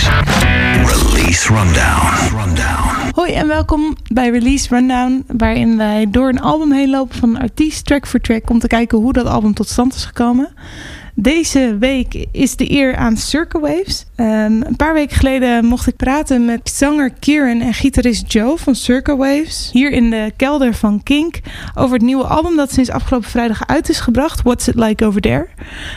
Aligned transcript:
Release. 0.00 1.52
Rundown. 1.52 2.56
Hoi 3.14 3.32
en 3.32 3.46
welkom 3.46 3.96
bij 4.12 4.30
Release 4.30 4.68
Rundown, 4.68 5.24
waarin 5.26 5.76
wij 5.76 6.06
door 6.10 6.28
een 6.28 6.40
album 6.40 6.72
heen 6.72 6.90
lopen 6.90 7.18
van 7.18 7.38
artiest 7.38 7.86
track 7.86 8.06
voor 8.06 8.20
track 8.20 8.50
om 8.50 8.58
te 8.58 8.66
kijken 8.66 8.98
hoe 8.98 9.12
dat 9.12 9.26
album 9.26 9.54
tot 9.54 9.68
stand 9.68 9.94
is 9.94 10.04
gekomen. 10.04 10.48
Deze 11.14 11.76
week 11.80 12.26
is 12.32 12.56
de 12.56 12.70
eer 12.70 12.96
aan 12.96 13.16
Circle 13.16 13.60
Waves. 13.60 14.06
Ehm, 14.20 14.62
een 14.62 14.76
paar 14.76 14.94
weken 14.94 15.16
geleden 15.16 15.64
mocht 15.64 15.86
ik 15.86 15.96
praten 15.96 16.44
met 16.44 16.70
zanger 16.74 17.10
Kieran 17.10 17.60
en 17.60 17.74
gitarist 17.74 18.32
Joe 18.32 18.56
van 18.58 18.74
Circle 18.74 19.16
Waves. 19.16 19.70
Hier 19.72 19.90
in 19.90 20.10
de 20.10 20.32
kelder 20.36 20.74
van 20.74 21.02
Kink. 21.02 21.40
Over 21.74 21.92
het 21.92 22.02
nieuwe 22.02 22.24
album 22.24 22.56
dat 22.56 22.72
sinds 22.72 22.90
afgelopen 22.90 23.28
vrijdag 23.28 23.66
uit 23.66 23.88
is 23.88 24.00
gebracht. 24.00 24.42
What's 24.42 24.66
It 24.66 24.74
Like 24.74 25.04
Over 25.06 25.20
There. 25.20 25.46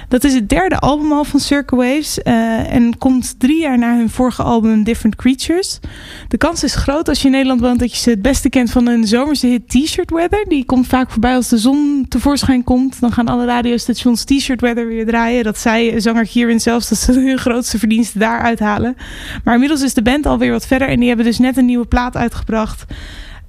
Dat 0.07 0.23
is 0.23 0.34
het 0.34 0.49
derde 0.49 0.80
album 0.80 1.12
al 1.12 1.23
van 1.23 1.39
Circle 1.39 1.77
Waves. 1.77 2.21
eh, 2.21 2.73
en 2.73 2.98
komt 2.98 3.39
drie 3.39 3.59
jaar 3.59 3.77
na 3.77 3.95
hun 3.95 4.09
vorige 4.09 4.44
album 4.44 4.84
Different 4.84 5.16
Creatures. 5.16 5.80
De 6.27 6.38
kans 6.38 6.63
is 6.63 6.76
groot 6.76 7.09
als 7.09 7.20
je 7.20 7.26
in 7.26 7.31
Nederland 7.31 7.62
woont 7.62 7.80
dat 7.80 7.91
je 7.91 7.98
ze 7.98 8.09
het 8.09 8.21
beste 8.21 8.49
kent 8.49 8.71
van 8.71 8.88
een 8.88 9.08
zomerse 9.08 9.48
hit 9.48 9.70
T-shirt 9.70 10.12
Weather. 10.12 10.45
Die 10.48 10.66
komt 10.66 10.88
vaak 10.88 11.12
voorbij 11.12 11.35
als 11.35 11.49
de 11.49 11.58
zon 11.58 12.05
tevoorschijn 12.09 12.63
komt. 12.63 12.99
Dan 12.99 13.12
gaan 13.12 13.27
alle 13.27 13.45
radiostations 13.45 14.23
T-shirt 14.23 14.62
Weather 14.62 14.88
weer 14.88 15.05
draaien. 15.05 15.44
Dat 15.44 15.58
zei 15.58 16.02
zanger 16.02 16.26
Kieran 16.26 16.59
zelfs 16.59 16.90
dat 16.90 16.98
ze 16.98 17.12
hun 17.12 17.38
grootste 17.38 17.80
daar 18.20 18.41
uithalen. 18.41 18.98
Maar 19.44 19.53
inmiddels 19.53 19.81
is 19.81 19.94
de 19.94 20.02
band 20.02 20.26
alweer 20.26 20.52
wat 20.52 20.67
verder 20.67 20.88
en 20.88 20.99
die 20.99 21.08
hebben 21.08 21.26
dus 21.26 21.40
net 21.40 21.58
een 21.58 21.66
nieuwe 21.66 21.85
plaat 21.85 22.17
uitgebracht. 22.17 22.86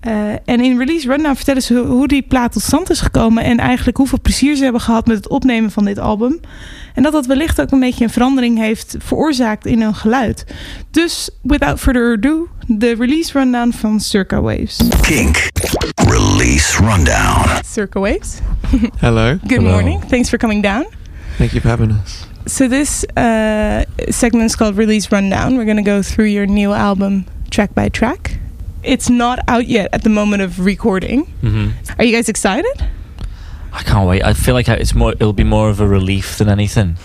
Eh, 0.05 0.33
en 0.45 0.61
in 0.61 0.79
Release 0.79 1.09
Rundown 1.09 1.35
vertellen 1.35 1.63
ze 1.63 1.75
hoe 1.75 2.09
die 2.09 2.23
plaat 2.23 2.53
tot 2.53 2.63
stand 2.63 2.91
is 2.91 3.01
gekomen 3.01 3.45
en 3.45 3.59
eigenlijk 3.59 3.97
hoeveel 3.97 4.21
plezier 4.23 4.57
ze 4.57 4.63
hebben 4.63 4.81
gehad 4.81 5.07
met 5.07 5.17
het 5.17 5.29
opnemen 5.29 5.71
van 5.71 5.85
dit 5.85 5.99
album. 5.99 6.41
En 6.95 7.03
dat 7.03 7.13
dat 7.13 7.27
wellicht 7.27 7.61
ook 7.61 7.71
een 7.71 7.81
beetje 7.81 8.05
een 8.05 8.11
verandering 8.11 8.59
heeft 8.59 8.97
veroorzaakt 8.99 9.67
in 9.67 9.83
hun 9.83 9.95
geluid. 9.95 10.45
Dus, 10.91 11.31
without 11.43 11.81
further 11.81 12.13
ado, 12.13 12.49
de 12.67 12.95
Release 12.99 13.39
Rundown 13.39 13.71
van 13.71 14.01
Circa 14.01 14.41
Waves. 14.41 14.81
Kink. 15.01 15.49
Release 15.95 16.83
Rundown. 16.83 17.49
Circa 17.67 18.01
Waves, 18.01 18.39
Hello. 18.99 19.39
good 19.47 19.61
morning. 19.61 20.03
Thanks 20.09 20.29
for 20.29 20.39
coming 20.39 20.63
down. 20.63 20.85
Thank 21.37 21.51
you 21.51 21.61
for 21.61 21.71
having 21.71 21.91
us. 22.05 22.34
So 22.47 22.69
this 22.69 23.05
uh, 23.17 23.85
segment 24.11 24.45
is 24.47 24.57
called 24.57 24.77
Release 24.77 25.11
Rundown. 25.11 25.57
We're 25.57 25.65
going 25.65 25.79
to 25.79 25.83
go 25.83 26.03
through 26.03 26.27
your 26.27 26.47
new 26.47 26.73
album 26.73 27.25
track 27.51 27.75
by 27.75 27.89
track. 27.89 28.37
It's 28.83 29.09
not 29.09 29.39
out 29.49 29.67
yet 29.67 29.89
at 29.93 30.03
the 30.03 30.11
moment 30.11 30.43
of 30.43 30.61
recording. 30.61 31.25
hmm 31.41 31.71
Are 31.99 32.05
you 32.05 32.13
guys 32.13 32.29
excited? 32.29 32.85
I 33.73 33.83
can't 33.83 34.07
wait. 34.07 34.23
I 34.23 34.35
feel 34.35 34.55
like 34.55 34.69
it's 34.69 34.95
more. 34.95 35.13
It'll 35.13 35.33
be 35.33 35.43
more 35.45 35.71
of 35.71 35.81
a 35.81 35.89
relief 35.89 36.39
than 36.39 36.49
anything 36.49 36.97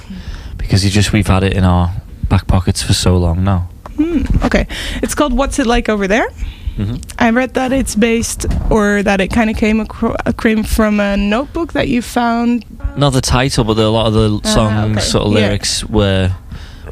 because 0.57 0.83
you 0.83 0.91
just 0.91 1.13
we've 1.13 1.25
had 1.25 1.43
it 1.43 1.53
in 1.53 1.63
our 1.63 1.89
back 2.27 2.45
pockets 2.47 2.83
for 2.83 2.93
so 2.93 3.17
long 3.17 3.43
now. 3.43 3.69
Hmm, 3.95 4.23
okay. 4.43 4.67
It's 5.01 5.15
called 5.15 5.33
What's 5.33 5.57
It 5.57 5.65
Like 5.65 5.89
Over 5.89 6.07
There? 6.07 6.27
Hmm 6.79 6.95
I 7.19 7.29
read 7.31 7.53
that 7.55 7.71
it's 7.73 7.95
based, 7.95 8.45
or 8.69 9.03
that 9.03 9.19
it 9.21 9.27
kind 9.29 9.49
of 9.49 9.57
came, 9.57 9.81
acro- 9.81 10.15
came 10.37 10.63
from 10.63 10.99
a 10.99 11.17
notebook 11.17 11.73
that 11.73 11.87
you 11.89 12.01
found. 12.01 12.63
Not 12.97 13.11
the 13.13 13.21
title, 13.21 13.63
but 13.65 13.73
the, 13.75 13.83
a 13.83 13.89
lot 13.89 14.07
of 14.07 14.13
the 14.13 14.39
Ah, 14.45 14.53
songs, 14.53 14.97
okay. 14.97 15.05
sort 15.05 15.27
of 15.27 15.33
Yeah. 15.33 15.39
lyrics 15.47 15.83
were. 15.83 16.31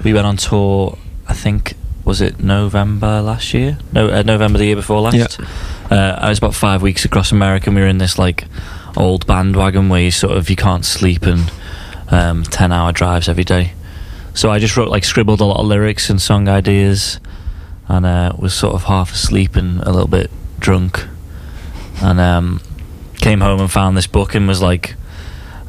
We 0.04 0.14
went 0.14 0.28
on 0.28 0.38
tour. 0.38 0.98
I 1.28 1.34
think 1.34 1.74
was 2.06 2.22
it 2.22 2.40
November 2.40 3.22
last 3.22 3.54
year? 3.54 3.78
No, 3.92 4.08
uh, 4.10 4.22
November 4.24 4.60
the 4.60 4.66
year 4.66 4.76
before 4.76 5.02
last. 5.02 5.16
Yeah. 5.40 5.46
Uh, 5.90 6.20
I 6.22 6.30
was 6.30 6.38
about 6.38 6.54
five 6.56 6.82
weeks 6.82 7.04
across 7.06 7.32
America. 7.32 7.68
and 7.70 7.76
We 7.76 7.82
were 7.82 7.88
in 7.88 7.98
this 7.98 8.18
like 8.20 8.46
old 8.96 9.26
bandwagon 9.28 9.90
where 9.90 10.02
you 10.02 10.12
sort 10.12 10.38
of 10.38 10.50
you 10.50 10.56
can't 10.56 10.86
sleep 10.86 11.24
and 11.26 11.52
um, 12.12 12.44
ten 12.44 12.72
hour 12.72 12.92
drives 12.92 13.28
every 13.30 13.44
day. 13.44 13.74
So 14.34 14.52
I 14.52 14.60
just 14.60 14.76
wrote 14.78 14.90
like 14.90 15.04
scribbled 15.06 15.42
a 15.42 15.46
lot 15.46 15.60
of 15.60 15.66
lyrics 15.66 16.10
and 16.10 16.22
song 16.22 16.48
ideas, 16.48 17.20
and 17.88 18.06
uh, 18.06 18.34
was 18.38 18.54
sort 18.54 18.74
of 18.74 18.84
half 18.84 19.12
asleep 19.12 19.56
and 19.56 19.82
a 19.82 19.92
little 19.92 20.08
bit 20.08 20.30
drunk, 20.60 21.06
and 22.02 22.20
um, 22.20 22.62
came 23.16 23.42
home 23.42 23.60
and 23.60 23.72
found 23.72 23.98
this 23.98 24.08
book 24.08 24.36
and 24.36 24.48
was 24.48 24.62
like 24.62 24.96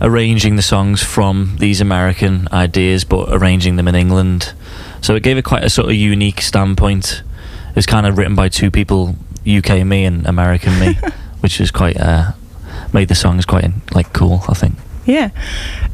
arranging 0.01 0.57
the 0.57 0.63
songs 0.63 1.03
from 1.03 1.57
these 1.59 1.81
American 1.81 2.49
ideas, 2.53 3.05
but 3.05 3.29
arranging 3.31 3.77
them 3.77 3.89
in 3.89 3.95
England. 3.95 4.53
So 5.01 5.15
it 5.15 5.23
gave 5.23 5.37
it 5.37 5.45
quite 5.45 5.65
a 5.65 5.71
sort 5.71 5.89
of 5.89 5.95
unique 5.95 6.41
standpoint. 6.41 7.23
It 7.71 7.77
was 7.77 7.87
kind 7.87 8.07
of 8.07 8.19
written 8.19 8.35
by 8.35 8.49
two 8.49 8.71
people, 8.71 9.17
UK 9.49 9.85
me 9.85 10.05
and 10.05 10.27
American 10.27 10.79
me, 10.79 10.95
which 11.41 11.61
is 11.61 11.71
quite 11.71 11.97
uh, 11.97 12.33
made 12.93 13.09
the 13.09 13.15
songs 13.15 13.45
quite 13.45 13.65
like 13.93 14.13
cool. 14.13 14.43
I 14.49 14.55
think. 14.55 14.75
Yeah. 15.09 15.31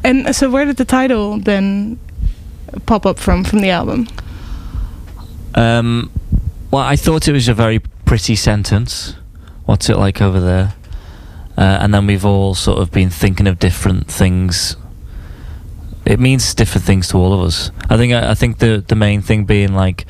And 0.03 0.35
so, 0.35 0.49
where 0.49 0.65
did 0.65 0.77
the 0.77 0.85
title 0.85 1.39
then 1.39 1.99
pop 2.85 3.05
up 3.05 3.17
from, 3.17 3.43
from 3.43 3.59
the 3.61 3.69
album? 3.69 4.07
Um, 5.55 6.11
well, 6.71 6.83
I 6.83 6.95
thought 6.95 7.27
it 7.27 7.33
was 7.33 7.47
a 7.47 7.53
very 7.53 7.79
pretty 8.05 8.35
sentence. 8.35 9.15
What's 9.65 9.89
it 9.89 9.97
like 9.97 10.21
over 10.21 10.39
there? 10.39 10.75
Uh, 11.57 11.79
and 11.81 11.93
then 11.93 12.05
we've 12.05 12.25
all 12.25 12.53
sort 12.53 12.79
of 12.79 12.91
been 12.91 13.09
thinking 13.09 13.47
of 13.47 13.59
different 13.59 14.07
things. 14.07 14.75
It 16.05 16.19
means 16.19 16.53
different 16.53 16.85
things 16.85 17.07
to 17.09 17.17
all 17.17 17.33
of 17.33 17.41
us. 17.41 17.71
I 17.89 17.97
think. 17.97 18.13
I, 18.13 18.31
I 18.31 18.33
think 18.35 18.59
the 18.59 18.83
the 18.85 18.95
main 18.95 19.21
thing 19.21 19.45
being 19.45 19.73
like 19.73 20.05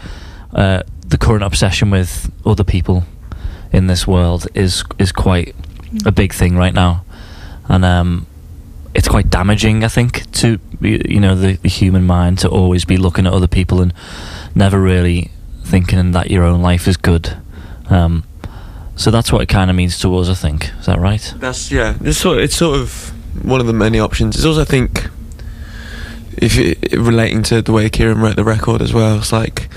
uh, 0.53 0.83
the 1.07 1.17
current 1.17 1.44
obsession 1.44 1.91
with 1.91 2.31
other 2.45 2.63
people 2.63 3.03
in 3.71 3.88
this 3.88 4.07
world 4.07 4.47
is 4.53 4.83
is 4.97 5.11
quite 5.11 5.55
a 6.05 6.11
big 6.11 6.33
thing 6.33 6.57
right 6.57 6.73
now, 6.73 7.05
and 7.69 7.85
um, 7.85 8.25
it's 8.94 9.07
quite 9.07 9.29
damaging. 9.29 9.83
I 9.83 9.88
think 9.88 10.29
to 10.33 10.59
you 10.81 11.19
know 11.19 11.35
the, 11.35 11.57
the 11.57 11.69
human 11.69 12.05
mind 12.05 12.39
to 12.39 12.49
always 12.49 12.85
be 12.85 12.97
looking 12.97 13.27
at 13.27 13.33
other 13.33 13.47
people 13.47 13.81
and 13.81 13.94
never 14.55 14.81
really 14.81 15.31
thinking 15.65 16.11
that 16.11 16.31
your 16.31 16.43
own 16.43 16.61
life 16.61 16.87
is 16.87 16.97
good. 16.97 17.37
Um, 17.89 18.23
so 18.95 19.11
that's 19.11 19.31
what 19.31 19.41
it 19.41 19.49
kind 19.49 19.69
of 19.69 19.75
means 19.75 19.99
to 19.99 20.15
us. 20.15 20.29
I 20.29 20.35
think 20.35 20.71
is 20.79 20.85
that 20.85 20.99
right? 20.99 21.33
That's 21.37 21.71
yeah. 21.71 21.95
It's 22.01 22.17
sort. 22.17 22.37
It's 22.39 22.55
sort 22.55 22.79
of 22.79 23.11
one 23.43 23.59
of 23.59 23.67
the 23.67 23.73
many 23.73 23.99
options. 23.99 24.35
It's 24.35 24.45
also 24.45 24.61
I 24.61 24.65
think 24.65 25.09
if 26.37 26.57
it, 26.57 26.93
relating 26.93 27.43
to 27.43 27.61
the 27.61 27.71
way 27.71 27.89
Kieran 27.89 28.19
wrote 28.19 28.35
the 28.35 28.43
record 28.43 28.81
as 28.81 28.93
well. 28.93 29.17
It's 29.17 29.31
like 29.31 29.69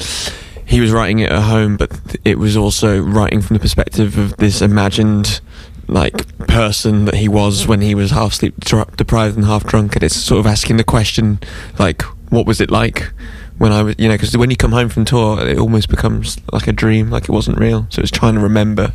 he 0.65 0.81
was 0.81 0.93
writing 0.93 1.21
it 1.21 1.32
at 1.32 1.43
home, 1.43 1.76
but 1.76 2.16
it 2.25 2.38
was 2.38 2.56
also 2.56 3.00
writing 3.00 3.41
from 3.41 3.55
the 3.55 3.60
perspective 3.60 4.19
of 4.19 4.37
this 4.37 4.60
imagined 4.60 5.41
like 5.87 6.37
person 6.47 7.06
that 7.06 7.15
he 7.15 7.28
was 7.28 7.66
when 7.66 7.81
he 7.81 7.94
was 7.94 8.10
half 8.10 8.34
sleep 8.34 8.55
deprived 8.97 9.37
and 9.37 9.47
half 9.47 9.65
drunk, 9.65 9.97
and 9.97 10.05
it's 10.05 10.16
sort 10.16 10.41
of 10.41 10.47
asking 10.47 10.76
the 10.76 10.84
question 10.84 11.41
like, 11.78 12.03
what 12.31 12.47
was 12.47 12.60
it 12.60 12.70
like? 12.70 13.10
When 13.59 13.73
I 13.73 13.83
was, 13.83 13.97
you 13.99 14.09
know, 14.09 14.15
because 14.15 14.37
when 14.37 14.51
you 14.51 14.57
come 14.57 14.73
home 14.73 14.89
from 14.89 15.05
tour, 15.05 15.41
it 15.47 15.59
almost 15.59 15.89
becomes 15.89 16.39
like 16.53 16.69
a 16.69 16.73
dream, 16.73 17.11
like 17.11 17.25
it 17.25 17.31
wasn't 17.31 17.59
real. 17.59 17.87
So 17.91 18.01
it's 18.01 18.11
trying 18.11 18.35
to 18.35 18.41
remember, 18.41 18.93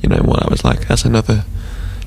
you 0.00 0.08
know, 0.08 0.18
what 0.22 0.42
I 0.42 0.48
was 0.48 0.64
like. 0.64 0.88
That's 0.88 1.04
another 1.04 1.44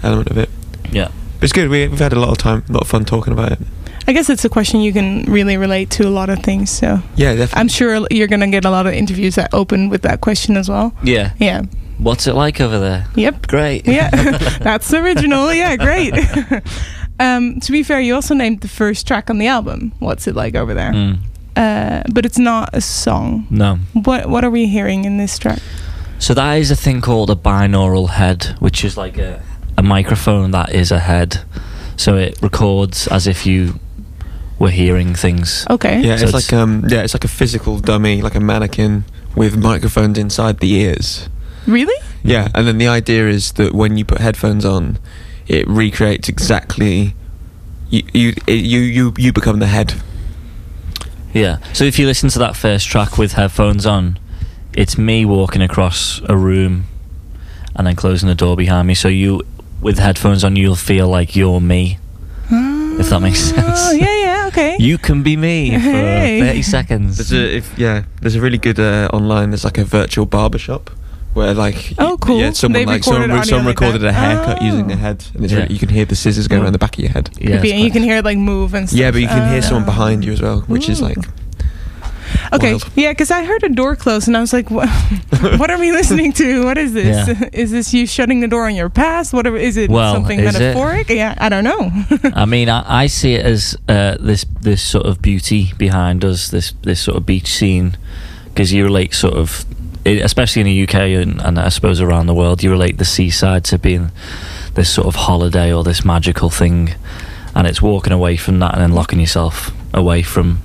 element 0.03 0.29
of 0.29 0.37
it. 0.37 0.49
Yeah. 0.91 1.09
But 1.35 1.43
it's 1.45 1.53
good. 1.53 1.69
We, 1.69 1.87
we've 1.87 1.99
had 1.99 2.13
a 2.13 2.19
lot 2.19 2.29
of 2.29 2.37
time, 2.37 2.63
a 2.69 2.73
lot 2.73 2.81
of 2.81 2.87
fun 2.89 3.05
talking 3.05 3.31
about 3.33 3.53
it. 3.53 3.59
I 4.07 4.13
guess 4.13 4.29
it's 4.29 4.45
a 4.45 4.49
question 4.49 4.81
you 4.81 4.93
can 4.93 5.23
really 5.23 5.57
relate 5.57 5.89
to 5.91 6.07
a 6.07 6.09
lot 6.11 6.29
of 6.29 6.39
things. 6.43 6.69
So, 6.69 6.99
Yeah, 7.15 7.33
definitely. 7.33 7.59
I'm 7.59 7.67
sure 7.69 8.05
you're 8.11 8.27
going 8.27 8.41
to 8.41 8.47
get 8.47 8.65
a 8.65 8.69
lot 8.69 8.85
of 8.85 8.93
interviews 8.93 9.35
that 9.35 9.53
open 9.53 9.89
with 9.89 10.03
that 10.03 10.21
question 10.21 10.57
as 10.57 10.69
well. 10.69 10.93
Yeah. 11.01 11.31
Yeah. 11.39 11.63
What's 11.97 12.27
it 12.27 12.33
like 12.35 12.59
over 12.61 12.77
there? 12.77 13.07
Yep. 13.15 13.47
Great. 13.47 13.87
Yeah. 13.87 14.09
That's 14.59 14.93
original. 14.93 15.53
Yeah, 15.53 15.75
great. 15.77 16.13
um, 17.19 17.59
to 17.61 17.71
be 17.71 17.83
fair, 17.83 17.99
you 17.99 18.13
also 18.13 18.35
named 18.35 18.61
the 18.61 18.67
first 18.67 19.07
track 19.07 19.29
on 19.29 19.37
the 19.37 19.47
album. 19.47 19.93
What's 19.99 20.27
it 20.27 20.35
like 20.35 20.55
over 20.55 20.73
there? 20.73 20.91
Mm, 20.91 21.19
Uh, 21.55 22.03
but 22.11 22.25
it's 22.25 22.37
not 22.39 22.69
a 22.73 22.81
song. 22.81 23.47
no. 23.49 23.77
What 23.93 24.27
What 24.29 24.43
are 24.43 24.51
we 24.51 24.67
hearing 24.67 25.05
in 25.05 25.17
this 25.17 25.37
track? 25.39 25.59
So 26.19 26.33
that 26.33 26.55
is 26.55 26.71
a 26.71 26.75
thing 26.75 27.01
called 27.01 27.29
a 27.29 27.35
binaural 27.35 28.09
head, 28.09 28.55
which 28.59 28.83
is 28.85 28.97
like 28.97 29.17
a, 29.17 29.41
a 29.77 29.81
microphone 29.83 30.51
that 30.51 30.73
is 30.73 30.91
a 30.91 30.99
head. 30.99 31.43
So 31.97 32.17
it 32.17 32.37
records 32.41 33.07
as 33.07 33.27
if 33.27 33.45
you 33.45 33.79
were 34.59 34.69
hearing 34.71 35.15
things. 35.15 35.65
Okay. 35.69 35.99
yeah, 36.01 36.17
So 36.17 36.23
it's, 36.27 36.33
it's- 36.35 36.51
like 36.51 36.53
um, 36.61 36.83
yeah, 36.89 37.03
it's 37.03 37.13
like 37.13 37.25
a 37.25 37.29
physical 37.29 37.79
dummy, 37.79 38.21
like 38.21 38.35
a 38.35 38.39
mannequin 38.39 39.03
with 39.35 39.57
microphones 39.57 40.17
inside 40.17 40.59
the 40.59 40.71
ears. 40.73 41.29
Really? 41.67 41.95
Yeah, 42.23 42.47
and 42.55 42.67
then 42.67 42.77
the 42.77 42.87
idea 42.87 43.27
is 43.27 43.51
that 43.53 43.73
when 43.73 43.97
you 43.97 44.05
put 44.05 44.19
headphones 44.19 44.65
on, 44.65 44.97
it 45.47 45.67
recreates 45.67 46.29
exactly. 46.29 47.13
You 47.89 48.01
you 48.13 48.33
you 48.47 48.79
you 48.81 49.13
you 49.17 49.31
become 49.33 49.59
the 49.59 49.67
head. 49.67 49.93
Yeah. 51.35 51.57
So 51.73 51.83
if 51.83 51.99
you 51.99 52.07
listen 52.07 52.29
to 52.29 52.39
that 52.39 52.55
first 52.55 52.87
track 52.87 53.17
with 53.17 53.33
headphones 53.33 53.85
on, 53.85 54.17
it's 54.73 54.97
me 54.97 55.25
walking 55.25 55.61
across 55.61 56.21
a 56.27 56.35
room 56.35 56.85
and 57.75 57.85
then 57.85 57.95
closing 57.95 58.29
the 58.29 58.35
door 58.35 58.55
behind 58.55 58.87
me. 58.87 58.93
So 58.95 59.09
you, 59.09 59.41
with 59.81 59.99
headphones 59.99 60.43
on, 60.43 60.55
you'll 60.55 60.75
feel 60.75 61.07
like 61.09 61.35
you're 61.35 61.59
me. 61.61 61.99
If 62.97 63.09
that 63.09 63.19
makes 63.19 63.39
sense. 63.39 63.65
Oh, 63.67 63.91
yeah, 63.91 64.15
yeah, 64.21 64.47
okay. 64.47 64.77
You 64.79 64.97
can 64.97 65.21
be 65.23 65.35
me 65.35 65.71
for 65.73 65.79
Hey. 65.79 66.39
30 66.39 66.61
seconds. 66.61 67.17
There's 67.17 67.33
a 67.33 67.57
if 67.57 67.77
yeah, 67.77 68.05
there's 68.21 68.35
a 68.35 68.41
really 68.41 68.57
good 68.57 68.79
uh, 68.79 69.09
online. 69.11 69.49
There's 69.49 69.65
like 69.65 69.77
a 69.77 69.83
virtual 69.83 70.25
barbershop 70.25 70.89
where 71.35 71.53
like 71.53 71.93
Oh, 71.99 72.17
cool. 72.19 72.39
yeah, 72.39 72.51
someone 72.51 72.79
They've 72.79 72.87
like 72.87 73.03
someone, 73.03 73.21
recorded 73.29 73.39
audio 73.41 73.49
someone 73.57 73.67
recorded 73.75 74.01
that. 74.01 74.09
a 74.09 74.13
haircut 74.13 74.57
Oh. 74.61 74.65
using 74.65 74.91
a 74.91 74.95
head, 74.95 75.23
and 75.35 75.49
Yeah. 75.51 75.57
really, 75.57 75.73
you 75.73 75.79
can 75.79 75.89
hear 75.89 76.05
the 76.05 76.15
scissors 76.15 76.47
going 76.47 76.63
around 76.63 76.73
the 76.73 76.79
back 76.79 76.97
of 76.97 77.03
your 77.03 77.11
head. 77.11 77.29
Yeah, 77.39 77.51
Could 77.51 77.61
be, 77.61 77.71
and 77.73 77.81
you 77.81 77.91
can 77.91 78.01
hear 78.03 78.17
it 78.17 78.25
like 78.25 78.37
move 78.39 78.73
and 78.73 78.89
stuff. 78.89 78.99
Yeah, 78.99 79.11
but 79.11 79.21
you 79.21 79.27
can 79.27 79.47
hear 79.49 79.59
Oh. 79.59 79.61
someone 79.69 79.85
behind 79.85 80.25
you 80.25 80.33
as 80.33 80.41
well, 80.41 80.61
which 80.67 80.89
is 80.89 81.01
like 81.01 81.17
Okay, 82.53 82.71
Wild. 82.73 82.89
yeah, 82.95 83.11
because 83.11 83.31
I 83.31 83.43
heard 83.43 83.63
a 83.63 83.69
door 83.69 83.95
close 83.95 84.27
and 84.27 84.35
I 84.35 84.39
was 84.41 84.51
like, 84.53 84.69
what, 84.71 84.89
what 85.59 85.69
are 85.69 85.77
we 85.79 85.91
listening 85.91 86.31
to? 86.33 86.63
What 86.63 86.77
is 86.77 86.93
this? 86.93 87.27
Yeah. 87.27 87.49
Is 87.53 87.71
this 87.71 87.93
you 87.93 88.05
shutting 88.07 88.39
the 88.39 88.47
door 88.47 88.65
on 88.65 88.75
your 88.75 88.89
past? 88.89 89.31
What 89.33 89.45
are, 89.47 89.55
is 89.55 89.77
it 89.77 89.89
Well, 89.89 90.13
something 90.13 90.39
is 90.39 90.55
it? 90.59 90.75
Yeah, 91.09 91.35
I 91.37 91.49
don't 91.49 91.63
know. 91.63 91.91
I 92.35 92.45
mean, 92.45 92.67
I, 92.69 93.03
I 93.03 93.07
see 93.07 93.33
it 93.35 93.45
as 93.45 93.77
uh, 93.87 94.17
this 94.19 94.45
this 94.61 94.81
sort 94.81 95.05
of 95.05 95.21
beauty 95.21 95.73
behind 95.77 96.23
us, 96.25 96.49
this 96.49 96.73
this 96.83 96.99
sort 96.99 97.17
of 97.17 97.25
beach 97.25 97.47
scene, 97.47 97.95
because 98.45 98.73
you 98.73 98.83
relate 98.83 99.13
sort 99.13 99.35
of, 99.35 99.65
i- 99.71 99.84
especially 100.05 100.61
in 100.61 100.67
the 100.67 100.83
UK 100.83 100.95
and, 101.21 101.41
and 101.41 101.59
I 101.59 101.69
suppose 101.69 101.99
around 102.01 102.27
the 102.27 102.33
world, 102.33 102.61
you 102.63 102.69
relate 102.71 102.97
the 102.97 103.05
seaside 103.05 103.63
to 103.65 103.79
being 103.79 104.11
this 104.75 104.89
sort 104.93 105.07
of 105.07 105.15
holiday 105.15 105.73
or 105.73 105.83
this 105.83 106.05
magical 106.05 106.49
thing, 106.49 106.93
and 107.55 107.65
it's 107.67 107.81
walking 107.81 108.13
away 108.13 108.37
from 108.37 108.59
that 108.59 108.73
and 108.73 108.81
then 108.81 108.91
locking 108.93 109.19
yourself 109.19 109.71
away 109.93 110.21
from 110.21 110.59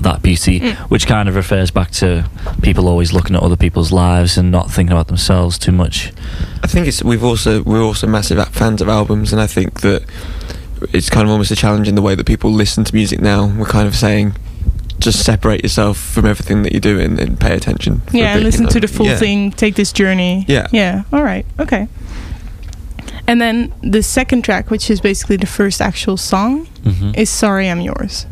that 0.00 0.22
beauty, 0.22 0.60
Mm. 0.60 0.74
which 0.90 1.06
kind 1.06 1.28
of 1.28 1.34
refers 1.36 1.70
back 1.70 1.90
to 1.92 2.28
people 2.60 2.86
always 2.88 3.12
looking 3.12 3.34
at 3.34 3.42
other 3.42 3.56
people's 3.56 3.92
lives 3.92 4.36
and 4.36 4.50
not 4.50 4.70
thinking 4.70 4.92
about 4.92 5.06
themselves 5.08 5.58
too 5.58 5.72
much. 5.72 6.12
I 6.62 6.66
think 6.66 6.86
it's 6.86 7.02
we've 7.02 7.24
also 7.24 7.62
we're 7.62 7.82
also 7.82 8.06
massive 8.06 8.46
fans 8.48 8.82
of 8.82 8.88
albums, 8.88 9.32
and 9.32 9.40
I 9.40 9.46
think 9.46 9.80
that 9.80 10.02
it's 10.92 11.08
kind 11.08 11.24
of 11.26 11.30
almost 11.30 11.50
a 11.50 11.56
challenge 11.56 11.88
in 11.88 11.94
the 11.94 12.02
way 12.02 12.14
that 12.14 12.26
people 12.26 12.52
listen 12.52 12.84
to 12.84 12.94
music 12.94 13.20
now. 13.20 13.46
We're 13.46 13.64
kind 13.64 13.88
of 13.88 13.96
saying, 13.96 14.34
just 14.98 15.24
separate 15.24 15.62
yourself 15.62 15.98
from 15.98 16.24
everything 16.26 16.62
that 16.62 16.72
you're 16.72 16.80
doing 16.80 17.18
and 17.20 17.38
pay 17.38 17.54
attention. 17.54 18.02
yeah, 18.12 18.34
bit, 18.34 18.40
you 18.40 18.44
listen 18.44 18.64
know? 18.64 18.70
to 18.70 18.80
the 18.80 18.88
full 18.88 19.06
Yeah. 19.06 19.16
thing, 19.16 19.52
take 19.52 19.74
this 19.74 19.92
journey. 19.92 20.44
Yeah. 20.48 20.66
Yeah, 20.72 21.02
all 21.12 21.22
right, 21.22 21.44
okay. 21.60 21.88
And 23.28 23.40
then 23.40 23.72
the 23.82 24.02
second 24.02 24.42
track, 24.42 24.70
which 24.70 24.88
is 24.90 25.00
basically 25.00 25.36
the 25.36 25.46
first 25.46 25.80
actual 25.80 26.16
song, 26.16 26.66
hmm 26.84 27.10
is 27.14 27.28
Sorry 27.28 27.68
I'm 27.68 27.80
Yours. 27.80 28.26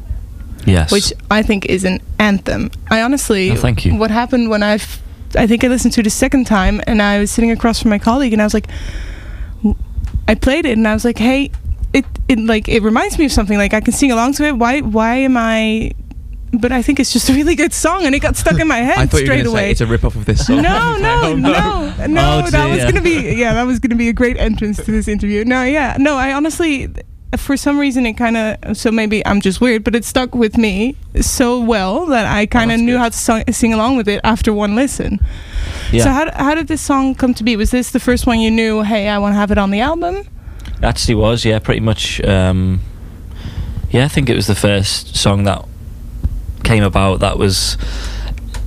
yes, 0.65 0.91
which 0.93 1.13
I 1.31 1.43
think 1.43 1.67
is 1.67 1.85
an 1.85 2.01
anthem. 2.19 2.71
I 2.91 3.03
honestly, 3.03 3.51
Oh, 3.51 3.57
thank 3.57 3.85
you. 3.85 3.97
What 3.97 4.11
happened 4.11 4.51
when 4.51 4.63
I, 4.63 4.75
I 5.37 5.47
think 5.47 5.65
I 5.65 5.69
listened 5.69 5.95
to 5.95 6.01
it 6.01 6.05
the 6.05 6.11
second 6.11 6.47
time, 6.47 6.81
and 6.87 7.03
I 7.03 7.19
was 7.19 7.31
sitting 7.31 7.51
across 7.51 7.81
from 7.83 7.91
my 7.91 7.99
colleague, 7.99 8.33
and 8.33 8.41
I 8.41 8.45
was 8.47 8.55
like, 8.55 8.69
I 10.29 10.35
played 10.35 10.65
it, 10.65 10.79
and 10.79 10.87
I 10.89 10.95
was 10.95 11.05
like, 11.05 11.19
hey, 11.19 11.51
it, 11.93 12.05
it 12.29 12.39
like 12.39 12.69
it 12.69 12.83
reminds 12.83 13.19
me 13.19 13.25
of 13.27 13.33
something. 13.33 13.59
Like 13.59 13.75
I 13.75 13.81
can 13.81 13.93
sing 13.93 14.11
along 14.11 14.33
to 14.35 14.45
it. 14.45 14.57
Why, 14.57 14.81
why 14.81 15.17
am 15.17 15.37
I? 15.37 15.93
But 16.59 16.73
I 16.73 16.83
think 16.83 17.01
it's 17.01 17.13
just 17.13 17.29
a 17.29 17.33
really 17.35 17.55
good 17.55 17.73
song, 17.73 18.05
and 18.07 18.15
it 18.15 18.21
got 18.21 18.37
stuck 18.37 18.59
in 18.61 18.69
my 18.69 18.79
head 18.91 18.99
I 18.99 19.07
thought 19.07 19.19
you 19.21 19.25
were 19.25 19.27
straight 19.27 19.43
to 19.45 19.49
say 19.51 19.51
away. 19.53 19.71
it's 19.71 19.81
a 19.81 19.87
rip 19.87 20.05
off 20.05 20.17
of 20.17 20.25
this 20.25 20.47
song. 20.47 20.63
No, 20.63 20.97
no, 20.99 21.21
Oh, 21.25 21.35
no, 21.37 22.07
no. 22.07 22.43
Oh, 22.47 22.51
that 22.51 22.69
was 22.71 22.85
gonna 22.85 23.01
be 23.03 23.35
yeah, 23.37 23.55
that 23.55 23.65
was 23.65 23.79
gonna 23.79 23.95
be 23.97 24.09
a 24.09 24.13
great 24.13 24.37
entrance 24.37 24.77
to 24.85 24.91
this 24.91 25.09
interview. 25.09 25.45
No, 25.45 25.63
yeah, 25.65 25.97
no. 25.99 26.17
I 26.17 26.33
honestly, 26.33 26.89
for 27.37 27.57
some 27.57 27.79
reason, 27.79 28.07
it 28.07 28.15
kind 28.15 28.37
of 28.37 28.77
so 28.77 28.91
maybe 28.93 29.25
I'm 29.27 29.41
just 29.41 29.61
weird, 29.61 29.85
but 29.85 29.95
it 29.95 30.05
stuck 30.05 30.35
with 30.35 30.57
me 30.57 30.97
so 31.21 31.61
well 31.61 32.07
that 32.07 32.27
I 32.27 32.47
kind 32.47 32.71
of 32.71 32.77
that's 32.79 32.83
knew 32.83 32.95
good. 32.95 32.99
how 33.01 33.09
to 33.09 33.17
song, 33.17 33.45
sing 33.51 33.73
along 33.75 33.97
with 33.97 34.09
it 34.09 34.21
after 34.25 34.53
one 34.53 34.75
listen. 34.77 35.19
yeah. 35.93 36.05
So 36.05 36.11
how 36.11 36.31
how 36.35 36.55
did 36.55 36.69
this 36.69 36.81
song 36.83 37.15
come 37.15 37.35
to 37.35 37.45
be? 37.45 37.57
Was 37.57 37.71
this 37.71 37.91
the 37.91 38.01
first 38.01 38.27
one 38.27 38.41
you 38.41 38.51
knew? 38.51 38.83
Hey, 38.83 39.09
I 39.09 39.19
want 39.19 39.33
to 39.33 39.37
have 39.39 39.51
it 39.51 39.59
on 39.59 39.71
the 39.71 39.81
album. 39.81 40.27
Actually, 40.83 41.15
was 41.17 41.45
yeah, 41.45 41.59
pretty 41.59 41.81
much. 41.81 42.21
Um, 42.23 42.81
yeah, 43.91 44.05
I 44.05 44.09
think 44.09 44.29
it 44.29 44.35
was 44.35 44.49
the 44.49 44.57
first 44.57 45.17
song 45.17 45.45
that 45.45 45.65
came 46.65 46.83
about. 46.83 47.21
That 47.21 47.39
was. 47.39 47.77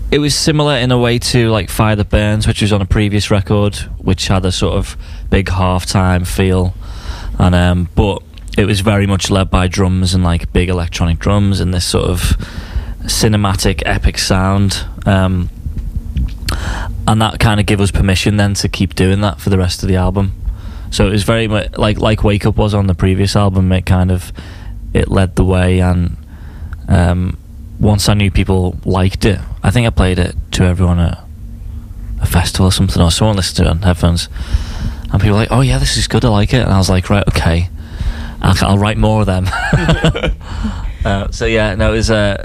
It 0.10 0.20
was 0.20 0.34
similar 0.34 0.78
in 0.78 0.90
a 0.94 0.98
way 0.98 1.20
to 1.20 1.50
like 1.50 1.70
Fire 1.70 1.98
That 1.98 2.10
Burns, 2.10 2.48
which 2.48 2.62
was 2.62 2.72
on 2.72 2.82
a 2.82 2.86
previous 2.86 3.30
record, 3.30 3.76
which 3.98 4.30
had 4.30 4.46
a 4.46 4.54
sort 4.54 4.76
of 4.78 4.96
big 5.30 5.48
halftime 5.48 6.26
feel, 6.26 6.74
and 7.38 7.54
um, 7.54 7.90
but 7.94 8.24
it 8.58 8.66
was 8.66 8.80
very 8.80 9.06
much 9.06 9.30
led 9.30 9.50
by 9.50 9.68
drums 9.68 10.14
and 10.14 10.24
like 10.24 10.54
big 10.54 10.70
electronic 10.70 11.20
drums 11.20 11.60
and 11.60 11.74
this 11.74 11.86
sort 11.86 12.10
of 12.10 12.20
cinematic 13.02 13.84
epic 13.86 14.18
sound. 14.18 14.86
Um, 15.06 15.50
and 17.08 17.22
that 17.22 17.40
kind 17.40 17.60
of 17.60 17.66
gave 17.66 17.80
us 17.80 17.92
permission 17.92 18.38
then 18.38 18.54
to 18.56 18.70
keep 18.70 18.96
doing 18.96 19.22
that 19.22 19.40
for 19.40 19.50
the 19.50 19.58
rest 19.58 19.84
of 19.84 19.90
the 19.90 19.96
album. 19.96 20.34
So 20.90 21.08
it 21.08 21.12
was 21.12 21.24
very 21.24 21.48
much 21.48 21.78
like 21.78 22.00
like 22.00 22.24
Wake 22.24 22.46
Up 22.46 22.58
was 22.58 22.74
on 22.74 22.88
the 22.88 22.96
previous 22.96 23.36
album. 23.36 23.72
It 23.72 23.86
kind 23.86 24.12
of 24.12 24.32
it 24.94 25.10
led 25.10 25.36
the 25.36 25.44
way, 25.44 25.80
and 25.80 26.18
um, 26.88 27.38
once 27.80 28.10
I 28.10 28.14
knew 28.14 28.32
people 28.32 28.78
liked 28.86 29.26
it, 29.26 29.40
I 29.64 29.70
think 29.72 29.86
I 29.88 29.92
played 29.92 30.20
it 30.20 30.36
to 30.54 30.64
everyone 30.64 31.00
at 31.00 31.20
a 32.22 32.26
festival 32.26 32.68
or 32.68 32.72
something, 32.72 33.02
or 33.02 33.12
someone 33.12 33.36
listened 33.36 33.58
to 33.58 33.64
it 33.64 33.68
on 33.70 33.82
headphones, 33.84 34.30
and 35.12 35.22
people 35.22 35.32
were 35.38 35.42
like, 35.44 35.52
"Oh 35.52 35.62
yeah, 35.62 35.78
this 35.78 35.98
is 35.98 36.08
good. 36.08 36.26
I 36.26 36.30
like 36.30 36.54
it." 36.54 36.62
And 36.64 36.72
I 36.74 36.78
was 36.78 36.90
like, 36.90 37.10
"Right, 37.10 37.28
okay, 37.28 37.70
I'll, 38.42 38.56
I'll 38.66 38.78
write 38.80 38.98
more 38.98 39.22
of 39.22 39.28
them." 39.28 39.46
uh, 41.06 41.30
so 41.32 41.46
yeah, 41.46 41.76
no, 41.76 41.94
it 41.94 41.98
was 41.98 42.10
uh, 42.12 42.44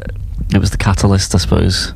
it 0.54 0.58
was 0.58 0.70
the 0.70 0.76
catalyst, 0.76 1.34
I 1.34 1.38
suppose. 1.38 1.92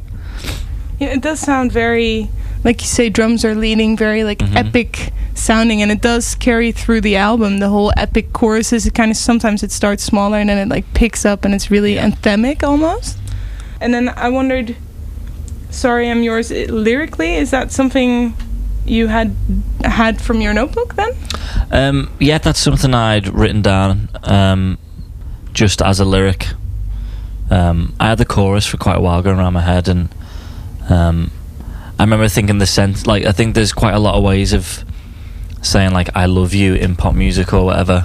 Yeah, 0.98 1.08
it 1.08 1.20
does 1.20 1.40
sound 1.40 1.72
very 1.72 2.30
like 2.64 2.80
you 2.80 2.86
say. 2.88 3.10
Drums 3.10 3.44
are 3.44 3.54
leading, 3.54 3.96
very 3.96 4.24
like 4.24 4.38
Mhm. 4.38 4.56
epic 4.56 5.12
sounding, 5.34 5.82
and 5.82 5.90
it 5.92 6.00
does 6.00 6.34
carry 6.34 6.72
through 6.72 7.02
the 7.02 7.16
album. 7.16 7.58
The 7.58 7.68
whole 7.68 7.92
epic 7.98 8.32
choruses. 8.32 8.86
It 8.86 8.94
kind 8.94 9.10
of 9.10 9.16
sometimes 9.18 9.62
it 9.62 9.70
starts 9.72 10.02
smaller 10.04 10.38
and 10.38 10.48
then 10.48 10.56
it 10.58 10.68
like 10.68 10.90
picks 10.94 11.26
up, 11.26 11.44
and 11.44 11.52
it's 11.54 11.70
really 11.70 11.96
anthemic 11.96 12.62
almost. 12.62 13.18
And 13.80 13.92
then 13.92 14.08
I 14.08 14.28
wondered, 14.28 14.76
sorry, 15.70 16.10
I'm 16.10 16.22
yours. 16.22 16.50
It, 16.50 16.70
lyrically, 16.70 17.34
is 17.34 17.50
that 17.50 17.70
something 17.72 18.34
you 18.84 19.08
had 19.08 19.34
had 19.84 20.20
from 20.20 20.40
your 20.40 20.54
notebook 20.54 20.94
then? 20.94 21.10
Um, 21.70 22.10
yeah, 22.20 22.38
that's 22.38 22.60
something 22.60 22.94
I'd 22.94 23.28
written 23.28 23.62
down 23.62 24.08
um, 24.22 24.78
just 25.52 25.82
as 25.82 26.00
a 26.00 26.04
lyric. 26.04 26.48
Um, 27.50 27.94
I 28.00 28.08
had 28.08 28.18
the 28.18 28.24
chorus 28.24 28.66
for 28.66 28.76
quite 28.76 28.96
a 28.96 29.00
while 29.00 29.22
going 29.22 29.38
around 29.38 29.52
my 29.52 29.60
head, 29.60 29.88
and 29.88 30.08
um, 30.88 31.30
I 31.98 32.02
remember 32.02 32.28
thinking 32.28 32.58
the 32.58 32.66
sense 32.66 33.06
like 33.06 33.24
I 33.24 33.32
think 33.32 33.54
there's 33.54 33.72
quite 33.72 33.94
a 33.94 33.98
lot 33.98 34.16
of 34.16 34.24
ways 34.24 34.52
of 34.52 34.84
saying 35.62 35.92
like 35.92 36.14
I 36.14 36.26
love 36.26 36.54
you 36.54 36.74
in 36.74 36.96
pop 36.96 37.14
music 37.14 37.52
or 37.52 37.64
whatever. 37.64 38.04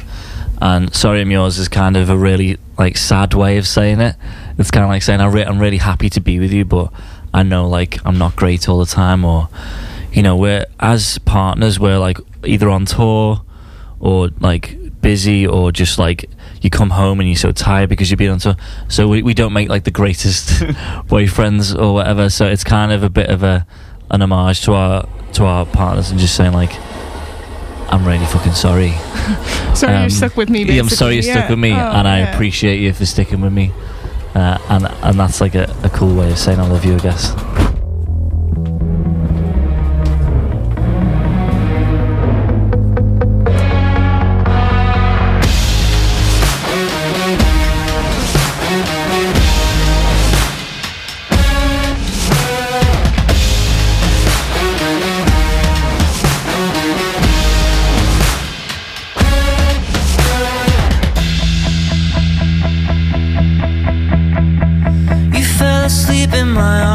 And 0.62 0.94
sorry, 0.94 1.22
I'm 1.22 1.32
yours 1.32 1.58
is 1.58 1.68
kind 1.68 1.98
of 1.98 2.10
a 2.10 2.18
really 2.18 2.58
like 2.82 2.98
sad 2.98 3.34
way 3.34 3.58
of 3.58 3.68
saying 3.68 4.02
it. 4.02 4.16
It's 4.58 4.72
kind 4.72 4.84
of 4.84 4.90
like 4.90 5.04
saying 5.04 5.22
I 5.22 5.28
re- 5.28 5.46
I'm 5.46 5.60
really 5.60 5.78
happy 5.78 6.10
to 6.10 6.20
be 6.20 6.40
with 6.40 6.52
you, 6.52 6.66
but 6.66 6.92
I 7.34 7.44
know 7.44 7.70
like 7.70 8.04
I'm 8.06 8.18
not 8.18 8.36
great 8.36 8.68
all 8.68 8.80
the 8.80 8.86
time, 8.86 9.24
or 9.24 9.50
you 10.12 10.24
know, 10.24 10.36
we're 10.36 10.66
as 10.80 11.20
partners, 11.20 11.80
we're 11.80 12.00
like 12.00 12.18
either 12.44 12.70
on 12.70 12.86
tour 12.86 13.44
or 14.00 14.30
like 14.40 14.78
busy 15.00 15.46
or 15.46 15.72
just 15.72 16.00
like 16.00 16.30
you 16.62 16.70
come 16.70 16.90
home 16.90 17.20
and 17.20 17.30
you're 17.30 17.36
so 17.36 17.52
tired 17.52 17.88
because 17.88 18.10
you've 18.10 18.18
been 18.18 18.32
on 18.32 18.40
tour. 18.40 18.56
So 18.88 19.08
we, 19.08 19.22
we 19.22 19.34
don't 19.36 19.54
make 19.54 19.70
like 19.70 19.84
the 19.84 19.92
greatest 19.92 20.48
boyfriends 21.08 21.80
or 21.80 21.94
whatever. 21.94 22.30
So 22.30 22.48
it's 22.48 22.64
kind 22.64 22.92
of 22.92 23.04
a 23.04 23.10
bit 23.10 23.30
of 23.30 23.44
a 23.44 23.66
an 24.10 24.22
homage 24.22 24.62
to 24.62 24.74
our 24.74 25.08
to 25.34 25.46
our 25.46 25.66
partners 25.68 26.10
and 26.10 26.20
just 26.20 26.36
saying 26.36 26.52
like 26.52 26.72
I'm 27.92 28.06
really 28.06 28.26
fucking 28.26 28.54
sorry. 28.54 28.92
Sorry, 29.76 29.94
Um, 29.96 30.02
you're 30.04 30.10
stuck 30.10 30.38
with 30.38 30.50
me. 30.50 30.64
Yeah, 30.64 30.82
I'm 30.82 30.90
sorry 30.90 31.16
you're 31.16 31.24
Yeah. 31.24 31.34
stuck 31.40 31.50
with 31.50 31.60
me, 31.60 31.72
Oh, 31.74 31.76
and 31.78 32.08
I 32.08 32.20
yeah. 32.20 32.34
appreciate 32.34 32.80
you 32.80 32.92
for 32.94 33.06
sticking 33.06 33.42
with 33.42 33.54
me. 33.54 33.72
Uh, 34.36 34.58
and 34.70 34.86
and 35.04 35.20
that's 35.20 35.42
like 35.42 35.56
a, 35.56 35.74
a 35.84 35.90
cool 35.90 36.14
way 36.16 36.32
of 36.32 36.38
saying 36.38 36.60
I 36.60 36.68
love 36.68 36.86
you, 36.86 36.96
I 36.96 37.00
guess. 37.00 37.32
My 66.54 66.91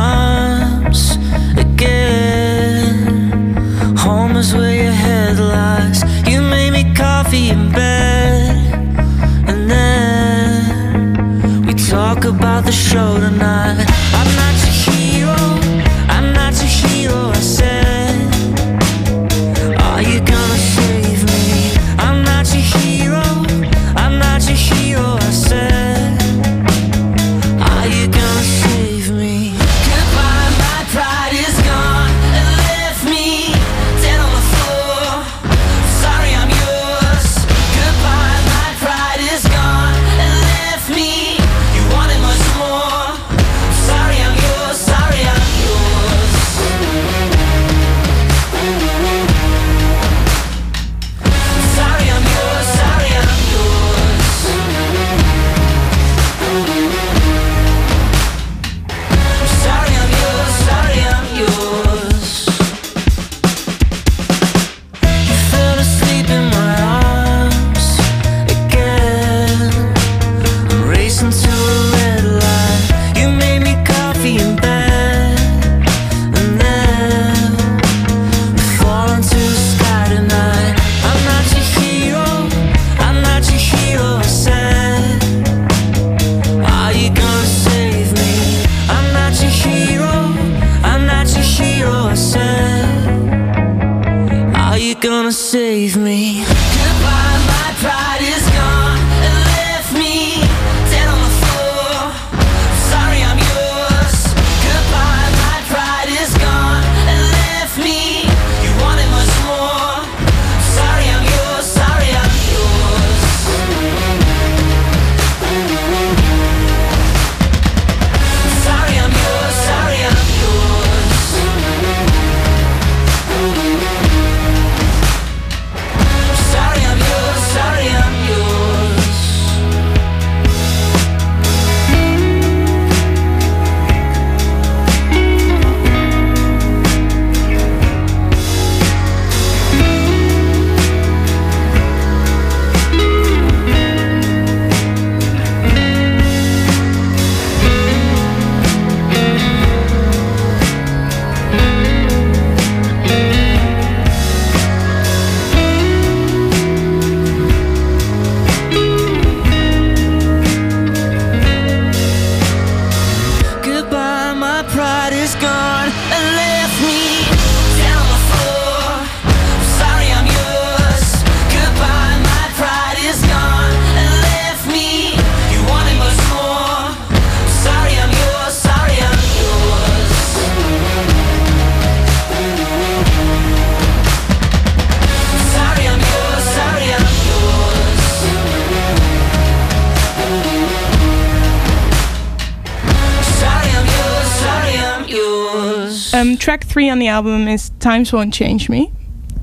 Um, 196.37 196.39
track 196.39 196.65
three 196.65 196.91
on 196.91 196.99
the 196.99 197.09
album 197.09 197.49
is 197.49 197.71
Times 197.81 198.13
Won't 198.13 198.35
Change 198.35 198.69
Me. 198.69 198.93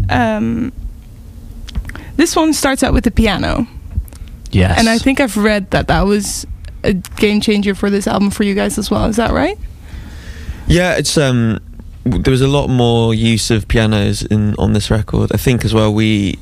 Um, 0.09 0.71
this 2.17 2.35
one 2.35 2.53
starts 2.53 2.83
out 2.83 2.93
with 2.93 3.03
the 3.03 3.11
piano. 3.11 3.67
Yes. 4.51 4.77
And 4.77 4.87
I 4.87 4.99
think 4.99 5.19
I've 5.19 5.35
read 5.35 5.71
that 5.71 5.87
that 5.87 6.05
was 6.05 6.45
a 6.83 6.93
game 6.93 7.41
changer 7.41 7.73
for 7.73 7.89
this 7.89 8.05
album 8.05 8.29
for 8.29 8.43
you 8.43 8.53
guys 8.53 8.77
as 8.77 8.91
well. 8.91 9.05
Is 9.05 9.15
that 9.15 9.31
right? 9.31 9.57
Yeah, 10.67 10.95
it's 10.95 11.17
um 11.17 11.59
there 12.05 12.31
was 12.31 12.41
a 12.41 12.47
lot 12.47 12.67
more 12.67 13.15
use 13.15 13.49
of 13.49 13.67
pianos 13.67 14.21
in 14.21 14.53
on 14.55 14.73
this 14.73 14.91
record. 14.91 15.31
I 15.33 15.37
think 15.37 15.65
as 15.65 15.73
well 15.73 15.91
we 15.91 16.37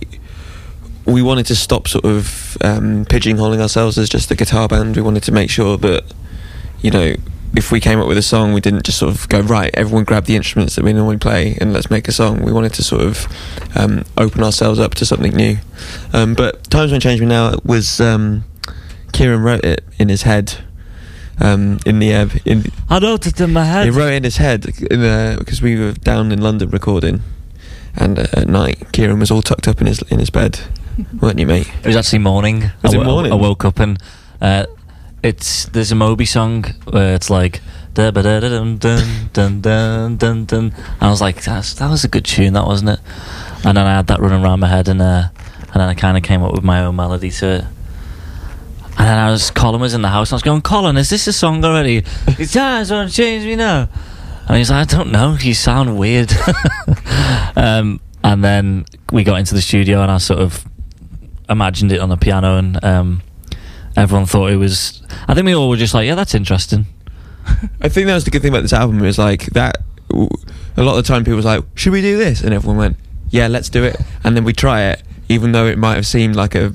we 1.05 1.21
wanted 1.21 1.45
to 1.45 1.55
stop 1.55 1.87
sort 1.87 2.03
of 2.03 2.57
um, 2.61 3.05
pigeonholing 3.05 3.61
ourselves 3.61 3.97
as 3.97 4.09
just 4.09 4.29
a 4.31 4.35
guitar 4.35 4.67
band. 4.67 4.95
We 4.97 5.01
wanted 5.01 5.23
to 5.23 5.31
make 5.31 5.49
sure 5.49 5.77
that 5.77 6.03
you 6.81 6.91
know 6.91 7.15
if 7.55 7.71
we 7.71 7.79
came 7.79 7.99
up 7.99 8.07
with 8.07 8.17
a 8.17 8.21
song, 8.21 8.53
we 8.53 8.61
didn't 8.61 8.83
just 8.83 8.97
sort 8.97 9.13
of 9.13 9.27
go 9.27 9.41
right. 9.41 9.71
Everyone 9.73 10.03
grab 10.03 10.25
the 10.25 10.35
instruments 10.35 10.75
that 10.75 10.85
we 10.85 10.93
normally 10.93 11.17
play 11.17 11.57
and 11.59 11.73
let's 11.73 11.89
make 11.89 12.07
a 12.07 12.11
song. 12.11 12.43
We 12.43 12.51
wanted 12.51 12.73
to 12.75 12.83
sort 12.83 13.01
of 13.01 13.27
um, 13.75 14.05
open 14.17 14.43
ourselves 14.43 14.79
up 14.79 14.95
to 14.95 15.05
something 15.05 15.33
new. 15.33 15.57
Um, 16.13 16.33
but 16.33 16.69
times 16.69 16.91
won't 16.91 17.03
change 17.03 17.19
me 17.19 17.27
now 17.27 17.55
was 17.65 17.99
um, 17.99 18.45
Kieran 19.11 19.41
wrote 19.41 19.65
it 19.65 19.83
in 19.99 20.09
his 20.09 20.23
head. 20.23 20.63
Um, 21.39 21.79
in 21.87 21.99
the 21.99 22.13
uh, 22.13 22.29
in 22.45 22.65
I 22.87 22.99
wrote 22.99 23.25
it 23.25 23.41
in 23.41 23.51
my 23.51 23.63
head. 23.63 23.85
he 23.85 23.89
wrote 23.89 24.13
it 24.13 24.17
in 24.17 24.23
his 24.23 24.37
head 24.37 24.61
because 24.61 25.59
we 25.59 25.75
were 25.75 25.93
down 25.93 26.31
in 26.31 26.39
London 26.39 26.69
recording, 26.69 27.23
and 27.95 28.19
uh, 28.19 28.27
at 28.33 28.47
night 28.47 28.91
Kieran 28.91 29.19
was 29.19 29.31
all 29.31 29.41
tucked 29.41 29.67
up 29.67 29.81
in 29.81 29.87
his 29.87 30.03
in 30.03 30.19
his 30.19 30.29
bed, 30.29 30.59
weren't 31.19 31.39
you, 31.39 31.47
mate? 31.47 31.67
It 31.79 31.87
was 31.87 31.95
actually 31.95 32.19
morning. 32.19 32.69
Was 32.83 32.93
I, 32.93 32.99
it 32.99 33.03
morning? 33.05 33.31
I 33.31 33.35
woke 33.35 33.65
up 33.65 33.79
and 33.79 33.97
uh, 34.39 34.65
it's 35.23 35.65
there's 35.65 35.91
a 35.91 35.95
Moby 35.95 36.25
song 36.25 36.65
where 36.89 37.15
it's 37.15 37.29
like 37.29 37.61
da 37.93 38.11
ba 38.11 38.23
da 38.23 38.39
da 38.39 38.49
dun 38.49 38.77
dun 38.77 39.29
dun 39.33 39.61
dun 39.61 40.17
dun 40.17 40.45
dun. 40.45 40.63
And 40.75 41.01
I 41.01 41.09
was 41.09 41.21
like, 41.21 41.43
That's, 41.43 41.73
that 41.75 41.89
was 41.89 42.03
a 42.03 42.07
good 42.07 42.25
tune, 42.25 42.53
that 42.53 42.65
wasn't 42.65 42.91
it? 42.91 42.99
And 43.63 43.77
then 43.77 43.85
I 43.85 43.95
had 43.95 44.07
that 44.07 44.19
running 44.19 44.43
around 44.43 44.59
my 44.59 44.67
head, 44.67 44.87
and 44.87 45.01
uh, 45.01 45.29
and 45.59 45.73
then 45.73 45.89
I 45.89 45.93
kind 45.93 46.17
of 46.17 46.23
came 46.23 46.43
up 46.43 46.53
with 46.53 46.63
my 46.63 46.83
own 46.83 46.95
melody 46.95 47.31
to 47.31 47.47
it. 47.47 47.65
And 48.97 49.07
then 49.07 49.17
I 49.17 49.31
was 49.31 49.51
Colin 49.51 49.81
was 49.81 49.93
in 49.93 50.01
the 50.01 50.09
house, 50.09 50.29
and 50.29 50.33
I 50.33 50.37
was 50.37 50.43
going, 50.43 50.61
Colin, 50.61 50.97
is 50.97 51.09
this 51.09 51.27
a 51.27 51.33
song 51.33 51.63
already? 51.63 52.01
His 52.37 52.53
times 52.53 52.91
won't 52.91 53.11
change 53.11 53.45
me 53.45 53.55
now. 53.55 53.89
And 54.47 54.57
he's 54.57 54.69
like, 54.69 54.89
I 54.89 54.95
don't 54.95 55.11
know, 55.11 55.37
you 55.39 55.53
sound 55.53 55.97
weird. 55.97 56.33
um, 57.55 58.01
and 58.23 58.43
then 58.43 58.85
we 59.11 59.23
got 59.23 59.37
into 59.37 59.53
the 59.53 59.61
studio, 59.61 60.01
and 60.01 60.11
I 60.11 60.17
sort 60.17 60.39
of 60.39 60.65
imagined 61.47 61.91
it 61.91 61.99
on 61.99 62.09
the 62.09 62.17
piano, 62.17 62.57
and 62.57 62.83
um, 62.83 63.21
everyone 63.95 64.25
thought 64.25 64.51
it 64.51 64.57
was. 64.57 65.01
I 65.27 65.33
think 65.33 65.45
we 65.45 65.55
all 65.55 65.69
were 65.69 65.77
just 65.77 65.93
like, 65.93 66.07
yeah, 66.07 66.15
that's 66.15 66.35
interesting. 66.35 66.85
I 67.81 67.89
think 67.89 68.07
that 68.07 68.15
was 68.15 68.23
the 68.23 68.31
good 68.31 68.41
thing 68.41 68.51
about 68.51 68.61
this 68.61 68.73
album. 68.73 68.99
It 68.99 69.05
was 69.05 69.17
like 69.17 69.45
that. 69.47 69.77
A 70.11 70.83
lot 70.83 70.97
of 70.97 71.03
the 71.03 71.07
time, 71.07 71.23
people 71.23 71.37
was 71.37 71.45
like, 71.45 71.63
"Should 71.75 71.93
we 71.93 72.01
do 72.01 72.17
this?" 72.17 72.41
And 72.41 72.53
everyone 72.53 72.77
went, 72.77 72.97
"Yeah, 73.29 73.47
let's 73.47 73.69
do 73.69 73.83
it." 73.83 73.97
And 74.23 74.35
then 74.35 74.43
we 74.43 74.53
try 74.53 74.83
it, 74.83 75.01
even 75.29 75.51
though 75.51 75.65
it 75.65 75.77
might 75.77 75.95
have 75.95 76.05
seemed 76.05 76.35
like 76.35 76.55
a 76.55 76.73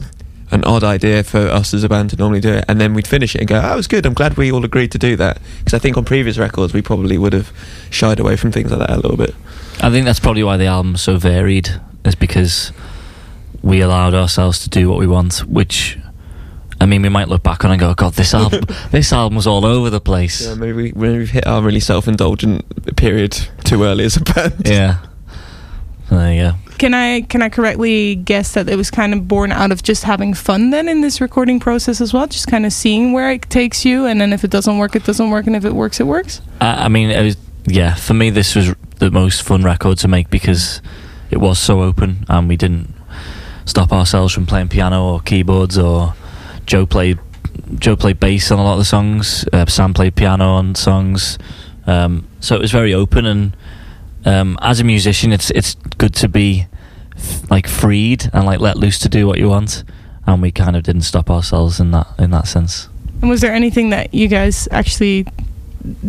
an 0.52 0.62
odd 0.64 0.84
idea 0.84 1.24
for 1.24 1.38
us 1.38 1.74
as 1.74 1.82
a 1.82 1.88
band 1.88 2.10
to 2.10 2.16
normally 2.16 2.40
do 2.40 2.52
it. 2.52 2.64
And 2.68 2.80
then 2.80 2.94
we'd 2.94 3.06
finish 3.06 3.34
it 3.34 3.40
and 3.40 3.48
go, 3.48 3.60
"Oh, 3.62 3.72
it 3.72 3.76
was 3.76 3.86
good. 3.86 4.06
I'm 4.06 4.14
glad 4.14 4.36
we 4.36 4.50
all 4.52 4.64
agreed 4.64 4.92
to 4.92 4.98
do 4.98 5.16
that." 5.16 5.38
Because 5.58 5.74
I 5.74 5.78
think 5.78 5.96
on 5.96 6.04
previous 6.04 6.38
records, 6.38 6.72
we 6.72 6.82
probably 6.82 7.18
would 7.18 7.32
have 7.32 7.52
shied 7.90 8.20
away 8.20 8.36
from 8.36 8.52
things 8.52 8.70
like 8.70 8.80
that 8.80 8.90
a 8.90 8.96
little 8.96 9.16
bit. 9.16 9.34
I 9.80 9.90
think 9.90 10.04
that's 10.04 10.20
probably 10.20 10.42
why 10.42 10.56
the 10.56 10.66
album's 10.66 11.02
so 11.02 11.16
varied, 11.16 11.70
is 12.04 12.14
because 12.14 12.72
we 13.62 13.80
allowed 13.80 14.14
ourselves 14.14 14.58
to 14.60 14.68
do 14.68 14.88
what 14.88 14.98
we 14.98 15.06
want, 15.06 15.38
which. 15.46 15.98
I 16.80 16.86
mean, 16.86 17.02
we 17.02 17.08
might 17.08 17.28
look 17.28 17.42
back 17.42 17.64
on 17.64 17.70
and 17.70 17.80
go, 17.80 17.94
"God, 17.94 18.14
this 18.14 18.34
album, 18.34 18.64
this 18.90 19.12
album 19.12 19.36
was 19.36 19.46
all 19.46 19.64
over 19.64 19.90
the 19.90 20.00
place." 20.00 20.46
Yeah, 20.46 20.54
maybe, 20.54 20.72
we, 20.72 20.92
maybe 20.94 21.18
we've 21.18 21.30
hit 21.30 21.46
our 21.46 21.62
really 21.62 21.80
self-indulgent 21.80 22.96
period 22.96 23.32
too 23.64 23.82
early 23.82 24.04
as 24.04 24.16
a 24.16 24.20
band. 24.22 24.62
Yeah. 24.64 24.98
So 26.08 26.18
there 26.18 26.32
you 26.32 26.40
go. 26.42 26.56
Can 26.78 26.92
I 26.92 27.22
can 27.22 27.40
I 27.40 27.48
correctly 27.48 28.16
guess 28.16 28.52
that 28.52 28.68
it 28.68 28.76
was 28.76 28.90
kind 28.90 29.14
of 29.14 29.26
born 29.26 29.50
out 29.50 29.72
of 29.72 29.82
just 29.82 30.04
having 30.04 30.34
fun 30.34 30.70
then 30.70 30.88
in 30.88 31.00
this 31.00 31.20
recording 31.20 31.58
process 31.58 32.00
as 32.00 32.12
well, 32.12 32.26
just 32.26 32.48
kind 32.48 32.66
of 32.66 32.72
seeing 32.72 33.12
where 33.12 33.30
it 33.32 33.48
takes 33.48 33.84
you, 33.84 34.04
and 34.04 34.20
then 34.20 34.32
if 34.32 34.44
it 34.44 34.50
doesn't 34.50 34.76
work, 34.78 34.94
it 34.94 35.04
doesn't 35.04 35.30
work, 35.30 35.46
and 35.46 35.56
if 35.56 35.64
it 35.64 35.74
works, 35.74 36.00
it 36.00 36.06
works. 36.06 36.42
I, 36.60 36.84
I 36.84 36.88
mean, 36.88 37.10
it 37.10 37.22
was, 37.22 37.36
yeah, 37.64 37.94
for 37.94 38.12
me, 38.12 38.28
this 38.30 38.54
was 38.54 38.74
the 38.98 39.10
most 39.10 39.42
fun 39.42 39.62
record 39.62 39.98
to 39.98 40.08
make 40.08 40.28
because 40.30 40.80
it 41.30 41.38
was 41.38 41.58
so 41.58 41.82
open 41.82 42.24
and 42.28 42.48
we 42.48 42.56
didn't 42.56 42.94
stop 43.64 43.92
ourselves 43.92 44.32
from 44.32 44.46
playing 44.46 44.68
piano 44.68 45.12
or 45.12 45.20
keyboards 45.20 45.76
or 45.76 46.14
Joe 46.66 46.86
played 46.86 47.18
Joe 47.78 47.96
played 47.96 48.20
bass 48.20 48.50
on 48.50 48.58
a 48.58 48.64
lot 48.64 48.74
of 48.74 48.78
the 48.78 48.84
songs. 48.84 49.44
Uh, 49.52 49.66
Sam 49.66 49.94
played 49.94 50.14
piano 50.14 50.44
on 50.44 50.74
songs. 50.74 51.38
Um, 51.86 52.26
so 52.40 52.54
it 52.56 52.60
was 52.60 52.72
very 52.72 52.92
open 52.92 53.26
and 53.26 53.56
um, 54.26 54.58
as 54.60 54.80
a 54.80 54.84
musician, 54.84 55.32
it's 55.32 55.50
it's 55.52 55.76
good 55.98 56.12
to 56.16 56.28
be 56.28 56.66
f- 57.16 57.48
like 57.50 57.68
freed 57.68 58.28
and 58.32 58.44
like 58.44 58.58
let 58.58 58.76
loose 58.76 58.98
to 59.00 59.08
do 59.08 59.26
what 59.26 59.38
you 59.38 59.48
want. 59.48 59.84
And 60.26 60.42
we 60.42 60.50
kind 60.50 60.74
of 60.74 60.82
didn't 60.82 61.02
stop 61.02 61.30
ourselves 61.30 61.78
in 61.78 61.92
that 61.92 62.08
in 62.18 62.32
that 62.32 62.48
sense. 62.48 62.88
And 63.22 63.30
was 63.30 63.40
there 63.40 63.52
anything 63.54 63.90
that 63.90 64.12
you 64.12 64.26
guys 64.26 64.68
actually 64.72 65.26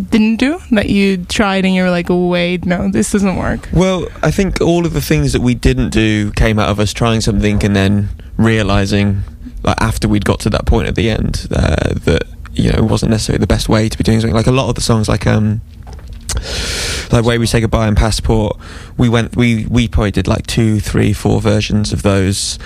didn't 0.10 0.38
do 0.38 0.60
that 0.72 0.90
you 0.90 1.24
tried 1.26 1.64
and 1.64 1.76
you 1.76 1.84
were 1.84 1.92
like, 1.92 2.08
wait, 2.10 2.66
no, 2.66 2.90
this 2.90 3.12
doesn't 3.12 3.36
work? 3.38 3.70
Well, 3.72 4.08
I 4.24 4.32
think 4.32 4.60
all 4.60 4.88
of 4.88 4.94
the 4.94 5.02
things 5.02 5.34
that 5.34 5.42
we 5.42 5.54
didn't 5.54 5.92
do 5.92 6.32
came 6.32 6.58
out 6.58 6.70
of 6.70 6.80
us 6.80 6.94
trying 6.94 7.22
something 7.22 7.64
and 7.64 7.76
then 7.76 8.10
realizing, 8.38 9.22
like 9.64 9.80
after 9.80 10.08
we'd 10.08 10.26
got 10.26 10.40
to 10.42 10.50
that 10.50 10.66
point 10.66 10.88
at 10.88 10.96
the 10.96 11.10
end, 11.10 11.48
uh, 11.52 11.94
that 12.06 12.24
you 12.54 12.72
know 12.72 12.84
wasn't 12.84 13.12
necessarily 13.12 13.40
the 13.40 13.48
best 13.48 13.70
way 13.70 13.90
to 13.90 13.98
be 13.98 14.04
doing 14.04 14.20
something. 14.20 14.36
Like 14.36 14.48
a 14.48 14.52
lot 14.52 14.70
of 14.70 14.76
the 14.76 14.82
songs, 14.82 15.08
like 15.08 15.28
um, 15.28 15.62
like 17.12 17.26
way 17.26 17.38
we 17.38 17.46
say 17.46 17.62
goodbye 17.62 17.88
and 17.88 17.98
passport, 17.98 18.58
we 18.98 19.10
went 19.10 19.36
we 19.36 19.66
we 19.66 19.88
probably 19.88 20.12
did 20.12 20.28
like 20.28 20.48
two, 20.48 20.80
three, 20.80 21.14
four 21.14 21.42
versions 21.42 21.94
of 21.94 22.04
those, 22.04 22.60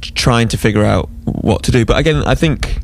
trying 0.00 0.48
to 0.48 0.56
figure 0.56 0.84
out 0.84 1.08
what 1.24 1.62
to 1.64 1.70
do. 1.70 1.84
But 1.84 1.98
again, 1.98 2.22
I 2.26 2.34
think 2.34 2.78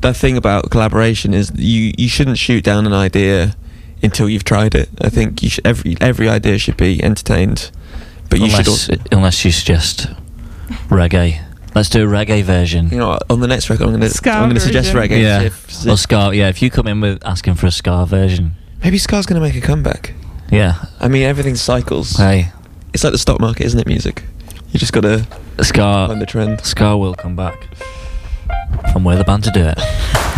the 0.00 0.12
thing 0.12 0.36
about 0.36 0.70
collaboration 0.70 1.34
is 1.34 1.52
you 1.54 1.92
you 1.96 2.08
shouldn't 2.08 2.38
shoot 2.38 2.64
down 2.64 2.86
an 2.86 2.92
idea 2.92 3.56
until 4.02 4.28
you've 4.28 4.44
tried 4.44 4.74
it. 4.74 4.88
I 5.00 5.08
think 5.08 5.42
you 5.42 5.48
should, 5.48 5.66
every 5.66 5.96
every 6.00 6.28
idea 6.28 6.58
should 6.58 6.76
be 6.76 7.02
entertained, 7.02 7.70
but 8.28 8.38
you 8.38 8.46
unless, 8.46 8.58
should 8.58 8.68
also. 8.68 8.94
unless 9.10 9.44
you 9.44 9.52
suggest 9.52 10.08
reggae. 10.88 11.40
Let's 11.74 11.88
do 11.88 12.06
a 12.06 12.10
reggae 12.10 12.42
version. 12.42 12.90
You 12.90 12.98
know, 12.98 13.08
what, 13.08 13.22
on 13.30 13.40
the 13.40 13.46
next 13.48 13.70
record, 13.70 13.84
I'm 13.84 13.96
going 13.98 14.08
to 14.10 14.30
I'm 14.30 14.42
going 14.44 14.54
to 14.54 14.60
suggest 14.60 14.92
version. 14.92 15.10
reggae. 15.18 15.22
yeah, 15.22 15.38
See 15.40 15.46
if- 15.46 15.86
or 15.94 15.96
ska. 15.96 16.30
Yeah, 16.34 16.48
if 16.48 16.60
you 16.60 16.70
come 16.70 16.86
in 16.86 17.00
with 17.00 17.24
asking 17.24 17.54
for 17.54 17.66
a 17.66 17.70
ska 17.70 18.04
version, 18.06 18.52
maybe 18.84 18.98
Ska's 18.98 19.24
going 19.26 19.40
to 19.40 19.46
make 19.46 19.56
a 19.56 19.66
comeback. 19.66 20.12
yeah. 20.50 20.84
I 21.00 21.08
mean, 21.08 21.22
everything 21.22 21.54
cycles. 21.56 22.16
Hey, 22.16 22.50
It's 22.92 23.02
like 23.04 23.12
the 23.12 23.18
stock 23.18 23.40
market, 23.40 23.64
isn't 23.64 23.80
it? 23.80 23.86
Music. 23.86 24.22
You 24.70 24.78
just 24.80 24.92
got 24.92 25.00
to 25.02 25.26
ska. 25.62 26.06
find 26.08 26.20
the 26.20 26.26
trend. 26.26 26.60
Ska 26.64 26.96
will 26.96 27.14
come 27.14 27.36
back, 27.36 27.68
and 28.94 29.04
we're 29.04 29.16
the 29.16 29.24
band 29.24 29.44
to 29.44 29.50
do 29.50 29.64
it. 29.64 29.78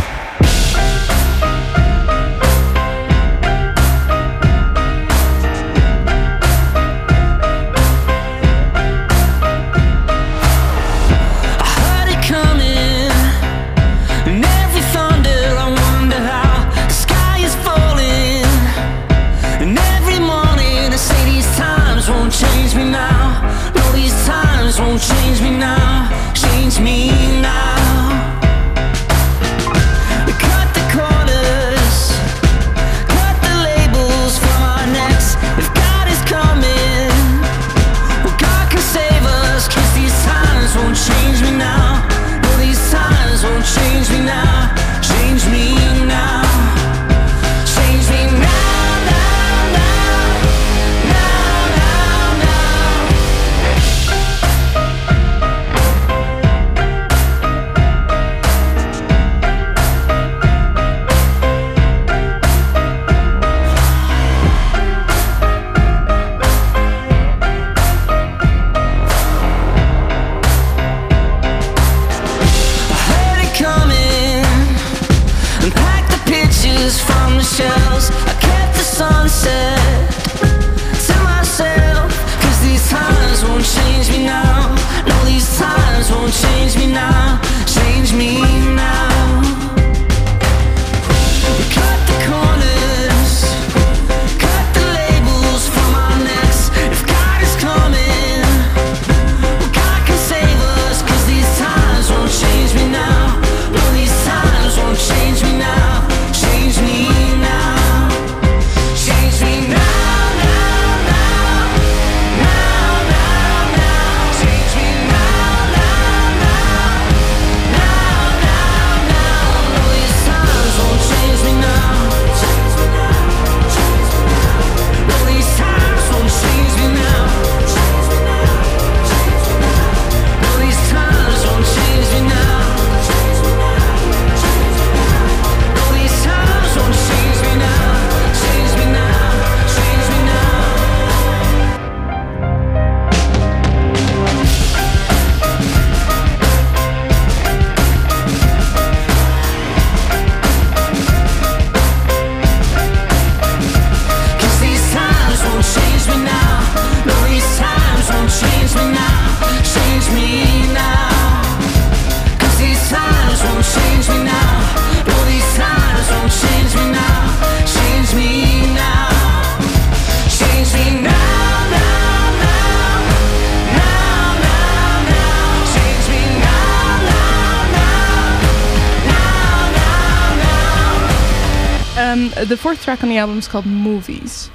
track 182.84 183.02
on 183.02 183.08
the 183.08 183.16
album 183.16 183.38
is 183.38 183.48
called 183.48 183.64
Movies. 183.66 184.50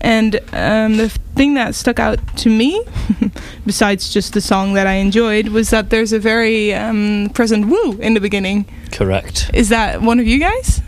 And 0.00 0.36
um, 0.52 0.96
the 0.96 1.08
thing 1.36 1.54
that 1.54 1.74
stuck 1.74 1.98
out 1.98 2.18
to 2.38 2.48
me, 2.48 2.84
besides 3.66 4.12
just 4.12 4.32
the 4.32 4.40
song 4.40 4.74
that 4.74 4.86
I 4.86 4.94
enjoyed, 4.94 5.48
was 5.48 5.70
that 5.70 5.90
there's 5.90 6.12
a 6.12 6.18
very 6.18 6.74
um, 6.74 7.30
present 7.34 7.66
woo 7.66 7.92
in 8.00 8.14
the 8.14 8.20
beginning. 8.20 8.66
Correct. 8.92 9.50
Is 9.54 9.68
that 9.68 10.02
one 10.02 10.18
of 10.18 10.26
you 10.26 10.38
guys? 10.38 10.82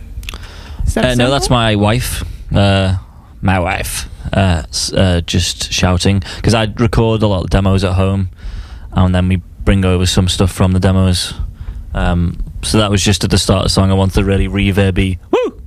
Is 0.86 0.94
that 0.94 1.04
Uh, 1.04 1.14
no, 1.14 1.30
that's 1.30 1.50
my 1.50 1.76
wife. 1.76 2.24
Uh, 2.54 2.96
my 3.40 3.58
wife. 3.58 4.08
Uh, 4.32 4.62
uh, 4.96 5.20
just 5.20 5.72
shouting 5.72 6.22
because 6.36 6.54
I 6.54 6.64
record 6.78 7.22
a 7.22 7.26
lot 7.28 7.44
of 7.44 7.50
demos 7.50 7.84
at 7.84 7.92
home, 7.92 8.30
and 8.92 9.14
then 9.14 9.28
we 9.28 9.36
bring 9.64 9.84
over 9.84 10.06
some 10.06 10.28
stuff 10.28 10.50
from 10.50 10.72
the 10.72 10.80
demos. 10.80 11.34
Um, 11.94 12.38
so 12.62 12.78
that 12.78 12.90
was 12.90 13.02
just 13.02 13.22
at 13.22 13.30
the 13.30 13.38
start 13.38 13.58
of 13.58 13.64
the 13.66 13.70
song. 13.70 13.90
I 13.90 13.94
wanted 13.94 14.14
to 14.14 14.24
really 14.24 14.48
reverby, 14.48 15.18
woo, 15.30 15.62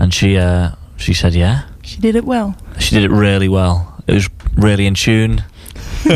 and 0.00 0.12
she 0.12 0.36
uh, 0.38 0.70
she 0.96 1.14
said 1.14 1.34
yeah. 1.34 1.62
She 1.82 2.00
did 2.00 2.16
it 2.16 2.24
well. 2.24 2.56
She 2.78 2.94
did 2.94 3.04
it 3.04 3.10
really 3.10 3.48
well. 3.48 4.02
It 4.06 4.14
was 4.14 4.28
really 4.54 4.86
in 4.86 4.94
tune. 4.94 5.44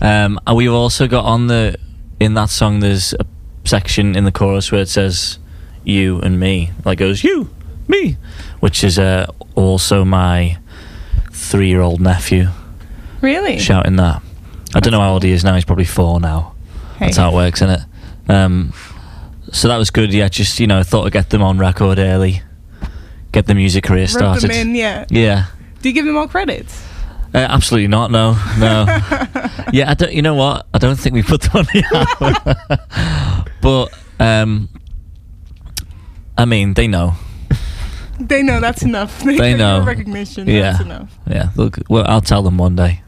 um, 0.00 0.38
and 0.46 0.56
we've 0.56 0.72
also 0.72 1.06
got 1.06 1.24
on 1.24 1.48
the 1.48 1.76
in 2.20 2.34
that 2.34 2.50
song. 2.50 2.80
There's 2.80 3.12
a 3.14 3.26
section 3.64 4.16
in 4.16 4.24
the 4.24 4.32
chorus 4.32 4.70
where 4.70 4.80
it 4.82 4.88
says 4.88 5.38
"you" 5.84 6.20
and 6.20 6.38
"me," 6.38 6.70
like 6.84 6.98
it 7.00 7.04
goes 7.04 7.24
"you, 7.24 7.50
me," 7.88 8.16
which 8.60 8.84
is 8.84 8.98
uh, 8.98 9.26
also 9.56 10.04
my 10.04 10.58
three-year-old 11.32 12.00
nephew 12.00 12.48
Really? 13.20 13.58
shouting 13.58 13.96
that. 13.96 14.22
I 14.74 14.80
don't 14.80 14.92
know 14.92 15.00
how 15.00 15.12
old 15.14 15.24
he 15.24 15.32
is 15.32 15.42
now. 15.44 15.54
He's 15.54 15.64
probably 15.64 15.84
four 15.84 16.20
now. 16.20 16.54
Hey. 16.98 17.06
That's 17.06 17.16
how 17.16 17.30
it 17.30 17.34
works, 17.34 17.60
isn't 17.62 17.80
it? 17.80 18.30
Um, 18.32 18.72
so 19.52 19.68
that 19.68 19.76
was 19.76 19.90
good. 19.90 20.12
Yeah, 20.12 20.28
just 20.28 20.60
you 20.60 20.66
know, 20.66 20.78
I 20.78 20.82
thought 20.84 21.06
I'd 21.06 21.12
get 21.12 21.30
them 21.30 21.42
on 21.42 21.58
record 21.58 21.98
early, 21.98 22.42
get 23.34 23.46
the 23.46 23.54
music 23.54 23.84
career 23.84 24.02
Rub 24.04 24.10
started. 24.10 24.42
them 24.42 24.50
in, 24.52 24.74
yeah. 24.74 25.04
Yeah. 25.10 25.46
Do 25.82 25.88
you 25.88 25.94
give 25.94 26.06
them 26.06 26.16
all 26.16 26.28
credits? 26.28 26.82
Uh, 27.34 27.38
absolutely 27.38 27.88
not. 27.88 28.12
No, 28.12 28.32
no. 28.58 28.84
yeah, 29.72 29.90
I 29.90 29.94
don't. 29.98 30.12
You 30.12 30.22
know 30.22 30.36
what? 30.36 30.66
I 30.72 30.78
don't 30.78 30.94
think 30.96 31.14
we 31.14 31.22
put 31.22 31.42
them 31.42 31.56
on 31.56 31.64
the 31.64 31.82
album. 33.40 33.44
but 33.60 33.92
um, 34.24 34.68
I 36.38 36.44
mean, 36.44 36.74
they 36.74 36.86
know. 36.86 37.14
They 38.20 38.42
know 38.44 38.60
that's 38.60 38.82
enough. 38.84 39.22
They 39.24 39.36
get 39.36 39.56
know. 39.58 39.84
recognition. 39.84 40.46
Yeah. 40.46 40.62
That's 40.72 40.84
enough. 40.84 41.18
Yeah, 41.28 41.50
look. 41.56 41.78
Well, 41.90 42.04
I'll 42.06 42.20
tell 42.20 42.42
them 42.42 42.56
one 42.56 42.76
day. 42.76 43.02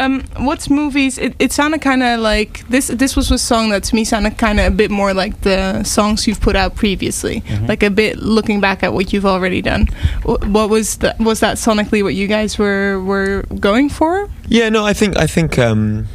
Um, 0.00 0.24
what's 0.38 0.70
movies? 0.70 1.18
It, 1.18 1.34
it 1.38 1.52
sounded 1.52 1.80
kind 1.82 2.02
of 2.02 2.20
like 2.20 2.66
this. 2.68 2.88
This 2.88 3.14
was 3.16 3.30
a 3.30 3.36
song 3.38 3.68
that 3.70 3.84
to 3.84 3.94
me 3.94 4.04
sounded 4.04 4.38
kind 4.38 4.58
of 4.58 4.66
a 4.66 4.70
bit 4.74 4.90
more 4.90 5.12
like 5.12 5.42
the 5.42 5.84
songs 5.84 6.26
you've 6.26 6.40
put 6.40 6.56
out 6.56 6.74
previously, 6.74 7.42
Mhm. 7.42 7.68
like 7.68 7.82
a 7.82 7.90
bit 7.90 8.18
looking 8.18 8.60
back 8.60 8.82
at 8.82 8.92
what 8.94 9.12
you've 9.12 9.26
already 9.26 9.60
done. 9.62 9.88
What 10.24 10.70
was 10.70 10.96
that? 10.98 11.18
Was 11.18 11.40
that 11.40 11.56
sonically 11.58 12.02
what 12.02 12.14
you 12.14 12.26
guys 12.26 12.58
were 12.58 12.98
were 13.02 13.44
going 13.60 13.90
for? 13.90 14.28
Yeah, 14.48 14.70
no, 14.70 14.86
I 14.86 14.94
think 14.94 15.16
I 15.18 15.26
think 15.26 15.58
um, 15.58 16.06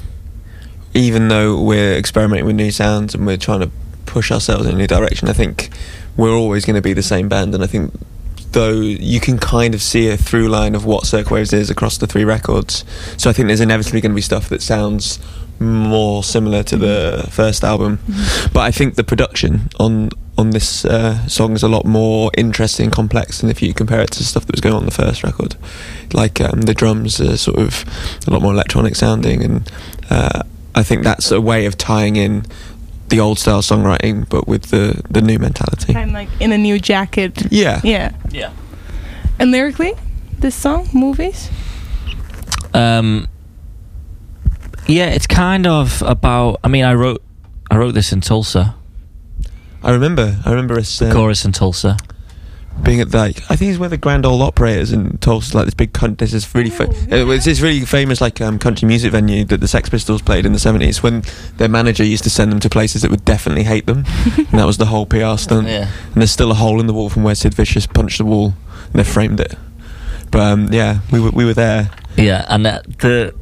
even 0.94 1.28
though 1.28 1.62
we're 1.62 1.94
experimenting 1.96 2.46
with 2.46 2.56
new 2.56 2.72
sounds 2.72 3.14
and 3.14 3.26
we're 3.28 3.38
trying 3.38 3.60
to 3.62 3.70
push 4.06 4.32
ourselves 4.32 4.66
in 4.66 4.74
a 4.74 4.78
new 4.78 4.88
direction, 4.88 5.30
I 5.30 5.34
think 5.34 5.70
we're 6.18 6.34
always 6.36 6.66
going 6.66 6.76
to 6.76 6.82
be 6.82 6.94
the 6.94 7.04
same 7.04 7.28
band. 7.30 7.54
And 7.54 7.64
I 7.64 7.68
think 7.68 7.92
though 8.56 8.72
you 8.72 9.20
can 9.20 9.38
kind 9.38 9.76
of 9.76 9.82
see 9.82 10.10
a 10.10 10.16
through 10.16 10.48
line 10.48 10.76
of 10.76 10.86
what 10.86 11.06
Cirque 11.06 11.26
Circa 11.26 11.34
Waves 11.34 11.54
is 11.54 11.70
across 11.70 11.98
the 11.98 12.08
three 12.08 12.24
records. 12.24 12.86
So 13.18 13.30
I 13.30 13.34
think 13.34 13.48
there's 13.48 13.60
inevitably 13.60 14.00
going 14.00 14.14
to 14.14 14.16
be 14.16 14.22
stuff 14.22 14.48
that 14.50 14.62
sounds 14.62 15.20
more 15.60 16.24
similar 16.24 16.64
to 16.64 16.78
the 16.78 17.28
first 17.30 17.66
album. 17.66 18.00
But 18.54 18.62
I 18.62 18.72
think 18.72 18.96
the 18.96 19.04
production 19.04 19.70
on 19.78 20.10
on 20.38 20.50
this 20.52 20.84
uh, 20.86 21.28
song 21.28 21.54
is 21.54 21.64
a 21.64 21.68
lot 21.68 21.86
more 21.86 22.30
interesting 22.38 22.86
and 22.86 22.94
complex 22.94 23.40
than 23.40 23.50
if 23.50 23.62
you 23.62 23.74
compare 23.74 24.02
it 24.02 24.12
to 24.12 24.24
stuff 24.24 24.46
that 24.46 24.54
was 24.54 24.62
going 24.62 24.76
on 24.76 24.86
the 24.86 24.92
first 24.92 25.24
record. 25.24 25.56
Like 26.14 26.42
um, 26.42 26.62
the 26.62 26.74
drums 26.74 27.22
are 27.22 27.38
sort 27.38 27.60
of 27.60 27.86
a 28.28 28.32
lot 28.32 28.42
more 28.42 28.54
electronic 28.54 28.96
sounding, 28.96 29.44
and 29.44 29.72
uh, 30.10 30.44
I 30.74 30.84
think 30.84 31.04
that's 31.04 31.30
a 31.32 31.42
way 31.42 31.66
of 31.66 31.78
tying 31.78 32.16
in 32.16 32.46
the 33.10 33.20
old 33.20 33.40
style 33.40 33.62
songwriting, 33.62 34.28
but 34.30 34.48
with 34.48 34.64
the 34.72 35.02
the 35.10 35.22
new 35.22 35.40
mentality. 35.40 35.94
Kind 35.94 36.10
of 36.10 36.14
like 36.14 36.30
in 36.40 36.52
a 36.52 36.58
new 36.58 36.80
jacket. 36.80 37.52
Yeah, 37.52 37.82
Yeah. 37.84 38.12
Yeah. 38.32 38.52
And 39.40 39.52
lyrically, 39.52 39.94
this 40.40 40.56
song, 40.56 40.88
movies. 40.94 41.50
Um, 42.74 43.28
yeah, 44.88 45.08
it's 45.08 45.28
kind 45.28 45.68
of 45.68 46.02
about. 46.02 46.60
I 46.64 46.68
mean, 46.68 46.86
I 46.86 46.94
wrote, 46.94 47.22
I 47.70 47.78
wrote 47.78 47.94
this 47.94 48.12
in 48.12 48.22
Tulsa, 48.22 48.76
I 49.84 49.92
remember. 49.92 50.38
I 50.46 50.50
remember 50.50 50.76
us 50.80 51.00
the 51.00 51.08
um, 51.08 51.14
chorus 51.14 51.46
in 51.46 51.52
Tulsa. 51.52 51.98
Being 52.84 53.00
at 53.00 53.14
like 53.14 53.40
I 53.50 53.56
think 53.56 53.72
it's 53.72 53.80
where 53.80 53.90
the 53.90 53.98
Grand 53.98 54.26
Ole 54.26 54.42
Opry 54.42 54.74
is 54.74 54.92
in 54.92 55.18
Tulsa, 55.20 55.56
like 55.58 55.66
this 55.66 55.74
big 55.74 55.94
country. 55.94 56.16
There's 56.18 56.32
this 56.32 56.54
really 56.54 56.70
fa- 56.70 56.88
Oh, 57.12 57.16
it 57.16 57.24
was 57.24 57.46
this 57.46 57.62
really 57.62 57.86
famous 57.86 58.22
like 58.22 58.42
um, 58.42 58.60
country 58.60 58.88
music 58.88 59.12
venue 59.12 59.46
that 59.46 59.60
the 59.62 59.68
Sex 59.68 59.90
Pistols 59.90 60.22
played 60.22 60.46
in 60.46 60.54
the 60.54 60.60
seventies. 60.60 61.02
When 61.02 61.24
their 61.58 61.70
manager 61.70 62.04
used 62.04 62.24
to 62.26 62.30
send 62.30 62.52
them 62.52 62.60
to 62.60 62.70
places 62.70 63.02
that 63.02 63.12
would 63.12 63.26
definitely 63.26 63.64
hate 63.64 63.86
them, 63.86 64.06
and 64.38 64.60
that 64.60 64.66
was 64.66 64.78
the 64.78 64.86
whole 64.88 65.06
PR 65.06 65.38
stunt. 65.38 65.68
Yeah. 65.68 65.90
And 66.14 66.16
there's 66.16 66.32
still 66.32 66.52
a 66.52 66.56
hole 66.56 66.80
in 66.80 66.88
the 66.88 66.94
wall 66.94 67.10
from 67.10 67.24
where 67.24 67.36
Sid 67.36 67.54
Vicious 67.54 67.88
punched 67.88 68.18
the 68.18 68.26
wall, 68.26 68.54
and 68.86 68.94
they 68.94 69.04
framed 69.04 69.40
it. 69.40 69.56
But 70.32 70.42
um, 70.42 70.74
yeah, 70.74 71.00
we 71.12 71.20
were 71.20 71.32
we 71.32 71.46
were 71.46 71.54
there. 71.54 71.92
Yeah, 72.18 72.46
and 72.50 72.66
that, 72.66 73.00
the 73.00 73.34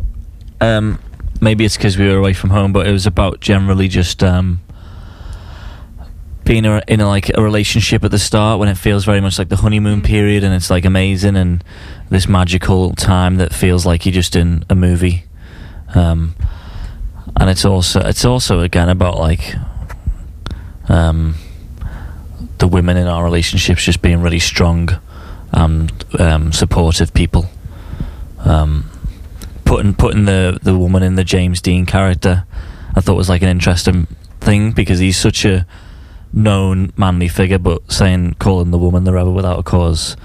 um, 0.61 0.99
maybe 1.41 1.65
it's 1.65 1.75
because 1.77 1.97
we 1.97 2.07
were 2.07 2.17
away 2.17 2.33
from 2.33 2.51
home, 2.51 2.71
but 2.71 2.87
it 2.87 2.91
was 2.91 3.05
about 3.05 3.39
generally 3.39 3.87
just 3.87 4.23
um, 4.23 4.59
being 6.45 6.65
a, 6.65 6.81
in 6.87 6.99
a, 6.99 7.07
like 7.07 7.29
a 7.35 7.41
relationship 7.41 8.03
at 8.03 8.11
the 8.11 8.19
start 8.19 8.59
when 8.59 8.67
it 8.69 8.77
feels 8.77 9.05
very 9.05 9.21
much 9.21 9.39
like 9.39 9.49
the 9.49 9.57
honeymoon 9.57 10.01
Mm. 10.01 10.05
period, 10.05 10.43
and 10.43 10.53
it's 10.53 10.69
like 10.69 10.85
amazing 10.85 11.35
and 11.35 11.63
this 12.09 12.27
magical 12.27 12.93
time 12.95 13.37
that 13.37 13.53
feels 13.53 13.85
like 13.85 14.05
you're 14.05 14.13
just 14.13 14.35
in 14.35 14.65
a 14.69 14.75
movie. 14.75 15.23
Um, 15.95 16.35
and 17.39 17.49
it's 17.49 17.65
also 17.65 18.01
it's 18.01 18.25
also 18.25 18.59
again 18.59 18.89
about 18.89 19.17
like 19.17 19.55
um, 20.89 21.35
the 22.57 22.67
women 22.67 22.97
in 22.97 23.07
our 23.07 23.23
relationships 23.23 23.83
just 23.83 24.01
being 24.01 24.21
really 24.21 24.39
strong 24.39 24.89
and 25.51 25.91
um, 26.19 26.51
supportive 26.51 27.13
people. 27.13 27.45
Um, 28.39 28.89
putting 29.65 29.93
putting 29.93 30.25
the 30.25 30.59
the 30.61 30.77
woman 30.77 31.03
in 31.03 31.15
the 31.15 31.23
James 31.23 31.61
Dean 31.61 31.85
character, 31.85 32.45
I 32.95 33.01
thought 33.01 33.15
was 33.15 33.29
like 33.29 33.41
an 33.41 33.49
interesting 33.49 34.07
thing 34.41 34.71
because 34.71 34.99
he's 34.99 35.17
such 35.17 35.45
a 35.45 35.65
known 36.33 36.91
manly 36.97 37.27
figure, 37.27 37.59
but 37.59 37.91
saying 37.91 38.35
calling 38.39 38.71
the 38.71 38.77
woman 38.77 39.03
the 39.03 39.13
rebel 39.13 39.33
without 39.33 39.59
a 39.59 39.63
cause, 39.63 40.17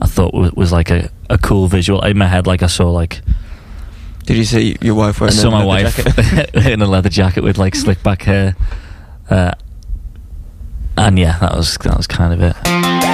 I 0.00 0.06
thought 0.06 0.32
was, 0.32 0.52
was 0.52 0.72
like 0.72 0.90
a, 0.90 1.10
a 1.28 1.38
cool 1.38 1.66
visual 1.66 2.02
in 2.04 2.16
my 2.16 2.26
head. 2.26 2.46
Like 2.46 2.62
I 2.62 2.66
saw 2.66 2.90
like 2.90 3.20
Did 4.24 4.36
you 4.36 4.44
see 4.44 4.76
your 4.80 4.94
wife 4.94 5.20
wearing? 5.20 5.34
I 5.34 5.36
saw 5.36 5.48
a 5.48 5.50
my 5.50 5.64
leather 5.64 5.84
wife 5.84 6.16
jacket? 6.16 6.66
in 6.72 6.82
a 6.82 6.86
leather 6.86 7.08
jacket 7.08 7.42
with 7.42 7.58
like 7.58 7.74
slick 7.74 8.02
back 8.02 8.22
hair, 8.22 8.56
uh, 9.28 9.52
and 10.96 11.18
yeah, 11.18 11.38
that 11.38 11.54
was 11.54 11.76
that 11.78 11.96
was 11.96 12.06
kind 12.06 12.32
of 12.32 12.42
it. 12.42 13.05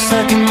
It 0.00 0.47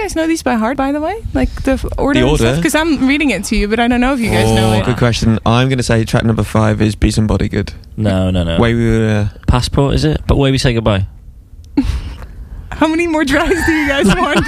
you 0.00 0.04
guys 0.06 0.16
know 0.16 0.26
these 0.26 0.42
by 0.42 0.54
heart, 0.54 0.76
by 0.76 0.92
the 0.92 1.00
way? 1.00 1.22
Like 1.34 1.50
the 1.64 1.92
order? 1.98 2.20
The 2.20 2.26
order? 2.26 2.56
Because 2.56 2.74
I'm 2.74 3.06
reading 3.06 3.30
it 3.30 3.44
to 3.44 3.56
you, 3.56 3.68
but 3.68 3.78
I 3.78 3.86
don't 3.86 4.00
know 4.00 4.14
if 4.14 4.20
you 4.20 4.30
guys 4.30 4.50
know 4.52 4.72
oh, 4.72 4.78
it. 4.78 4.86
good 4.86 4.96
question. 4.96 5.38
I'm 5.44 5.68
going 5.68 5.78
to 5.78 5.84
say 5.84 6.04
track 6.04 6.24
number 6.24 6.42
five 6.42 6.80
is 6.80 6.94
Be 6.94 7.10
Somebody 7.10 7.48
Good. 7.48 7.74
No, 7.96 8.30
no, 8.30 8.42
no. 8.42 8.58
Way 8.58 8.74
we 8.74 8.88
were. 8.88 9.30
Uh, 9.34 9.38
Passport, 9.46 9.94
is 9.94 10.04
it? 10.04 10.22
But 10.26 10.36
way 10.36 10.50
we 10.50 10.58
say 10.58 10.72
goodbye. 10.72 11.06
How 12.80 12.88
many 12.88 13.06
more 13.06 13.26
tries 13.26 13.66
do 13.66 13.72
you 13.72 13.86
guys 13.88 14.06
want? 14.16 14.40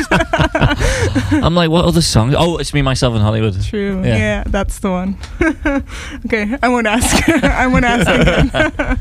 I'm 1.45 1.55
like, 1.55 1.69
what 1.69 1.85
other 1.85 2.01
songs? 2.01 2.35
Oh, 2.37 2.57
it's 2.57 2.73
me, 2.73 2.81
myself, 2.81 3.13
and 3.13 3.23
Hollywood. 3.23 3.63
True. 3.63 4.03
Yeah. 4.03 4.17
Yeah. 4.17 4.45
that's 4.47 4.79
the 4.79 4.91
one. 4.91 5.19
okay, 6.25 6.57
I 6.63 6.69
won't 6.71 6.87
ask. 6.87 7.29
I 7.45 7.67
won't 7.67 7.85
ask 7.85 8.09
again. 8.09 8.99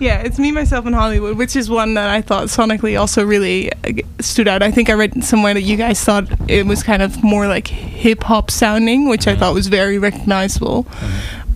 yeah, 0.00 0.22
it's 0.22 0.36
me, 0.40 0.50
myself, 0.50 0.84
and 0.84 0.96
Hollywood, 0.96 1.36
which 1.38 1.54
is 1.54 1.70
one 1.70 1.94
that 1.94 2.10
I 2.10 2.22
thought 2.22 2.48
sonically 2.48 2.98
also 2.98 3.24
really 3.24 3.72
uh, 3.72 4.02
stood 4.18 4.48
out. 4.48 4.64
I 4.64 4.72
think 4.72 4.90
I 4.90 4.94
read 4.94 5.22
somewhere 5.22 5.54
that 5.54 5.62
you 5.62 5.76
guys 5.76 6.02
thought 6.02 6.26
it 6.50 6.66
was 6.66 6.82
kind 6.82 7.02
of 7.02 7.22
more 7.22 7.46
like 7.46 7.68
hip 7.68 8.24
hop 8.24 8.50
sounding, 8.50 9.08
which 9.08 9.28
I 9.28 9.36
thought 9.36 9.54
was 9.54 9.68
very 9.68 9.98
recognizable. 9.98 10.88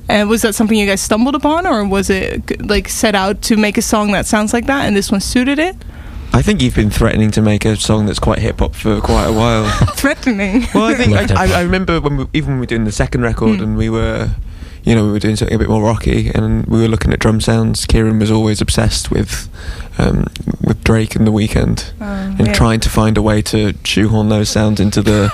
And 0.08 0.28
was 0.28 0.42
that 0.42 0.54
something 0.54 0.78
you 0.78 0.86
guys 0.86 1.00
stumbled 1.00 1.34
upon, 1.34 1.66
or 1.66 1.84
was 1.88 2.08
it 2.08 2.64
like 2.64 2.88
set 2.88 3.16
out 3.16 3.42
to 3.42 3.56
make 3.56 3.76
a 3.76 3.82
song 3.82 4.12
that 4.12 4.26
sounds 4.26 4.52
like 4.52 4.66
that, 4.66 4.84
and 4.84 4.94
this 4.96 5.10
one 5.10 5.20
suited 5.20 5.58
it? 5.58 5.74
I 6.36 6.42
think 6.42 6.60
you've 6.60 6.74
been 6.74 6.90
threatening 6.90 7.30
to 7.32 7.40
make 7.42 7.64
a 7.64 7.76
song 7.76 8.04
that's 8.06 8.18
quite 8.18 8.38
hip 8.40 8.58
hop 8.58 8.74
for 8.74 9.00
quite 9.00 9.24
a 9.24 9.32
while. 9.32 9.66
Threatening. 9.96 10.66
well, 10.74 10.84
I 10.84 10.94
think 10.94 11.14
I. 11.32 11.46
I, 11.46 11.60
I 11.60 11.62
remember 11.62 11.98
when 12.00 12.16
we, 12.18 12.26
even 12.34 12.50
when 12.50 12.56
we 12.58 12.62
were 12.62 12.66
doing 12.66 12.84
the 12.84 12.92
second 12.92 13.22
record 13.22 13.58
Mm. 13.58 13.62
and 13.62 13.76
we 13.78 13.88
were, 13.88 14.30
you 14.84 14.94
know, 14.94 15.04
we 15.06 15.12
were 15.12 15.18
doing 15.18 15.36
something 15.36 15.54
a 15.54 15.58
bit 15.58 15.68
more 15.70 15.82
rocky 15.82 16.30
and 16.34 16.66
we 16.66 16.80
were 16.82 16.88
looking 16.88 17.12
at 17.14 17.20
drum 17.20 17.40
sounds. 17.40 17.86
Kieran 17.86 18.18
was 18.18 18.30
always 18.30 18.60
obsessed 18.60 19.10
with 19.10 19.48
um, 19.98 20.26
with 20.62 20.84
Drake 20.84 21.16
and 21.16 21.26
The 21.26 21.32
Weeknd 21.32 21.92
Uh, 22.00 22.04
and 22.38 22.46
yeah. 22.48 22.52
trying 22.52 22.80
to 22.80 22.90
find 22.90 23.16
a 23.16 23.22
way 23.22 23.40
to 23.42 23.72
shoehorn 23.84 24.28
those 24.28 24.50
sounds 24.50 24.78
into 24.78 25.00
the 25.00 25.32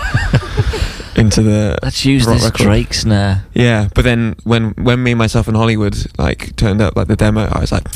into 1.16 1.42
the 1.42 1.78
Let's 1.82 2.04
use 2.04 2.26
rock 2.26 2.36
this 2.36 2.44
record. 2.44 2.62
Drake 2.62 2.94
snare. 2.94 3.44
Yeah, 3.54 3.88
but 3.94 4.04
then 4.04 4.36
when 4.44 4.70
when 4.74 5.02
me 5.02 5.14
myself 5.14 5.48
and 5.48 5.56
Hollywood 5.56 5.96
like 6.16 6.54
turned 6.54 6.80
up 6.80 6.94
like 6.96 7.08
the 7.08 7.16
demo, 7.16 7.48
I 7.50 7.60
was 7.60 7.72
like, 7.72 7.88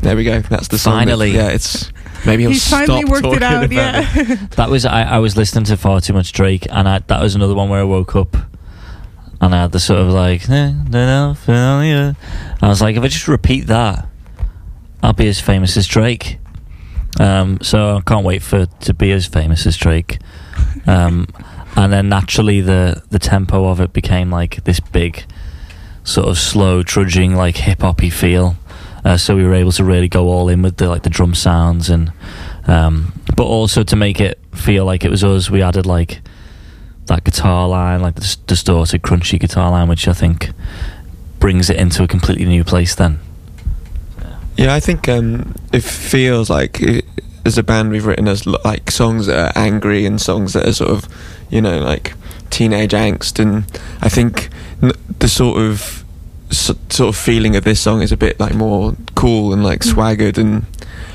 there 0.00 0.16
we 0.16 0.24
go, 0.24 0.40
that's 0.40 0.66
the 0.68 0.78
song. 0.78 0.94
that- 0.94 0.98
Finally. 1.04 1.30
yeah, 1.30 1.48
it's 1.50 1.92
maybe 2.28 2.42
he'll 2.44 2.52
He's 2.52 2.68
finally 2.70 3.00
stop 3.02 3.10
worked 3.10 3.26
it 3.26 3.40
talking 3.40 3.42
out. 3.42 3.64
about 3.64 4.28
Yeah. 4.28 4.46
That 4.56 4.70
was 4.70 4.84
I, 4.84 5.02
I 5.02 5.18
was 5.18 5.36
listening 5.36 5.64
to 5.64 5.76
far 5.76 6.00
too 6.00 6.12
much 6.12 6.32
Drake, 6.32 6.66
and 6.70 6.88
I, 6.88 6.98
that 7.00 7.20
was 7.22 7.34
another 7.34 7.54
one 7.54 7.68
where 7.68 7.80
I 7.80 7.84
woke 7.84 8.14
up 8.16 8.36
and 9.40 9.54
I 9.54 9.62
had 9.62 9.72
the 9.72 9.80
sort 9.80 10.00
of 10.00 10.08
like, 10.08 10.48
"Eh, 10.48 10.72
don't 10.72 10.90
know, 10.92 11.34
feel. 11.34 11.54
I 11.54 12.68
was 12.68 12.80
like, 12.82 12.96
if 12.96 13.02
I 13.02 13.08
just 13.08 13.28
repeat 13.28 13.66
that, 13.68 14.06
I'll 15.02 15.12
be 15.12 15.28
as 15.28 15.40
famous 15.40 15.76
as 15.76 15.86
Drake. 15.86 16.38
Um, 17.20 17.58
so 17.62 17.96
I 17.96 18.00
can't 18.02 18.24
wait 18.24 18.42
for 18.42 18.66
to 18.66 18.94
be 18.94 19.12
as 19.12 19.26
famous 19.26 19.66
as 19.66 19.76
Drake. 19.76 20.18
Um, 20.86 21.26
and 21.76 21.92
then 21.92 22.08
naturally, 22.08 22.60
the 22.60 23.02
the 23.10 23.18
tempo 23.18 23.66
of 23.68 23.80
it 23.80 23.92
became 23.92 24.30
like 24.30 24.64
this 24.64 24.80
big, 24.80 25.24
sort 26.04 26.28
of 26.28 26.36
slow, 26.38 26.82
trudging, 26.82 27.34
like 27.36 27.56
hip 27.56 27.82
hoppy 27.82 28.10
feel. 28.10 28.56
Uh, 29.04 29.16
so 29.16 29.36
we 29.36 29.44
were 29.44 29.54
able 29.54 29.72
to 29.72 29.84
really 29.84 30.08
go 30.08 30.28
all 30.28 30.48
in 30.48 30.60
with 30.62 30.76
the 30.76 30.88
like 30.88 31.02
the 31.04 31.10
drum 31.10 31.32
sounds 31.34 31.88
and, 31.88 32.12
um, 32.68 33.12
but 33.36 33.44
also 33.44 33.82
to 33.82 33.96
make 33.96 34.20
it 34.20 34.38
feel 34.54 34.84
like 34.84 35.04
it 35.04 35.10
was 35.10 35.24
us, 35.24 35.50
we 35.50 35.62
added 35.62 35.86
like 35.86 36.20
that 37.06 37.24
guitar 37.24 37.66
line, 37.68 38.00
like 38.02 38.14
the 38.16 38.36
distorted, 38.46 39.02
crunchy 39.02 39.40
guitar 39.40 39.70
line, 39.70 39.88
which 39.88 40.06
I 40.06 40.12
think 40.12 40.50
brings 41.40 41.70
it 41.70 41.76
into 41.76 42.02
a 42.02 42.06
completely 42.06 42.44
new 42.44 42.64
place. 42.64 42.94
Then 42.94 43.18
Yeah, 44.56 44.74
I 44.74 44.80
think 44.80 45.08
um, 45.08 45.54
it 45.72 45.82
feels 45.84 46.50
like 46.50 46.80
it, 46.80 47.04
as 47.44 47.56
a 47.56 47.62
band 47.62 47.90
we've 47.90 48.04
written 48.04 48.28
as 48.28 48.46
like 48.46 48.90
songs 48.90 49.26
that 49.26 49.38
are 49.56 49.58
angry 49.58 50.04
and 50.04 50.20
songs 50.20 50.52
that 50.52 50.66
are 50.68 50.72
sort 50.72 50.90
of, 50.90 51.08
you 51.48 51.60
know, 51.62 51.78
like 51.78 52.12
teenage 52.50 52.92
angst, 52.92 53.38
and 53.38 53.64
I 54.02 54.08
think 54.08 54.50
the 55.20 55.28
sort 55.28 55.58
of 55.62 56.04
s- 56.50 56.72
sort 56.90 57.08
of 57.08 57.16
feeling 57.16 57.56
of 57.56 57.64
this 57.64 57.80
song 57.80 58.02
is 58.02 58.12
a 58.12 58.16
bit 58.16 58.38
like 58.40 58.54
more 58.54 58.94
cool 59.14 59.52
and 59.54 59.62
like 59.64 59.80
Mm. 59.80 59.92
swaggered, 59.94 60.38
and 60.38 60.66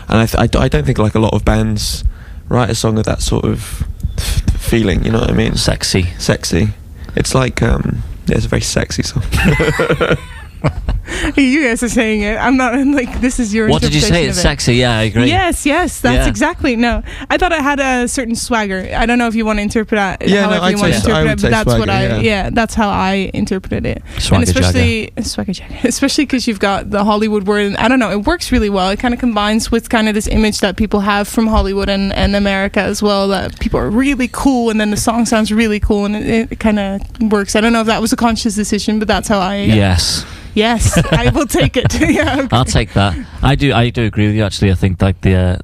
and 0.10 0.20
I, 0.20 0.26
th- 0.26 0.36
I, 0.42 0.48
d- 0.48 0.60
I 0.60 0.68
don't 0.68 0.86
think 0.86 0.98
like 0.98 1.16
a 1.16 1.20
lot 1.20 1.34
of 1.34 1.44
bands 1.46 2.04
write 2.50 2.70
a 2.70 2.76
song 2.76 2.98
of 2.98 3.06
that 3.06 3.22
sort 3.22 3.46
of 3.46 3.84
f- 4.18 4.44
feeling. 4.60 5.04
You 5.06 5.12
know 5.12 5.20
what 5.20 5.30
I 5.32 5.34
mean? 5.34 5.56
sexy. 5.56 6.04
Sexy. 6.20 6.70
It's 7.16 7.34
like 7.36 7.62
um, 7.62 8.04
yeah, 8.28 8.36
it's 8.38 8.46
a 8.46 8.50
very 8.50 8.62
sexy 8.62 9.04
song. 9.04 9.24
you 11.36 11.64
guys 11.64 11.84
are 11.84 11.90
saying 11.90 12.22
it. 12.22 12.36
I'm 12.38 12.58
not 12.58 12.78
like 12.78 13.22
this 13.22 13.40
is 13.40 13.54
your. 13.54 13.70
What 13.70 13.82
did 13.82 13.94
you 13.94 14.02
say? 14.02 14.26
It's 14.26 14.38
it. 14.38 14.42
sexy. 14.42 14.76
Yeah, 14.76 14.98
I 14.98 15.04
agree. 15.04 15.28
Yes, 15.28 15.66
yes, 15.66 16.02
that's 16.02 16.26
Yeah. 16.26 16.28
exactly. 16.28 16.76
No, 16.76 17.04
I 17.30 17.38
thought 17.38 17.52
it 17.52 17.62
had 17.62 17.80
a 17.80 18.08
certain 18.08 18.36
swagger. 18.36 18.90
I 18.96 19.06
don't 19.06 19.18
know 19.18 19.28
if 19.28 19.36
you 19.36 19.46
want 19.46 19.58
to 19.60 19.64
interpret 19.64 19.98
that. 19.98 20.28
Yeah, 20.28 20.44
however 20.44 20.66
I'd 20.66 20.70
you 20.72 20.78
want 20.78 20.94
to 20.94 21.00
say- 21.02 21.12
I 21.12 21.22
interpret 21.22 21.24
would 21.24 21.40
it, 21.40 21.42
but 21.42 21.52
that's 21.52 21.68
what 21.68 21.76
swagger, 21.88 21.92
I. 21.92 22.04
yeah. 22.04 22.20
Yeah. 22.22 22.50
that's 22.52 22.74
how 22.74 22.90
I 22.90 23.32
interpreted 23.34 23.86
it. 23.86 24.04
Swagger 24.20 24.42
and 24.42 24.44
especially 24.50 25.12
swagger 25.22 25.54
jacket, 25.54 25.84
especially 25.86 26.26
because 26.26 26.48
you've 26.48 26.60
got 26.60 26.90
the 26.90 27.04
Hollywood 27.04 27.48
word. 27.48 27.66
And 27.66 27.78
I 27.78 27.88
don't 27.88 28.00
know, 28.00 28.12
it 28.12 28.26
works 28.26 28.52
really 28.52 28.70
well. 28.70 28.90
It 28.90 29.00
kind 29.00 29.14
of 29.14 29.20
combines 29.20 29.72
with 29.72 29.90
kind 29.90 30.08
of 30.08 30.14
this 30.16 30.28
image 30.28 30.60
that 30.60 30.78
people 30.78 31.02
have 31.02 31.28
from 31.28 31.48
Hollywood 31.48 31.90
and, 31.90 32.12
and 32.14 32.36
America 32.36 32.80
as 32.82 33.02
well. 33.04 33.28
That 33.30 33.60
people 33.60 33.80
are 33.80 33.90
really 33.90 34.30
cool, 34.32 34.70
and 34.70 34.80
then 34.80 34.90
the 34.92 34.98
song 34.98 35.26
sounds 35.26 35.52
really 35.52 35.80
cool, 35.80 36.06
and 36.06 36.16
it, 36.16 36.52
it 36.52 36.60
kind 36.60 36.80
of 36.80 37.02
works. 37.32 37.56
I 37.56 37.62
don't 37.62 37.74
know 37.74 37.82
if 37.82 37.88
that 37.88 38.02
was 38.02 38.14
a 38.14 38.18
conscious 38.18 38.56
decision, 38.56 39.00
but 39.00 39.08
that's 39.08 39.28
how 39.28 39.40
I. 39.40 39.58
Yes, 39.64 40.26
Yes, 40.56 40.94
I 41.12 41.32
will 41.34 41.46
take 41.48 41.78
it. 41.78 41.94
yeah. 42.10 42.40
okay. 42.42 42.48
I'll 42.52 42.66
take 42.66 42.94
that. 42.94 43.18
I 43.42 43.56
do. 43.56 43.74
I 43.74 43.90
do 43.90 44.04
agree 44.06 44.28
with 44.28 44.36
you. 44.36 44.44
Actually, 44.44 44.72
I 44.72 44.76
think 44.76 45.02
like 45.02 45.22
the 45.22 45.36
uh, 45.36 45.58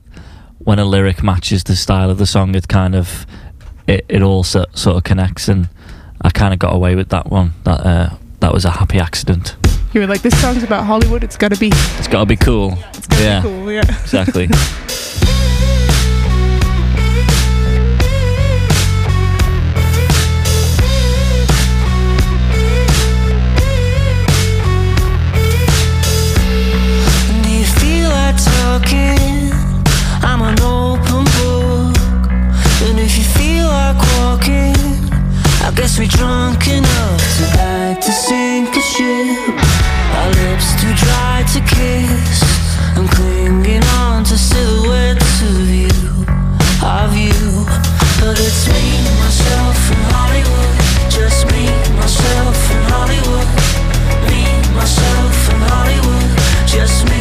when 0.59 0.79
a 0.79 0.85
lyric 0.85 1.23
matches 1.23 1.63
the 1.63 1.75
style 1.75 2.09
of 2.09 2.17
the 2.17 2.25
song, 2.25 2.55
it 2.55 2.67
kind 2.67 2.95
of 2.95 3.25
it, 3.87 4.05
it 4.09 4.21
all 4.21 4.43
so, 4.43 4.65
sort 4.73 4.97
of 4.97 5.03
connects, 5.03 5.47
and 5.47 5.69
I 6.21 6.29
kind 6.29 6.53
of 6.53 6.59
got 6.59 6.73
away 6.75 6.95
with 6.95 7.09
that 7.09 7.27
one. 7.29 7.53
That 7.63 7.85
uh, 7.85 8.09
that 8.39 8.53
was 8.53 8.65
a 8.65 8.71
happy 8.71 8.99
accident. 8.99 9.55
You 9.93 10.01
were 10.01 10.07
like, 10.07 10.21
this 10.21 10.39
song's 10.39 10.61
about 10.61 10.85
Hollywood. 10.85 11.23
It's 11.23 11.35
got 11.37 11.51
to 11.51 11.59
be. 11.59 11.69
It's 11.73 12.07
got 12.07 12.19
to 12.19 12.25
be 12.27 12.35
cool. 12.35 12.77
It's 12.93 13.07
got 13.07 13.17
to 13.17 13.23
Yeah. 13.23 13.41
be 13.41 13.47
cool. 13.49 13.71
Yeah. 13.71 13.81
Exactly. 14.01 14.49
we're 35.99 36.07
drunk 36.07 36.65
enough 36.69 37.21
tonight 37.35 38.01
to 38.01 38.11
sink 38.11 38.73
a 38.73 38.79
ship. 38.79 39.37
Our 40.15 40.29
lips 40.39 40.71
too 40.79 40.93
dry 40.95 41.43
to 41.51 41.59
kiss. 41.59 42.39
I'm 42.95 43.05
clinging 43.09 43.83
on 43.99 44.23
to 44.23 44.37
silhouettes 44.37 45.41
of 45.41 45.67
you, 45.67 45.91
of 46.81 47.11
you. 47.17 47.65
But 48.21 48.39
it's 48.39 48.67
me, 48.71 48.83
myself, 49.19 49.77
and 49.91 50.05
Hollywood. 50.15 51.11
Just 51.11 51.47
me, 51.51 51.65
myself, 51.99 52.71
and 52.71 52.83
Hollywood. 52.93 53.49
Me, 54.29 54.41
myself, 54.73 55.49
and 55.51 55.63
Hollywood. 55.63 56.65
Just 56.65 57.03
me. 57.09 57.18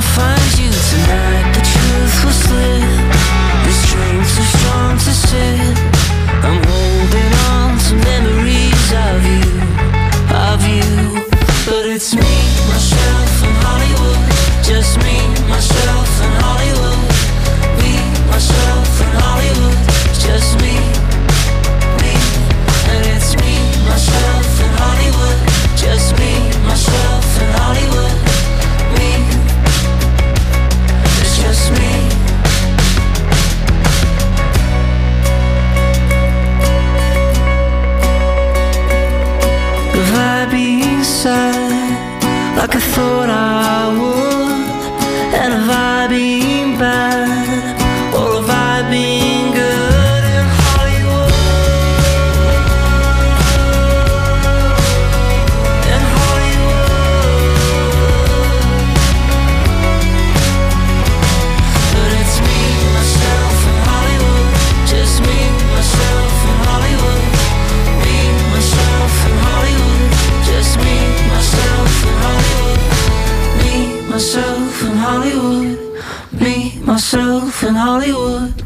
fã 0.00 0.34
de 0.56 0.69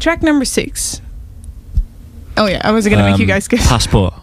Track 0.05 0.21
number 0.21 0.45
six. 0.45 1.01
Oh 2.37 2.45
yeah, 2.45 2.61
I 2.63 2.71
wasn't 2.71 2.93
gonna 2.95 3.09
make 3.09 3.17
you 3.17 3.23
Um, 3.23 3.29
guys 3.29 3.47
guess. 3.47 3.67
Passport. 3.67 4.13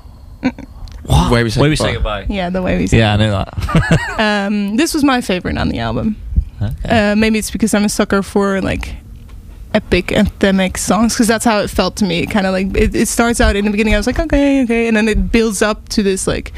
What? 1.02 1.32
Way 1.32 1.42
We 1.42 1.50
Say 1.50 1.60
Way 1.60 1.70
we 1.70 1.74
Goodbye. 1.74 1.88
say 1.88 1.94
goodbye. 1.94 2.26
Yeah, 2.28 2.50
the 2.50 2.62
way 2.62 2.78
we 2.78 2.86
say. 2.86 2.98
Yeah, 2.98 3.14
I 3.14 3.16
knew 3.16 3.30
that. 3.32 4.16
Um, 4.46 4.76
this 4.76 4.94
was 4.94 5.02
my 5.02 5.20
favorite 5.20 5.58
on 5.58 5.70
the 5.70 5.80
album. 5.80 6.14
Okay. 6.62 7.10
Uh, 7.10 7.16
maybe 7.16 7.40
it's 7.40 7.50
because 7.50 7.74
I'm 7.74 7.82
a 7.82 7.88
sucker 7.88 8.22
for 8.22 8.60
like 8.60 8.94
epic 9.74 10.06
anthemic 10.14 10.76
songs 10.76 11.14
because 11.14 11.26
that's 11.26 11.44
how 11.44 11.58
it 11.58 11.68
felt 11.68 11.96
to 11.96 12.04
me. 12.04 12.20
It 12.20 12.30
kind 12.30 12.46
of 12.46 12.52
like 12.52 12.68
it, 12.76 12.94
it 12.94 13.08
starts 13.08 13.40
out 13.40 13.56
in 13.56 13.64
the 13.64 13.72
beginning. 13.72 13.94
I 13.94 13.96
was 13.96 14.06
like, 14.06 14.20
okay, 14.20 14.62
okay, 14.62 14.86
and 14.86 14.96
then 14.96 15.08
it 15.08 15.32
builds 15.32 15.62
up 15.62 15.88
to 15.88 16.04
this 16.04 16.28
like 16.28 16.52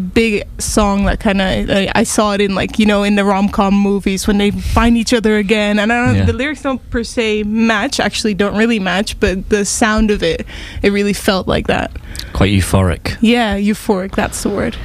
big 0.00 0.42
song 0.58 1.04
that 1.04 1.20
kind 1.20 1.40
of 1.40 1.70
I, 1.70 1.90
I 1.94 2.02
saw 2.02 2.32
it 2.32 2.40
in 2.40 2.54
like 2.54 2.78
you 2.78 2.86
know 2.86 3.02
in 3.04 3.14
the 3.16 3.24
rom 3.24 3.48
com 3.48 3.74
movies 3.74 4.26
when 4.26 4.38
they 4.38 4.50
find 4.50 4.96
each 4.96 5.12
other 5.14 5.36
again. 5.36 5.78
And 5.78 5.92
I 5.92 6.06
don't 6.06 6.14
Yeah. 6.16 6.24
the 6.24 6.32
lyrics 6.32 6.62
don't 6.62 6.80
per 6.90 7.04
se 7.04 7.44
match. 7.44 8.00
Actually, 8.00 8.34
don't 8.34 8.56
really 8.56 8.78
match, 8.80 9.18
but 9.20 9.48
the 9.50 9.64
sound 9.64 10.10
of 10.10 10.22
it, 10.22 10.46
it 10.82 10.90
really 10.92 11.12
felt 11.12 11.46
like 11.46 11.66
that. 11.68 11.90
Quite 12.32 12.52
euphoric. 12.52 13.16
Yeah, 13.20 13.56
euphoric. 13.58 14.14
That's 14.16 14.42
the 14.42 14.48
word. 14.50 14.76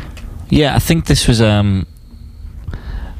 Yeah, 0.49 0.75
I 0.75 0.79
think 0.79 1.05
this 1.07 1.27
was 1.27 1.41
um 1.41 1.87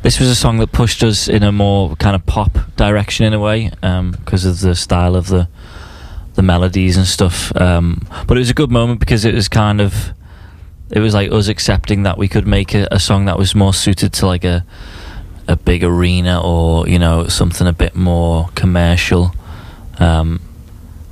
this 0.03 0.19
was 0.19 0.29
a 0.29 0.35
song 0.35 0.57
that 0.59 0.71
pushed 0.71 1.03
us 1.03 1.27
in 1.27 1.41
a 1.41 1.51
more 1.51 1.95
kind 1.95 2.15
of 2.15 2.25
pop 2.27 2.57
direction 2.75 3.25
in 3.25 3.33
a 3.33 3.39
way 3.39 3.71
because 3.81 4.45
of 4.45 4.59
the 4.59 4.75
style 4.75 5.15
of 5.15 5.27
the 5.27 5.47
the 6.35 6.41
melodies 6.41 6.97
and 6.97 7.07
stuff. 7.07 7.55
Um, 7.59 8.05
but 8.27 8.35
it 8.37 8.41
was 8.41 8.49
a 8.49 8.53
good 8.53 8.69
moment 8.69 8.99
because 8.99 9.23
it 9.25 9.33
was 9.33 9.47
kind 9.47 9.79
of 9.79 10.11
it 10.91 10.99
was 10.99 11.13
like 11.13 11.31
us 11.31 11.47
accepting 11.47 12.03
that 12.03 12.17
we 12.17 12.27
could 12.27 12.45
make 12.45 12.73
a, 12.75 12.87
a 12.91 12.99
song 12.99 13.25
that 13.25 13.37
was 13.37 13.55
more 13.55 13.73
suited 13.73 14.13
to 14.13 14.27
like 14.27 14.43
a 14.43 14.65
a 15.47 15.55
big 15.55 15.83
arena 15.83 16.41
or 16.41 16.87
you 16.87 16.99
know 16.99 17.27
something 17.27 17.67
a 17.67 17.73
bit 17.73 17.95
more 17.95 18.49
commercial. 18.55 19.31
Um, 19.99 20.41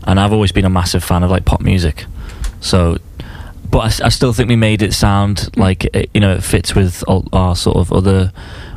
and 0.05 0.19
I've 0.19 0.33
always 0.33 0.51
been 0.51 0.65
a 0.65 0.69
massive 0.69 1.03
fan 1.03 1.23
of 1.23 1.31
like 1.31 1.45
pop 1.45 1.61
music, 1.61 2.05
so 2.59 2.97
but 3.69 4.01
I 4.01 4.09
still 4.09 4.33
think 4.33 4.49
we 4.49 4.55
made 4.55 4.81
it 4.81 4.93
sound 4.93 5.49
like 5.57 5.85
it, 5.95 6.09
you 6.13 6.19
know 6.21 6.33
it 6.33 6.43
fits 6.43 6.75
with 6.75 7.03
all 7.07 7.27
our 7.33 7.55
sort 7.55 7.77
of 7.77 7.91
other 7.91 8.31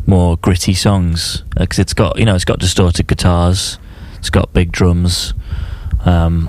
more 0.07 0.37
gritty 0.39 0.73
songs 0.73 1.43
because 1.57 1.79
it's 1.79 1.95
got 1.95 2.19
you 2.19 2.25
know 2.25 2.35
it's 2.35 2.45
got 2.45 2.59
distorted 2.59 3.07
guitars, 3.07 3.79
it's 4.19 4.31
got 4.31 4.53
big 4.53 4.73
drums, 4.73 5.35
um, 6.05 6.49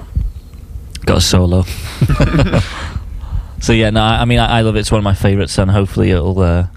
got 1.06 1.18
a 1.18 1.22
solo. 1.22 1.64
so 3.68 3.74
yeah, 3.74 3.90
no, 3.90 4.02
I, 4.02 4.22
I 4.22 4.26
mean 4.26 4.40
I, 4.40 4.60
I 4.60 4.62
love 4.62 4.78
it. 4.78 4.80
It's 4.80 4.92
one 4.94 5.00
of 5.00 5.04
my 5.04 5.14
favourites, 5.14 5.58
and 5.58 5.70
hopefully 5.70 6.12
it'll 6.12 6.40
uh, 6.40 6.68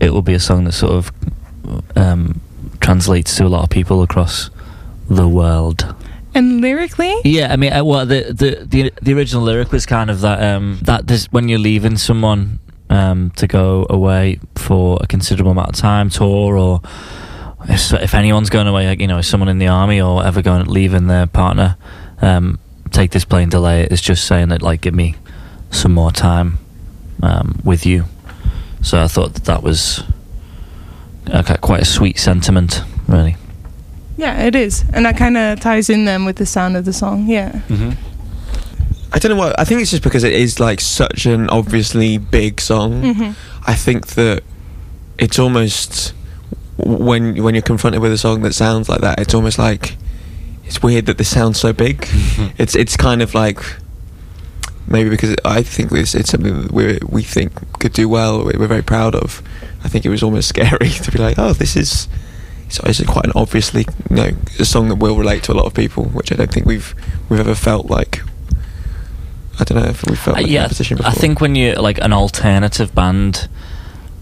it 0.00 0.12
will 0.12 0.20
be 0.20 0.34
a 0.34 0.40
song 0.40 0.64
that 0.64 0.72
sort 0.72 0.94
of 0.94 1.12
um, 1.94 2.40
translates 2.80 3.36
to 3.36 3.46
a 3.46 3.48
lot 3.48 3.62
of 3.62 3.70
people 3.70 4.02
across 4.02 4.50
the 5.08 5.28
world. 5.28 5.94
And 6.34 6.60
lyrically, 6.60 7.14
Yeah, 7.22 7.52
I 7.52 7.56
mean, 7.56 7.72
uh, 7.72 7.84
well, 7.84 8.04
the, 8.04 8.32
the 8.32 8.66
the 8.66 8.92
the 9.00 9.14
original 9.14 9.44
lyric 9.44 9.70
was 9.70 9.86
kind 9.86 10.10
of 10.10 10.22
that 10.22 10.42
um, 10.42 10.80
that 10.82 11.06
this, 11.06 11.26
when 11.26 11.48
you're 11.48 11.60
leaving 11.60 11.96
someone 11.96 12.58
um, 12.90 13.30
to 13.36 13.46
go 13.46 13.86
away 13.88 14.40
for 14.56 14.98
a 15.00 15.06
considerable 15.06 15.52
amount 15.52 15.68
of 15.68 15.76
time, 15.76 16.10
tour, 16.10 16.58
or 16.58 16.80
if, 17.68 17.92
if 17.92 18.12
anyone's 18.12 18.50
going 18.50 18.66
away, 18.66 18.88
like, 18.88 19.00
you 19.00 19.06
know, 19.06 19.20
someone 19.20 19.48
in 19.48 19.58
the 19.58 19.68
army 19.68 20.00
or 20.00 20.24
ever 20.24 20.42
going 20.42 20.66
leaving 20.66 21.06
their 21.06 21.28
partner, 21.28 21.76
um, 22.20 22.58
take 22.90 23.12
this 23.12 23.24
plane, 23.24 23.50
delay 23.50 23.82
it. 23.82 23.92
It's 23.92 24.02
just 24.02 24.26
saying 24.26 24.48
that 24.48 24.62
like, 24.62 24.80
give 24.80 24.94
me 24.94 25.14
some 25.72 25.92
more 25.92 26.12
time 26.12 26.58
um, 27.22 27.60
with 27.64 27.84
you. 27.84 28.04
So 28.82 29.02
I 29.02 29.08
thought 29.08 29.34
that 29.34 29.44
that 29.44 29.62
was 29.62 30.02
uh, 31.32 31.42
quite 31.60 31.82
a 31.82 31.84
sweet 31.84 32.18
sentiment, 32.18 32.82
really. 33.08 33.36
yeah, 34.16 34.42
it 34.44 34.54
is, 34.54 34.84
and 34.92 35.04
that 35.06 35.16
kind 35.16 35.36
of 35.36 35.60
ties 35.60 35.88
in 35.90 36.04
then 36.04 36.24
with 36.24 36.36
the 36.36 36.46
sound 36.46 36.76
of 36.76 36.84
the 36.84 36.92
song. 36.92 37.26
Yeah. 37.28 37.52
Mm-hmm. 37.68 37.92
I 39.14 39.18
don't 39.18 39.30
know 39.30 39.36
what. 39.36 39.58
I 39.60 39.64
think 39.64 39.82
it's 39.82 39.90
just 39.90 40.02
because 40.02 40.24
it 40.24 40.32
is 40.32 40.58
like 40.58 40.80
such 40.80 41.26
an 41.26 41.50
obviously 41.50 42.16
big 42.18 42.60
song. 42.60 43.02
Mhm. 43.02 43.34
I 43.66 43.74
think 43.74 44.06
that 44.14 44.42
it's 45.18 45.38
almost 45.38 46.14
when 46.78 47.42
when 47.42 47.54
you're 47.54 47.62
confronted 47.62 48.00
with 48.00 48.10
a 48.12 48.18
song 48.18 48.40
that 48.42 48.54
sounds 48.54 48.88
like 48.88 49.02
that, 49.02 49.20
it's 49.20 49.34
almost 49.34 49.58
like 49.58 49.96
it's 50.64 50.82
weird 50.82 51.06
that 51.06 51.18
this 51.18 51.28
sounds 51.28 51.60
so 51.60 51.72
big. 51.74 51.98
Mm-hmm. 52.00 52.46
It's 52.62 52.74
it's 52.74 52.96
kind 52.96 53.20
of 53.22 53.34
like 53.34 53.60
maybe 54.92 55.10
because 55.10 55.34
I 55.44 55.62
think 55.62 55.90
it's, 55.92 56.14
it's 56.14 56.30
something 56.30 56.62
that 56.62 56.72
we 56.72 56.98
we 57.08 57.22
think 57.22 57.52
could 57.80 57.92
do 57.92 58.08
well. 58.08 58.44
We're 58.44 58.66
very 58.68 58.82
proud 58.82 59.14
of. 59.14 59.42
I 59.84 59.88
think 59.88 60.04
it 60.04 60.10
was 60.10 60.22
almost 60.22 60.48
scary 60.54 60.90
to 60.90 61.10
be 61.10 61.18
like, 61.18 61.38
oh, 61.38 61.52
this 61.54 61.74
is. 61.76 62.06
So 62.68 62.82
it's 62.86 63.04
quite 63.04 63.26
an 63.26 63.32
obviously, 63.34 63.84
you 64.08 64.16
know, 64.16 64.30
a 64.58 64.64
song 64.64 64.88
that 64.88 64.94
will 64.96 65.16
relate 65.16 65.42
to 65.44 65.52
a 65.52 65.54
lot 65.54 65.66
of 65.66 65.74
people, 65.74 66.04
which 66.04 66.32
I 66.32 66.36
don't 66.36 66.50
think 66.52 66.64
we've 66.66 66.94
we've 67.28 67.40
ever 67.40 67.54
felt 67.54 67.86
like. 67.90 68.20
I 69.60 69.64
don't 69.64 69.82
know 69.82 69.90
if 69.90 70.02
we 70.08 70.16
felt 70.16 70.38
Uh, 70.38 70.40
like 70.42 70.50
yeah, 70.50 70.62
that 70.62 70.68
position 70.70 70.96
before. 70.96 71.10
I 71.10 71.14
think 71.14 71.40
when 71.40 71.54
you're 71.54 71.76
like 71.76 71.98
an 71.98 72.12
alternative 72.12 72.94
band 72.94 73.48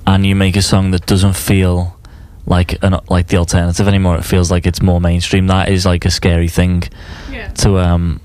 and 0.06 0.26
you 0.26 0.34
make 0.34 0.56
a 0.56 0.62
song 0.62 0.90
that 0.90 1.06
doesn't 1.06 1.34
feel 1.36 1.96
like 2.46 2.82
an 2.82 2.98
like 3.08 3.28
the 3.28 3.36
alternative 3.36 3.86
anymore, 3.86 4.16
it 4.16 4.24
feels 4.24 4.50
like 4.50 4.66
it's 4.66 4.82
more 4.82 5.00
mainstream. 5.00 5.46
That 5.46 5.68
is 5.68 5.86
like 5.86 6.04
a 6.04 6.10
scary 6.10 6.48
thing 6.48 6.82
Yeah. 7.30 7.48
to 7.62 7.78
um 7.78 8.20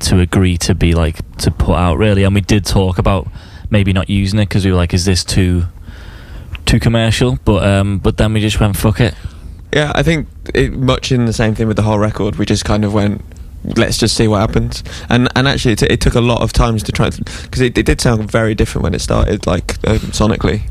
to 0.00 0.20
agree 0.20 0.56
to 0.58 0.74
be 0.74 0.94
like 0.94 1.16
to 1.38 1.50
put 1.50 1.74
out 1.74 1.98
really. 1.98 2.24
And 2.24 2.34
we 2.34 2.40
did 2.40 2.64
talk 2.64 2.98
about 2.98 3.28
maybe 3.70 3.92
not 3.92 4.08
using 4.08 4.38
it 4.38 4.48
because 4.48 4.64
we 4.64 4.70
were 4.70 4.76
like, 4.76 4.94
is 4.94 5.04
this 5.04 5.24
too 5.24 5.64
too 6.66 6.80
commercial? 6.80 7.38
But 7.44 7.64
um 7.64 7.98
but 7.98 8.16
then 8.16 8.32
we 8.32 8.40
just 8.40 8.60
went 8.60 8.76
fuck 8.76 9.00
it. 9.00 9.14
Yeah, 9.72 9.92
I 9.94 10.02
think 10.02 10.28
it, 10.54 10.72
much 10.72 11.12
in 11.12 11.26
the 11.26 11.32
same 11.32 11.54
thing 11.54 11.68
with 11.68 11.76
the 11.76 11.82
whole 11.82 11.98
record. 11.98 12.36
We 12.36 12.46
just 12.46 12.64
kind 12.64 12.84
of 12.84 12.94
went, 12.94 13.22
let's 13.76 13.98
just 13.98 14.16
see 14.16 14.26
what 14.26 14.40
happens. 14.40 14.82
And 15.08 15.28
and 15.36 15.46
actually, 15.46 15.72
it, 15.72 15.82
it 15.82 16.00
took 16.00 16.14
a 16.14 16.20
lot 16.20 16.40
of 16.40 16.52
times 16.52 16.82
to 16.84 16.92
try 16.92 17.10
because 17.10 17.60
it, 17.60 17.76
it 17.76 17.86
did 17.86 18.00
sound 18.00 18.30
very 18.30 18.54
different 18.54 18.82
when 18.82 18.94
it 18.94 19.00
started, 19.00 19.46
like 19.46 19.72
um, 19.86 19.98
sonically. 19.98 20.62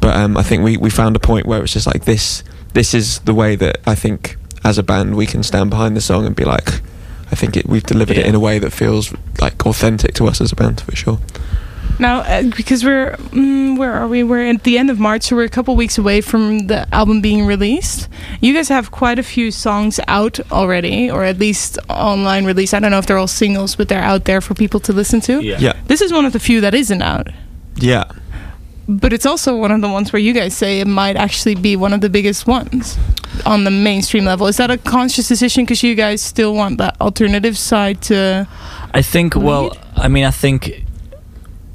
But 0.00 0.16
um, 0.16 0.36
I 0.36 0.42
think 0.42 0.62
we, 0.62 0.78
we 0.78 0.88
found 0.88 1.14
a 1.16 1.18
point 1.18 1.46
where 1.46 1.62
it's 1.62 1.74
just 1.74 1.86
like 1.86 2.04
this. 2.04 2.42
This 2.72 2.94
is 2.94 3.18
the 3.20 3.34
way 3.34 3.56
that 3.56 3.80
I 3.86 3.94
think 3.94 4.36
as 4.64 4.78
a 4.78 4.82
band 4.82 5.16
we 5.16 5.26
can 5.26 5.42
stand 5.42 5.70
behind 5.70 5.96
the 5.96 6.00
song 6.00 6.26
and 6.26 6.34
be 6.34 6.44
like, 6.44 6.80
I 7.32 7.36
think 7.36 7.56
it, 7.56 7.66
we've 7.66 7.82
delivered 7.84 8.18
it 8.18 8.26
in 8.26 8.34
a 8.34 8.40
way 8.40 8.58
that 8.58 8.70
feels 8.72 9.12
like 9.40 9.64
authentic 9.66 10.14
to 10.14 10.26
us 10.26 10.40
as 10.40 10.52
a 10.52 10.56
band 10.56 10.80
for 10.80 10.94
sure. 10.96 11.18
Now, 11.98 12.20
uh, 12.20 12.44
because 12.56 12.82
we're 12.82 13.12
mm, 13.30 13.76
where 13.78 13.92
are 13.92 14.08
we? 14.08 14.22
We're 14.22 14.46
at 14.46 14.62
the 14.62 14.78
end 14.78 14.88
of 14.90 14.98
March, 14.98 15.24
so 15.24 15.36
we're 15.36 15.44
a 15.44 15.50
couple 15.50 15.76
weeks 15.76 15.98
away 15.98 16.22
from 16.22 16.66
the 16.68 16.88
album 16.94 17.20
being 17.20 17.44
released. 17.44 18.08
You 18.40 18.54
guys 18.54 18.68
have 18.70 18.90
quite 18.90 19.18
a 19.18 19.22
few 19.22 19.50
songs 19.50 20.00
out 20.08 20.40
already, 20.50 21.10
or 21.10 21.24
at 21.24 21.38
least 21.38 21.78
online 21.90 22.46
release. 22.46 22.72
I 22.72 22.80
don't 22.80 22.90
know 22.90 22.98
if 22.98 23.04
they're 23.06 23.18
all 23.18 23.26
singles, 23.28 23.76
but 23.76 23.88
they're 23.88 24.00
out 24.02 24.24
there 24.24 24.40
for 24.40 24.54
people 24.54 24.80
to 24.80 24.92
listen 24.94 25.20
to. 25.22 25.42
Yeah, 25.42 25.74
This 25.88 26.00
is 26.00 26.10
one 26.10 26.24
of 26.24 26.32
the 26.32 26.40
few 26.40 26.60
that 26.62 26.74
isn't 26.74 27.02
out. 27.02 27.28
yeah. 27.76 28.04
But 28.90 29.12
it's 29.12 29.24
also 29.24 29.56
one 29.56 29.70
of 29.70 29.80
the 29.82 29.88
ones 29.88 30.12
where 30.12 30.20
you 30.20 30.32
guys 30.32 30.56
say 30.56 30.80
it 30.80 30.86
might 30.88 31.14
actually 31.16 31.54
be 31.54 31.76
one 31.76 31.92
of 31.92 32.00
the 32.00 32.10
biggest 32.10 32.48
ones 32.48 32.98
on 33.46 33.62
the 33.62 33.70
mainstream 33.70 34.24
level. 34.24 34.48
Is 34.48 34.56
that 34.56 34.68
a 34.70 34.78
conscious 34.78 35.28
decision 35.28 35.64
because 35.64 35.84
you 35.84 35.94
guys 35.94 36.20
still 36.20 36.54
want 36.54 36.78
that 36.78 37.00
alternative 37.00 37.56
side 37.56 38.02
to? 38.02 38.48
I 38.92 39.02
think. 39.02 39.36
Well, 39.36 39.76
I 39.96 40.08
mean, 40.08 40.24
I 40.24 40.32
think 40.32 40.84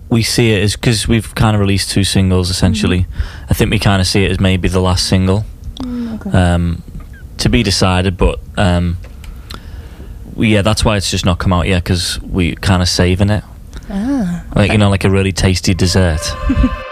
we 0.09 0.23
see 0.23 0.51
it 0.51 0.61
as 0.63 0.75
because 0.75 1.07
we've 1.07 1.33
kind 1.35 1.55
of 1.55 1.61
released 1.61 1.89
two 1.91 2.03
singles 2.03 2.49
essentially. 2.49 3.07
I 3.49 3.53
think 3.53 3.71
we 3.71 3.79
kind 3.79 4.01
of 4.01 4.07
see 4.07 4.25
it 4.25 4.31
as 4.31 4.39
maybe 4.41 4.67
the 4.67 4.81
last 4.81 5.07
single 5.07 5.45
um, 6.33 6.83
to 7.37 7.49
be 7.49 7.63
decided, 7.63 8.17
but 8.17 8.39
um, 8.57 8.97
we, 10.35 10.53
yeah, 10.53 10.61
that's 10.63 10.83
why 10.83 10.97
it's 10.97 11.09
just 11.09 11.23
not 11.25 11.39
come 11.39 11.53
out 11.53 11.65
yet 11.67 11.83
because 11.83 12.19
we're 12.21 12.55
kind 12.55 12.81
of 12.81 12.89
saving 12.89 13.29
it, 13.29 13.43
Ah, 13.89 14.43
like 14.53 14.71
you 14.71 14.77
know, 14.77 14.89
like 14.89 15.05
a 15.05 15.09
really 15.09 15.31
tasty 15.31 15.73
dessert. 15.73 16.19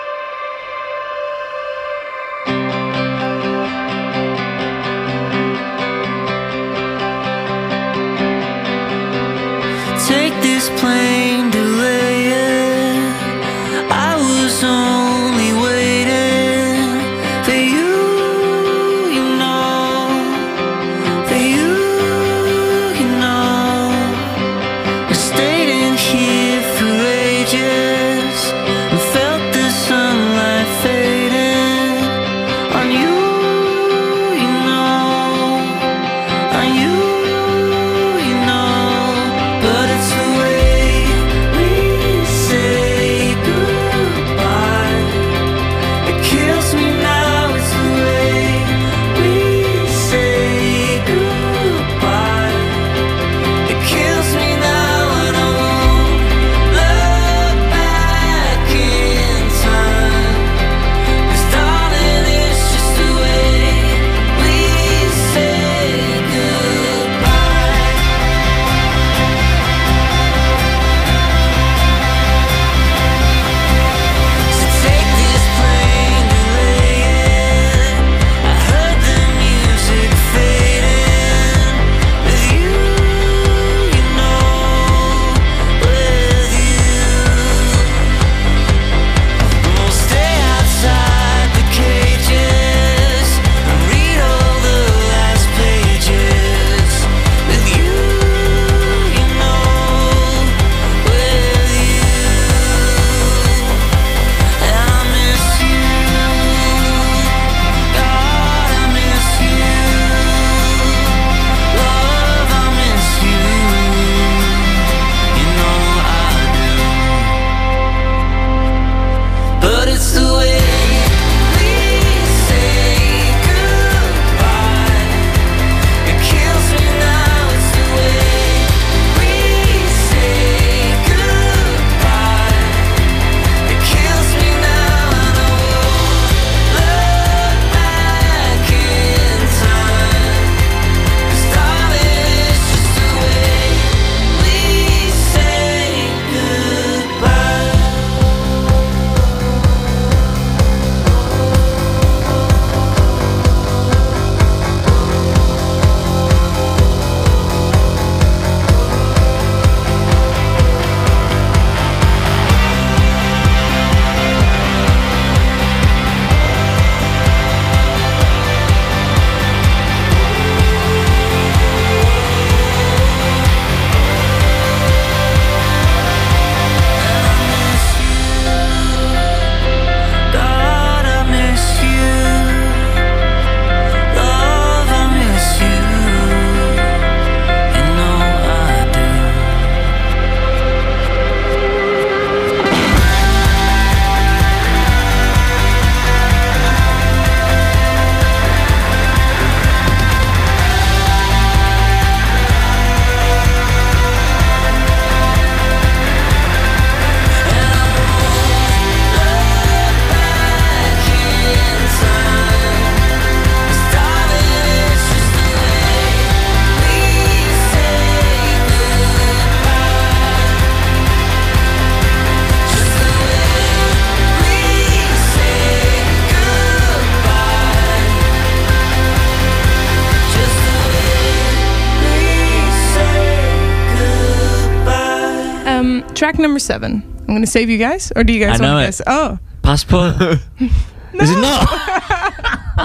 track 236.34 236.42
number 236.42 236.60
seven. 236.60 237.04
I'm 237.22 237.28
going 237.28 237.42
to 237.42 237.48
save 237.48 237.70
you 237.70 237.78
guys, 237.78 238.12
or 238.16 238.24
do 238.24 238.34
you 238.34 238.40
guys 238.46 238.60
I 238.60 238.64
know 238.64 238.74
want 238.76 238.84
to 238.84 238.88
it. 238.88 238.88
guess? 238.88 239.02
Oh, 239.08 239.40
Passport. 239.62 240.16
Is 241.14 241.30
it 241.30 241.40
not? 241.40 241.70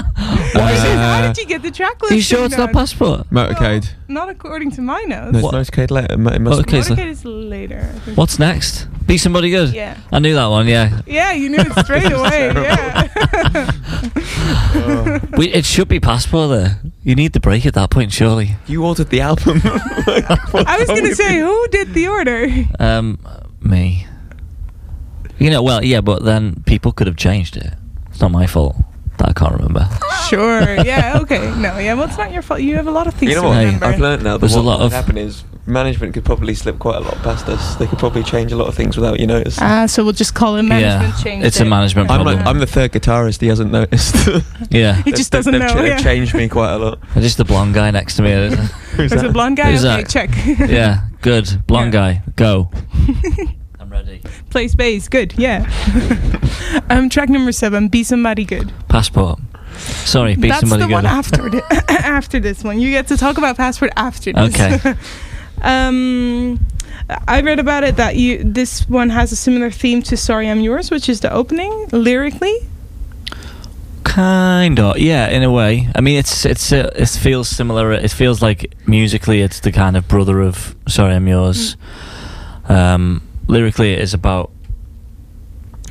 Why 0.54 0.72
is 0.72 0.84
it? 0.84 0.96
How 0.96 1.26
did 1.26 1.38
you 1.38 1.46
get 1.46 1.62
the 1.62 1.70
track 1.70 2.00
list? 2.02 2.12
Are 2.12 2.14
you 2.16 2.20
sure 2.20 2.44
it's 2.44 2.58
not 2.58 2.72
passport? 2.74 3.26
Motorcade. 3.30 3.88
Not 4.06 4.28
according 4.28 4.70
to 4.72 4.82
my 4.82 5.00
notes. 5.04 5.32
No, 5.32 5.38
it's 5.38 5.70
motorcade 5.70 5.90
later. 5.90 6.12
It 6.12 6.34
it 6.34 6.40
must 6.42 6.60
Okay, 6.60 6.82
so- 6.82 6.94
Motorcade 6.94 7.08
is 7.08 7.24
later. 7.24 7.90
I 7.94 7.98
think. 8.00 8.18
What's 8.18 8.38
next? 8.38 8.86
Be 9.06 9.16
somebody 9.16 9.48
good. 9.48 9.72
Yeah. 9.72 9.96
I 10.12 10.18
knew 10.18 10.34
that 10.34 10.46
one. 10.48 10.66
Yeah. 10.68 11.00
Yeah, 11.06 11.32
you 11.32 11.48
knew 11.48 11.56
it 11.58 11.72
straight 11.86 12.12
away. 12.12 12.52
Yeah. 12.52 13.08
We, 15.38 15.48
it 15.48 15.64
should 15.64 15.88
be 15.88 15.98
passport 15.98 16.50
there. 16.50 16.80
You 17.08 17.14
need 17.14 17.32
the 17.32 17.40
break 17.40 17.64
at 17.64 17.72
that 17.72 17.88
point, 17.88 18.12
surely. 18.12 18.56
You 18.66 18.84
ordered 18.84 19.08
the 19.08 19.22
album. 19.22 19.62
I 19.64 20.76
was 20.78 20.88
going 20.88 21.04
to 21.04 21.14
say, 21.14 21.38
who 21.38 21.66
did 21.68 21.94
the 21.94 22.06
order? 22.06 22.46
Um, 22.78 23.18
me. 23.62 24.06
You 25.38 25.48
know, 25.48 25.62
well, 25.62 25.82
yeah, 25.82 26.02
but 26.02 26.22
then 26.22 26.62
people 26.66 26.92
could 26.92 27.06
have 27.06 27.16
changed 27.16 27.56
it. 27.56 27.72
It's 28.10 28.20
not 28.20 28.30
my 28.30 28.46
fault 28.46 28.76
that 29.16 29.30
I 29.30 29.32
can't 29.32 29.54
remember. 29.54 29.88
Sure. 30.28 30.74
Yeah. 30.84 31.18
Okay. 31.22 31.38
No. 31.56 31.78
Yeah. 31.78 31.94
Well, 31.94 32.08
it's 32.08 32.18
not 32.18 32.30
your 32.30 32.42
fault. 32.42 32.60
You 32.60 32.74
have 32.76 32.86
a 32.86 32.90
lot 32.90 33.06
of 33.06 33.14
things 33.14 33.30
You 33.30 33.36
know 33.36 33.42
to 33.44 33.48
what? 33.48 33.56
Hey. 33.56 33.78
I've 33.86 34.00
learned 34.00 34.24
now 34.24 34.32
that 34.32 34.40
There's 34.40 34.54
a 34.54 34.60
lot 34.60 34.82
of- 34.82 34.92
happen 34.92 35.16
is 35.16 35.44
management 35.68 36.14
could 36.14 36.24
probably 36.24 36.54
slip 36.54 36.78
quite 36.78 36.96
a 36.96 37.00
lot 37.00 37.14
past 37.22 37.48
us. 37.48 37.76
They 37.76 37.86
could 37.86 37.98
probably 37.98 38.22
change 38.22 38.52
a 38.52 38.56
lot 38.56 38.68
of 38.68 38.74
things 38.74 38.96
without 38.96 39.20
you 39.20 39.26
noticing. 39.26 39.62
Ah, 39.64 39.86
so 39.86 40.02
we'll 40.04 40.12
just 40.12 40.34
call 40.34 40.56
it 40.56 40.62
management 40.62 41.14
yeah, 41.16 41.22
change. 41.22 41.44
it's 41.44 41.60
a 41.60 41.64
it. 41.64 41.68
management 41.68 42.10
I'm, 42.10 42.16
problem. 42.22 42.36
like, 42.38 42.46
I'm 42.46 42.58
the 42.58 42.66
third 42.66 42.92
guitarist. 42.92 43.40
He 43.40 43.48
hasn't 43.48 43.70
noticed. 43.70 44.14
yeah, 44.70 45.02
He 45.02 45.12
just 45.12 45.30
They've- 45.30 45.38
doesn't 45.38 45.52
they've, 45.52 45.60
know. 45.62 45.68
cha- 45.68 45.74
They've 45.82 45.86
yeah. 45.88 45.98
changed 45.98 46.34
me 46.34 46.48
quite 46.48 46.72
a 46.72 46.78
lot. 46.78 46.98
just 47.14 47.36
the 47.36 47.44
blonde 47.44 47.74
guy 47.74 47.90
next 47.90 48.16
to 48.16 48.22
me. 48.22 48.30
Who's 48.96 49.10
There's 49.10 49.22
a 49.22 49.30
blonde 49.30 49.56
guy. 49.56 49.70
Who's 49.72 49.84
okay, 49.84 50.02
that? 50.02 50.10
check. 50.10 50.30
yeah, 50.70 51.08
good. 51.22 51.66
Blonde 51.66 51.92
Yeah. 51.94 52.14
guy, 52.14 52.22
go. 52.36 52.70
I'm 53.78 53.90
ready. 53.90 54.22
Play 54.50 54.68
space. 54.68 55.08
Good. 55.08 55.34
Yeah. 55.38 55.68
um, 56.90 57.08
track 57.08 57.28
number 57.28 57.52
seven. 57.52 57.88
Be 57.88 58.02
somebody 58.02 58.44
good. 58.44 58.72
Passport. 58.88 59.38
Sorry, 59.78 60.34
be 60.34 60.48
That's 60.48 60.60
somebody 60.68 60.88
the 60.88 60.92
one 60.92 61.06
after 61.06 61.48
the, 61.48 61.62
after 61.88 62.40
this 62.40 62.64
one. 62.64 62.80
You 62.80 62.90
get 62.90 63.06
to 63.08 63.16
talk 63.16 63.38
about 63.38 63.56
passport 63.56 63.92
after 63.96 64.32
this. 64.32 64.54
Okay. 64.60 64.94
Um, 65.62 66.58
I 67.26 67.40
read 67.40 67.58
about 67.58 67.84
it 67.84 67.96
that 67.96 68.16
you 68.16 68.42
this 68.44 68.88
one 68.88 69.10
has 69.10 69.32
a 69.32 69.36
similar 69.36 69.70
theme 69.70 70.02
to 70.02 70.16
"Sorry 70.16 70.48
I'm 70.48 70.60
Yours," 70.60 70.90
which 70.90 71.08
is 71.08 71.20
the 71.20 71.32
opening 71.32 71.88
lyrically. 71.92 72.68
Kind 74.04 74.78
of, 74.80 74.98
yeah, 74.98 75.28
in 75.28 75.42
a 75.42 75.50
way. 75.50 75.88
I 75.94 76.00
mean, 76.00 76.18
it's 76.18 76.44
it's 76.44 76.72
uh, 76.72 76.90
it 76.94 77.08
feels 77.08 77.48
similar. 77.48 77.92
It 77.92 78.10
feels 78.10 78.42
like 78.42 78.74
musically, 78.86 79.40
it's 79.40 79.60
the 79.60 79.72
kind 79.72 79.96
of 79.96 80.06
brother 80.08 80.40
of 80.40 80.74
"Sorry 80.86 81.14
I'm 81.14 81.28
Yours." 81.28 81.76
Um, 82.68 83.22
lyrically, 83.46 83.92
it 83.92 84.00
is 84.00 84.12
about 84.12 84.50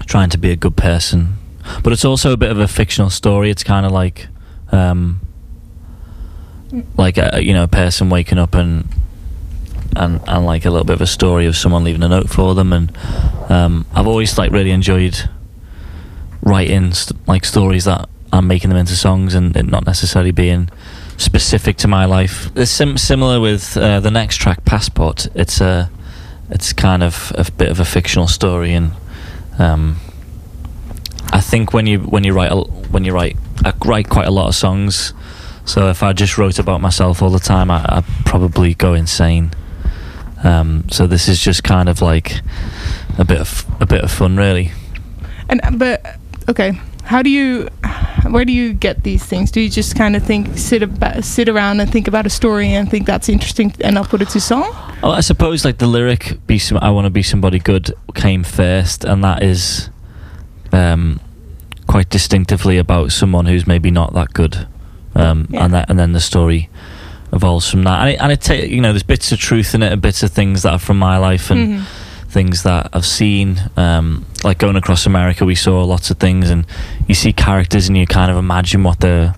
trying 0.05 0.29
to 0.29 0.37
be 0.37 0.51
a 0.51 0.55
good 0.55 0.75
person, 0.77 1.35
but 1.83 1.93
it's 1.93 2.05
also 2.05 2.31
a 2.31 2.37
bit 2.37 2.51
of 2.51 2.59
a 2.59 2.67
fictional 2.67 3.09
story. 3.09 3.49
It's 3.49 3.63
kind 3.63 3.85
of 3.85 3.91
like, 3.91 4.27
um, 4.71 5.19
like 6.95 7.17
a, 7.17 7.43
you 7.43 7.53
know, 7.53 7.63
a 7.63 7.67
person 7.67 8.09
waking 8.09 8.37
up 8.37 8.53
and 8.53 8.87
and 9.97 10.21
and 10.27 10.45
like 10.45 10.65
a 10.65 10.69
little 10.69 10.85
bit 10.85 10.93
of 10.93 11.01
a 11.01 11.07
story 11.07 11.45
of 11.45 11.55
someone 11.55 11.83
leaving 11.83 12.03
a 12.03 12.07
note 12.07 12.29
for 12.29 12.55
them. 12.55 12.73
And 12.73 12.97
um, 13.49 13.85
I've 13.93 14.07
always 14.07 14.37
like 14.37 14.51
really 14.51 14.71
enjoyed 14.71 15.29
writing 16.41 16.93
st- 16.93 17.27
like 17.27 17.45
stories 17.45 17.85
that 17.85 18.07
I'm 18.31 18.47
making 18.47 18.69
them 18.69 18.77
into 18.77 18.95
songs 18.95 19.33
and 19.33 19.55
not 19.69 19.85
necessarily 19.85 20.31
being 20.31 20.69
specific 21.17 21.77
to 21.77 21.87
my 21.87 22.05
life. 22.05 22.49
It's 22.55 22.71
sim- 22.71 22.97
similar 22.97 23.39
with 23.39 23.75
uh, 23.77 23.99
the 23.99 24.11
next 24.11 24.37
track, 24.37 24.63
Passport. 24.65 25.27
It's 25.35 25.61
a 25.61 25.89
it's 26.49 26.73
kind 26.73 27.03
of 27.03 27.31
a 27.35 27.51
bit 27.51 27.69
of 27.69 27.79
a 27.79 27.85
fictional 27.85 28.27
story, 28.27 28.73
and 28.73 28.91
um, 29.59 29.97
I 31.31 31.41
think 31.41 31.73
when 31.73 31.87
you 31.87 31.99
when 31.99 32.23
you 32.23 32.33
write 32.33 32.51
a, 32.51 32.61
when 32.91 33.03
you 33.03 33.13
write 33.13 33.37
I 33.65 33.73
write 33.85 34.09
quite 34.09 34.27
a 34.27 34.31
lot 34.31 34.47
of 34.47 34.55
songs. 34.55 35.13
So 35.65 35.89
if 35.89 36.01
I 36.01 36.13
just 36.13 36.37
wrote 36.37 36.59
about 36.59 36.79
myself 36.79 37.21
all 37.21 37.29
the 37.29 37.39
time, 37.39 37.69
I, 37.69 37.85
I'd 37.89 38.05
probably 38.25 38.73
go 38.73 38.93
insane. 38.93 39.51
Um, 40.43 40.85
so 40.89 41.07
this 41.07 41.27
is 41.27 41.39
just 41.39 41.63
kind 41.63 41.89
of 41.89 42.01
like 42.01 42.41
a 43.17 43.25
bit 43.25 43.39
of 43.41 43.65
a 43.79 43.85
bit 43.85 44.03
of 44.03 44.11
fun, 44.11 44.37
really. 44.37 44.71
And 45.49 45.59
uh, 45.63 45.71
but 45.71 46.17
okay, 46.49 46.79
how 47.03 47.21
do 47.21 47.29
you? 47.29 47.69
Where 48.29 48.43
do 48.43 48.51
you 48.51 48.73
get 48.73 49.03
these 49.03 49.23
things? 49.23 49.51
Do 49.51 49.61
you 49.61 49.69
just 49.69 49.95
kind 49.95 50.15
of 50.15 50.23
think 50.23 50.57
sit 50.57 50.83
about, 50.83 51.23
sit 51.23 51.47
around 51.47 51.79
and 51.79 51.89
think 51.89 52.07
about 52.09 52.25
a 52.25 52.29
story 52.29 52.73
and 52.73 52.89
think 52.91 53.05
that's 53.07 53.29
interesting 53.29 53.73
and 53.81 53.97
I'll 53.97 54.03
put 54.03 54.21
it 54.21 54.29
to 54.29 54.41
song? 54.41 54.65
Oh, 55.01 55.11
I 55.11 55.21
suppose 55.21 55.63
like 55.63 55.77
the 55.77 55.87
lyric 55.87 56.37
"Be 56.45 56.59
some, 56.59 56.77
I 56.81 56.89
want 56.89 57.05
to 57.05 57.09
be 57.09 57.23
somebody 57.23 57.59
good" 57.59 57.93
came 58.15 58.43
first, 58.43 59.05
and 59.05 59.23
that 59.23 59.43
is 59.43 59.89
um, 60.73 61.19
quite 61.87 62.09
distinctively 62.09 62.77
about 62.77 63.11
someone 63.13 63.45
who's 63.45 63.65
maybe 63.65 63.91
not 63.91 64.13
that 64.13 64.33
good, 64.33 64.67
um, 65.15 65.47
Yeah. 65.49 65.63
and 65.65 65.73
that, 65.73 65.89
and 65.89 65.97
then 65.97 66.11
the 66.11 66.19
story 66.19 66.69
evolves 67.33 67.69
from 67.69 67.83
that. 67.83 67.99
And 68.01 68.09
it, 68.09 68.19
and 68.21 68.31
it 68.31 68.41
ta- 68.41 68.53
you 68.53 68.81
know, 68.81 68.91
there's 68.93 69.03
bits 69.03 69.31
of 69.31 69.39
truth 69.39 69.73
in 69.75 69.83
it, 69.83 69.91
and 69.91 70.01
bits 70.01 70.23
of 70.23 70.31
things 70.31 70.63
that 70.63 70.73
are 70.73 70.79
from 70.79 70.97
my 70.99 71.17
life, 71.17 71.49
and 71.51 71.79
Mhm. 71.79 71.83
things 72.29 72.63
that 72.63 72.89
I've 72.93 73.05
seen. 73.05 73.59
Um, 73.77 74.25
like 74.43 74.57
going 74.59 74.75
across 74.75 75.05
America, 75.05 75.45
we 75.45 75.55
saw 75.55 75.83
lots 75.83 76.09
of 76.11 76.17
things, 76.17 76.49
and 76.49 76.65
you 77.07 77.15
see 77.15 77.33
characters, 77.33 77.87
and 77.87 77.97
you 77.97 78.05
kind 78.07 78.31
of 78.31 78.37
imagine 78.37 78.83
what 78.83 78.99
they're, 78.99 79.33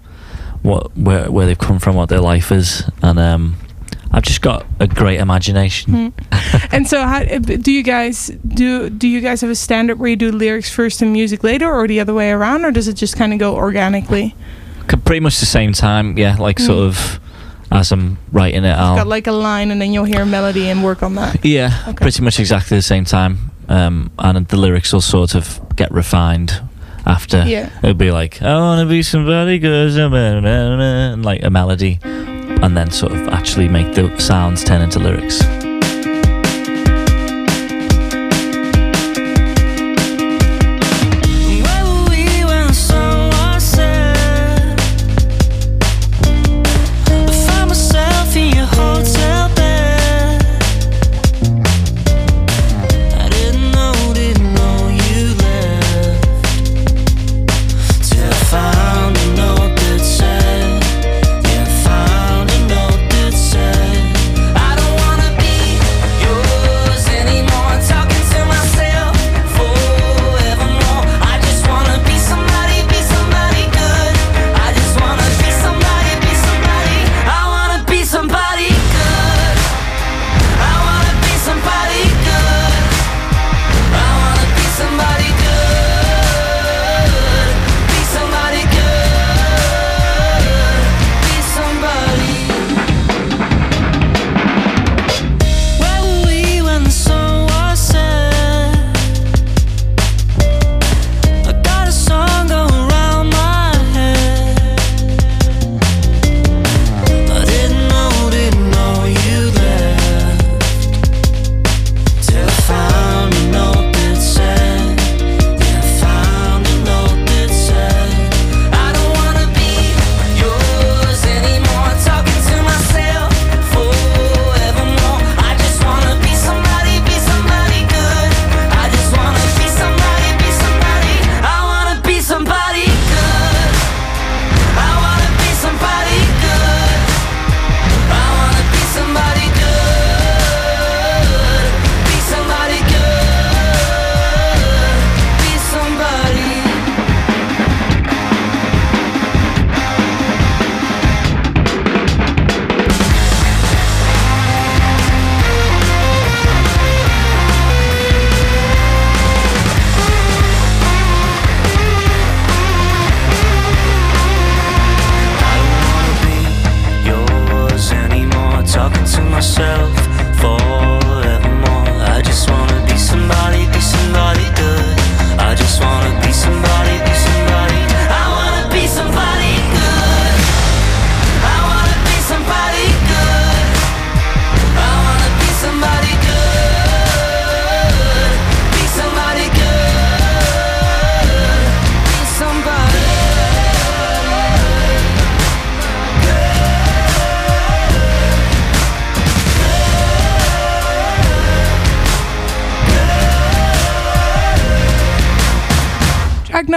what 0.62 0.96
where 0.98 1.32
where 1.32 1.46
they've 1.46 1.58
come 1.58 1.80
from, 1.80 1.96
what 1.96 2.10
their 2.10 2.20
life 2.22 2.52
is, 2.52 2.84
and 3.02 3.18
um, 3.20 3.56
I've 4.12 4.24
just 4.24 4.42
got 4.42 4.66
a 4.80 4.88
great 4.88 5.20
imagination. 5.20 6.12
Hmm. 6.32 6.38
and 6.72 6.88
so, 6.88 7.06
how 7.08 7.24
do 7.24 7.72
you 7.72 7.84
guys 7.84 8.32
do? 8.48 8.90
Do 8.90 9.08
you 9.08 9.22
guys 9.22 9.42
have 9.42 9.50
a 9.50 9.56
standard 9.56 10.00
where 10.00 10.10
you 10.10 10.16
do 10.16 10.32
lyrics 10.32 10.70
first 10.70 11.02
and 11.02 11.14
music 11.14 11.44
later, 11.44 11.72
or 11.72 11.88
the 11.88 12.00
other 12.00 12.14
way 12.14 12.32
around, 12.32 12.66
or 12.66 12.72
does 12.72 12.88
it 12.88 12.94
just 12.96 13.16
kind 13.18 13.34
of 13.34 13.40
go 13.40 13.56
organically? 13.56 14.36
Pretty 15.06 15.20
much 15.20 15.40
the 15.40 15.46
same 15.46 15.72
time, 15.74 16.18
yeah. 16.18 16.36
Like 16.38 16.60
sort 16.60 16.80
Mm. 16.80 16.88
of 16.88 17.20
as 17.72 17.92
I'm 17.92 18.18
writing 18.32 18.64
it, 18.66 18.76
I'll 18.76 18.96
Got 18.96 19.08
like 19.08 19.28
a 19.28 19.32
line, 19.32 19.72
and 19.72 19.80
then 19.82 19.94
you'll 19.94 20.06
hear 20.06 20.22
a 20.22 20.26
melody 20.26 20.70
and 20.70 20.84
work 20.84 21.04
on 21.04 21.16
that. 21.16 21.44
yeah, 21.46 21.84
Okay. 21.88 21.94
pretty 22.02 22.22
much 22.24 22.40
exactly 22.40 22.78
the 22.78 22.82
same 22.84 23.06
time. 23.06 23.52
Um, 23.68 24.10
and 24.18 24.48
the 24.48 24.58
lyrics 24.58 24.92
will 24.94 25.02
sort 25.02 25.36
of 25.36 25.60
get 25.76 25.92
refined 25.92 26.60
after. 27.06 27.44
Yeah. 27.46 27.70
It'll 27.84 27.94
be 27.94 28.12
like 28.12 28.42
I 28.42 28.56
wanna 28.60 28.86
be 28.88 29.04
somebody 29.04 29.60
good, 29.60 29.96
and 29.98 31.24
like 31.24 31.44
a 31.44 31.50
melody, 31.50 32.00
and 32.04 32.76
then 32.76 32.90
sort 32.92 33.12
of 33.14 33.28
actually 33.30 33.68
make 33.70 33.94
the 33.94 34.18
sounds 34.20 34.64
turn 34.64 34.82
into 34.82 35.00
lyrics. 35.00 35.40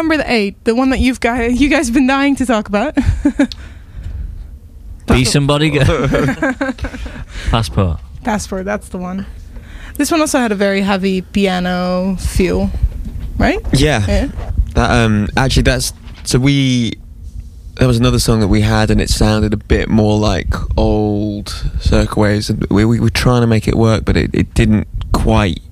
Track 0.03 0.18
number 0.18 0.32
eight, 0.32 0.64
the 0.64 0.74
one 0.74 0.90
that 0.90 0.98
you've 0.98 1.20
got, 1.20 1.53
you 1.53 1.68
guys 1.68 1.86
have 1.86 1.94
been 1.94 2.07
dying 2.07 2.36
to 2.36 2.46
talk 2.46 2.68
about. 2.68 2.96
Be 5.07 5.24
somebody. 5.24 5.70
Go. 5.70 6.09
Passport. 7.50 8.00
Passport, 8.24 8.64
that's 8.64 8.88
the 8.88 8.98
one. 8.98 9.26
This 9.96 10.11
one 10.11 10.20
also 10.20 10.38
had 10.38 10.53
a 10.53 10.57
very 10.57 10.80
heavy 10.80 11.22
piano 11.22 12.16
feel, 12.16 12.70
right? 13.36 13.61
Yeah. 13.72 14.05
Yeah. 14.07 14.28
That 14.74 14.90
um 14.90 15.28
actually 15.36 15.64
that's 15.64 15.92
so 16.24 16.38
we 16.38 16.94
there 17.74 17.86
was 17.86 17.98
another 17.98 18.18
song 18.18 18.40
that 18.40 18.48
we 18.48 18.62
had 18.62 18.90
and 18.90 19.00
it 19.00 19.11
sounded 19.11 19.53
a 19.53 19.57
bit 19.57 19.88
more 19.88 20.18
like 20.18 20.53
old 20.78 21.50
Circa 21.80 22.18
Waves 22.18 22.50
and 22.50 22.64
we, 22.70 22.84
we 22.84 23.00
were 23.00 23.11
trying 23.11 23.42
to 23.42 23.46
make 23.46 23.68
it 23.68 23.74
work 23.74 24.05
but 24.05 24.16
it, 24.16 24.34
it 24.34 24.55
didn't 24.55 24.88
quite 25.12 25.61
pop. 25.61 25.71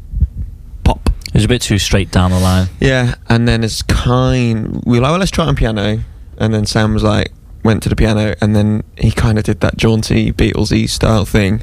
It 1.30 1.34
was 1.34 1.44
a 1.44 1.48
bit 1.48 1.62
too 1.62 1.78
straight 1.78 2.10
down 2.10 2.32
the 2.32 2.40
line. 2.40 2.68
Yeah, 2.80 3.14
and 3.28 3.46
then 3.46 3.62
it's 3.62 3.82
kind 3.82 4.82
we 4.84 4.98
were 4.98 5.02
like, 5.02 5.10
well 5.10 5.20
let's 5.20 5.30
try 5.30 5.46
on 5.46 5.56
piano 5.56 6.00
and 6.38 6.52
then 6.52 6.66
Sam 6.66 6.94
was 6.94 7.02
like 7.02 7.32
went 7.62 7.82
to 7.84 7.88
the 7.88 7.96
piano 7.96 8.34
and 8.40 8.56
then 8.56 8.82
he 8.98 9.10
kind 9.10 9.38
of 9.38 9.44
did 9.44 9.60
that 9.60 9.76
jaunty 9.76 10.32
Beatlesy 10.32 10.88
style 10.88 11.24
thing 11.24 11.62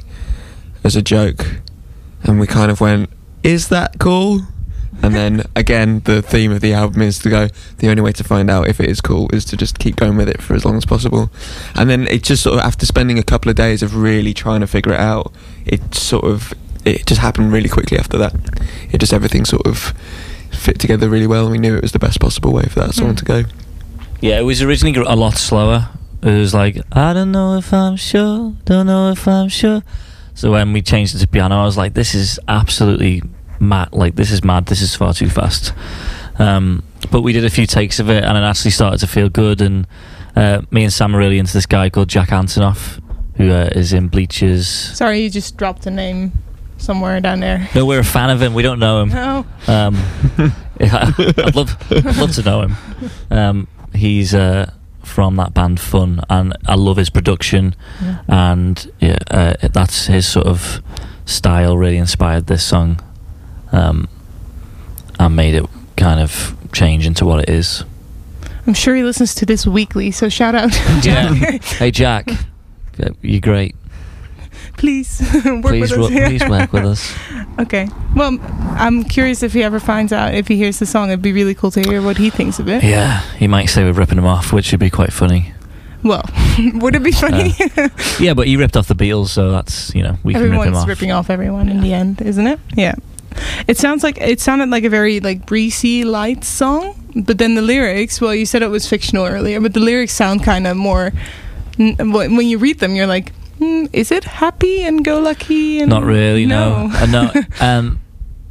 as 0.84 0.96
a 0.96 1.02
joke 1.02 1.60
and 2.22 2.40
we 2.40 2.46
kind 2.46 2.70
of 2.70 2.80
went, 2.80 3.10
is 3.42 3.68
that 3.68 3.98
cool? 3.98 4.40
And 5.02 5.14
then 5.14 5.44
again, 5.56 6.00
the 6.00 6.22
theme 6.22 6.52
of 6.52 6.60
the 6.60 6.72
album 6.72 7.02
is 7.02 7.18
to 7.20 7.30
go. 7.30 7.48
The 7.78 7.88
only 7.88 8.02
way 8.02 8.12
to 8.12 8.24
find 8.24 8.50
out 8.50 8.68
if 8.68 8.80
it 8.80 8.88
is 8.88 9.00
cool 9.00 9.28
is 9.32 9.44
to 9.46 9.56
just 9.56 9.78
keep 9.78 9.96
going 9.96 10.16
with 10.16 10.28
it 10.28 10.42
for 10.42 10.54
as 10.54 10.64
long 10.64 10.76
as 10.76 10.84
possible. 10.84 11.30
And 11.74 11.88
then 11.88 12.06
it 12.08 12.22
just 12.22 12.42
sort 12.42 12.58
of 12.58 12.64
after 12.64 12.86
spending 12.86 13.18
a 13.18 13.22
couple 13.22 13.50
of 13.50 13.56
days 13.56 13.82
of 13.82 13.96
really 13.96 14.34
trying 14.34 14.60
to 14.60 14.66
figure 14.66 14.92
it 14.92 15.00
out, 15.00 15.32
it 15.66 15.94
sort 15.94 16.24
of 16.24 16.52
it 16.94 17.06
just 17.06 17.20
happened 17.20 17.52
really 17.52 17.68
quickly 17.68 17.98
after 17.98 18.18
that. 18.18 18.34
It 18.92 18.98
just 18.98 19.12
everything 19.12 19.44
sort 19.44 19.66
of 19.66 19.94
fit 20.52 20.78
together 20.78 21.08
really 21.08 21.26
well, 21.26 21.42
and 21.44 21.52
we 21.52 21.58
knew 21.58 21.76
it 21.76 21.82
was 21.82 21.92
the 21.92 21.98
best 21.98 22.20
possible 22.20 22.52
way 22.52 22.62
for 22.64 22.80
that 22.80 22.94
song 22.94 23.14
Mm. 23.14 23.16
to 23.18 23.24
go. 23.24 23.44
Yeah, 24.20 24.38
it 24.38 24.42
was 24.42 24.62
originally 24.62 24.98
a 25.06 25.14
lot 25.16 25.34
slower. 25.34 25.88
It 26.22 26.32
was 26.36 26.52
like, 26.52 26.80
I 26.92 27.12
don't 27.12 27.30
know 27.30 27.56
if 27.58 27.72
I'm 27.72 27.96
sure, 27.96 28.54
don't 28.64 28.86
know 28.86 29.10
if 29.12 29.28
I'm 29.28 29.48
sure. 29.48 29.82
So 30.34 30.50
when 30.52 30.72
we 30.72 30.82
changed 30.82 31.14
it 31.14 31.18
to 31.18 31.26
piano, 31.28 31.60
I 31.60 31.64
was 31.64 31.76
like, 31.76 31.94
this 31.94 32.14
is 32.14 32.40
absolutely 32.48 33.22
mad. 33.60 33.88
Like, 33.92 34.16
this 34.16 34.30
is 34.30 34.42
mad. 34.44 34.66
This 34.66 34.80
is 34.80 34.94
far 34.94 35.12
too 35.12 35.28
fast. 35.28 35.72
Um, 36.38 36.82
but 37.10 37.22
we 37.22 37.32
did 37.32 37.44
a 37.44 37.50
few 37.50 37.66
takes 37.66 37.98
of 38.00 38.08
it, 38.10 38.24
and 38.24 38.36
it 38.38 38.42
actually 38.42 38.70
started 38.72 38.98
to 38.98 39.06
feel 39.06 39.28
good. 39.28 39.60
And 39.60 39.86
uh, 40.36 40.62
me 40.70 40.84
and 40.84 40.92
Sam 40.92 41.14
are 41.14 41.18
really 41.18 41.38
into 41.38 41.52
this 41.52 41.66
guy 41.66 41.90
called 41.90 42.08
Jack 42.08 42.28
Antonoff, 42.28 43.00
who 43.36 43.50
uh, 43.50 43.70
is 43.72 43.92
in 43.92 44.08
Bleachers. 44.08 44.66
Sorry, 44.68 45.20
you 45.20 45.30
just 45.30 45.56
dropped 45.56 45.86
a 45.86 45.90
name 45.90 46.32
somewhere 46.78 47.20
down 47.20 47.40
there. 47.40 47.68
No, 47.74 47.84
we're 47.84 48.00
a 48.00 48.04
fan 48.04 48.30
of 48.30 48.40
him. 48.40 48.54
We 48.54 48.62
don't 48.62 48.78
know 48.78 49.02
him. 49.02 49.10
Oh, 49.14 49.46
Um, 49.66 49.94
yeah, 50.80 51.12
I'd 51.18 51.54
love, 51.54 51.76
I'd 51.92 52.16
love 52.16 52.34
to 52.36 52.42
know 52.42 52.62
him. 52.62 52.76
Um, 53.30 53.68
he's 53.94 54.34
uh, 54.34 54.72
from 55.02 55.36
that 55.36 55.54
band 55.54 55.80
Fun, 55.80 56.22
and 56.30 56.56
I 56.66 56.74
love 56.74 56.96
his 56.96 57.10
production, 57.10 57.74
yeah. 58.00 58.20
and 58.28 58.92
yeah, 59.00 59.18
uh, 59.30 59.54
that's 59.72 60.06
his 60.06 60.26
sort 60.26 60.46
of 60.46 60.82
style. 61.26 61.76
Really 61.76 61.96
inspired 61.98 62.46
this 62.46 62.64
song, 62.64 63.00
um, 63.72 64.08
and 65.18 65.34
made 65.36 65.54
it 65.54 65.66
kind 65.96 66.20
of 66.20 66.56
change 66.72 67.06
into 67.06 67.24
what 67.26 67.40
it 67.42 67.48
is. 67.48 67.84
I'm 68.66 68.74
sure 68.74 68.94
he 68.94 69.02
listens 69.02 69.34
to 69.36 69.46
this 69.46 69.66
weekly, 69.66 70.10
so 70.10 70.28
shout 70.28 70.54
out. 70.54 70.74
Yeah. 71.04 71.32
Jack. 71.34 71.64
Hey 71.64 71.90
Jack, 71.90 72.30
you're 73.22 73.40
great. 73.40 73.74
please 74.82 75.20
work 75.44 75.62
Please, 75.62 75.90
with 75.90 76.00
us. 76.00 76.08
here. 76.10 76.26
please 76.28 76.48
work 76.48 76.72
with 76.72 76.84
us. 76.84 77.14
Okay. 77.58 77.88
Well, 78.14 78.38
I'm 78.78 79.02
curious 79.02 79.42
if 79.42 79.52
he 79.52 79.64
ever 79.64 79.80
finds 79.80 80.12
out 80.12 80.32
if 80.32 80.46
he 80.46 80.56
hears 80.56 80.78
the 80.78 80.86
song. 80.86 81.08
It'd 81.08 81.20
be 81.20 81.32
really 81.32 81.56
cool 81.56 81.72
to 81.72 81.80
hear 81.80 82.00
what 82.00 82.16
he 82.16 82.30
thinks 82.30 82.60
of 82.60 82.68
it. 82.68 82.84
Yeah, 82.84 83.20
he 83.36 83.48
might 83.48 83.66
say 83.66 83.82
we're 83.82 83.94
ripping 83.94 84.16
him 84.18 84.26
off, 84.26 84.52
which 84.52 84.70
would 84.70 84.78
be 84.78 84.90
quite 84.90 85.12
funny. 85.12 85.52
Well, 86.04 86.22
would 86.74 86.94
it 86.94 87.02
be 87.02 87.10
funny? 87.10 87.52
Uh, 87.76 87.88
yeah, 88.20 88.34
but 88.34 88.46
he 88.46 88.56
ripped 88.56 88.76
off 88.76 88.86
the 88.86 88.94
Beatles, 88.94 89.30
so 89.30 89.50
that's 89.50 89.92
you 89.92 90.04
know 90.04 90.18
we 90.22 90.34
can 90.34 90.42
rip 90.44 90.68
him 90.68 90.74
off. 90.76 90.86
ripping 90.86 91.10
off 91.10 91.30
everyone 91.30 91.68
in 91.68 91.80
the 91.80 91.92
end, 91.92 92.22
isn't 92.22 92.46
it? 92.46 92.60
Yeah. 92.76 92.94
It 93.66 93.76
sounds 93.76 94.04
like 94.04 94.18
it 94.20 94.40
sounded 94.40 94.70
like 94.70 94.84
a 94.84 94.88
very 94.90 95.18
like 95.18 95.44
breezy 95.44 96.04
light 96.04 96.44
song, 96.44 96.94
but 97.16 97.38
then 97.38 97.56
the 97.56 97.62
lyrics. 97.62 98.20
Well, 98.20 98.36
you 98.36 98.46
said 98.46 98.62
it 98.62 98.68
was 98.68 98.88
fictional 98.88 99.26
earlier, 99.26 99.60
but 99.60 99.74
the 99.74 99.80
lyrics 99.80 100.12
sound 100.12 100.44
kind 100.44 100.66
of 100.68 100.76
more. 100.76 101.12
when 101.76 102.46
you 102.46 102.58
read 102.58 102.78
them, 102.78 102.94
you're 102.94 103.08
like, 103.08 103.32
hmm, 103.58 103.86
is 103.92 104.10
it 104.10 104.24
happy 104.24 104.82
and 104.82 105.04
go 105.04 105.20
lucky? 105.20 105.80
And 105.80 105.90
Not 105.90 106.04
really, 106.04 106.46
no. 106.46 106.86
no. 106.86 106.96
Uh, 106.96 107.06
no. 107.06 107.42
Um, 107.60 108.00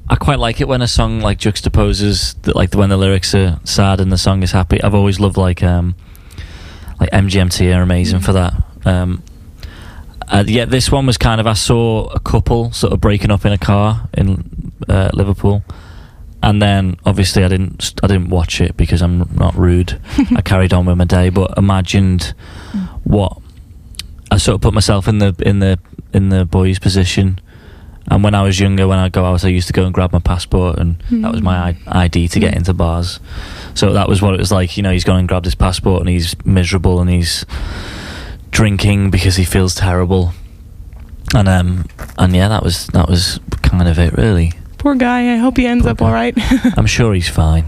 I 0.09 0.15
quite 0.15 0.39
like 0.39 0.61
it 0.61 0.67
when 0.67 0.81
a 0.81 0.87
song 0.87 1.19
like 1.19 1.37
juxtaposes, 1.39 2.41
the, 2.43 2.55
like 2.57 2.73
when 2.73 2.89
the 2.89 2.97
lyrics 2.97 3.33
are 3.35 3.59
sad 3.65 3.99
and 3.99 4.11
the 4.11 4.17
song 4.17 4.41
is 4.43 4.51
happy. 4.51 4.81
I've 4.81 4.95
always 4.95 5.19
loved 5.19 5.35
like 5.37 5.61
um, 5.63 5.95
like 6.99 7.09
MGMT 7.11 7.75
are 7.75 7.81
amazing 7.81 8.19
Mm. 8.21 8.25
for 8.25 8.33
that. 8.33 8.53
Um, 8.85 9.21
uh, 10.29 10.43
yeah, 10.47 10.65
this 10.65 10.91
one 10.91 11.05
was 11.05 11.17
kind 11.17 11.39
of 11.41 11.47
I 11.47 11.53
saw 11.53 12.07
a 12.07 12.19
couple 12.19 12.71
sort 12.71 12.93
of 12.93 13.01
breaking 13.01 13.31
up 13.31 13.45
in 13.45 13.51
a 13.53 13.57
car 13.57 14.09
in 14.13 14.71
uh, 14.87 15.09
Liverpool, 15.13 15.63
and 16.43 16.61
then 16.61 16.97
obviously 17.05 17.43
I 17.43 17.47
didn't 17.49 17.93
I 18.03 18.07
didn't 18.07 18.29
watch 18.29 18.61
it 18.61 18.77
because 18.77 19.01
I'm 19.01 19.29
not 19.35 19.55
rude. 19.55 19.99
I 20.35 20.41
carried 20.41 20.73
on 20.73 20.85
with 20.85 20.97
my 20.97 21.05
day, 21.05 21.29
but 21.29 21.57
imagined 21.57 22.33
what 23.03 23.37
I 24.31 24.37
sort 24.37 24.55
of 24.55 24.61
put 24.61 24.73
myself 24.73 25.07
in 25.07 25.19
the 25.19 25.35
in 25.45 25.59
the 25.59 25.79
in 26.13 26.29
the 26.29 26.45
boy's 26.45 26.79
position. 26.79 27.39
And 28.09 28.23
when 28.23 28.33
I 28.35 28.41
was 28.41 28.57
younger, 28.57 28.87
when 28.87 28.99
I 28.99 29.09
go 29.09 29.25
out, 29.25 29.43
I 29.43 29.49
used 29.49 29.67
to 29.67 29.73
go 29.73 29.83
and 29.83 29.93
grab 29.93 30.13
my 30.13 30.19
passport, 30.19 30.79
and 30.79 30.95
that 31.11 31.29
was 31.31 31.41
my 31.41 31.75
ID 31.87 32.29
to 32.29 32.39
get 32.39 32.53
Mm. 32.53 32.57
into 32.57 32.73
bars. 32.73 33.19
So 33.73 33.91
that 33.93 34.07
was 34.07 34.21
what 34.21 34.33
it 34.33 34.39
was 34.39 34.49
like. 34.49 34.77
You 34.77 34.83
know, 34.83 34.91
he's 34.93 35.03
gone 35.03 35.19
and 35.19 35.27
grabbed 35.27 35.43
his 35.45 35.55
passport, 35.55 35.99
and 36.01 36.09
he's 36.09 36.33
miserable, 36.45 37.01
and 37.01 37.09
he's 37.09 37.45
drinking 38.51 39.09
because 39.11 39.35
he 39.35 39.43
feels 39.43 39.75
terrible. 39.75 40.31
And 41.35 41.49
um, 41.49 41.85
and 42.17 42.33
yeah, 42.33 42.47
that 42.47 42.63
was 42.63 42.87
that 42.87 43.09
was 43.09 43.41
kind 43.61 43.87
of 43.89 43.99
it, 43.99 44.13
really. 44.13 44.53
Poor 44.77 44.95
guy. 44.95 45.33
I 45.33 45.37
hope 45.37 45.57
he 45.57 45.65
ends 45.67 45.83
Poor 45.83 45.91
up 45.91 45.97
guy. 45.97 46.05
all 46.05 46.13
right. 46.13 46.33
I'm 46.77 46.85
sure 46.87 47.13
he's 47.13 47.27
fine. 47.29 47.65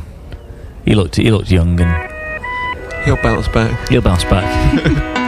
He 0.85 0.95
looked 0.95 1.17
he 1.17 1.31
looked 1.31 1.51
young, 1.51 1.79
and 1.81 2.11
He'll 3.03 3.21
bounce 3.21 3.47
back. 3.49 3.89
he'll 3.89 4.01
bounce 4.01 4.23
back. 4.23 5.15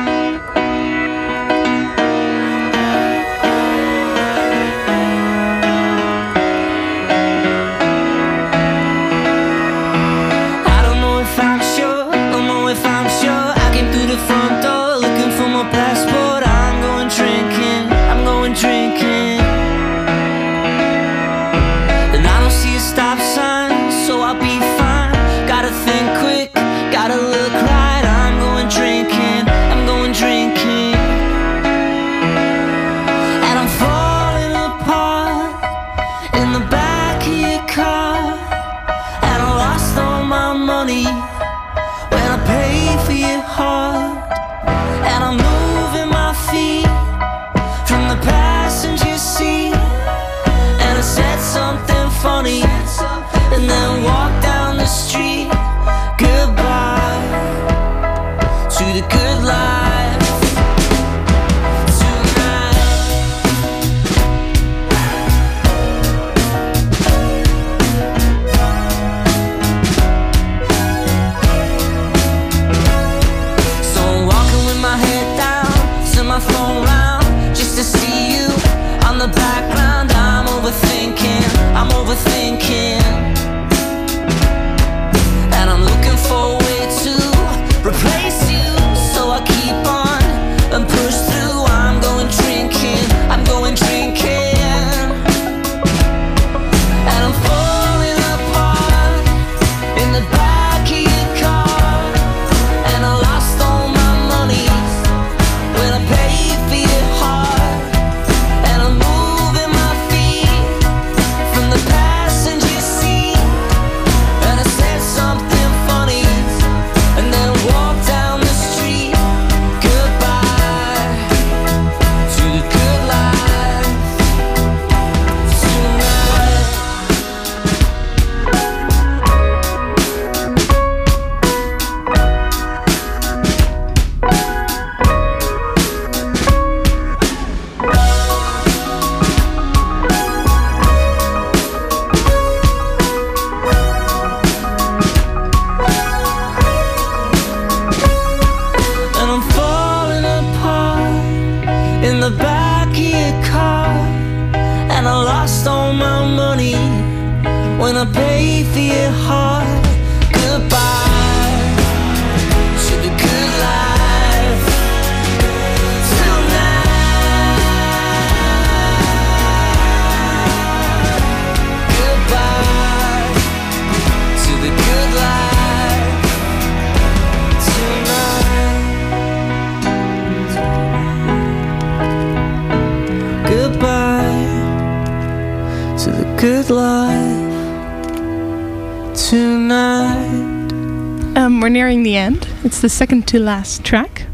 the 192.81 192.89
second 192.89 193.27
to 193.29 193.39
last 193.39 193.83
track. 193.83 194.25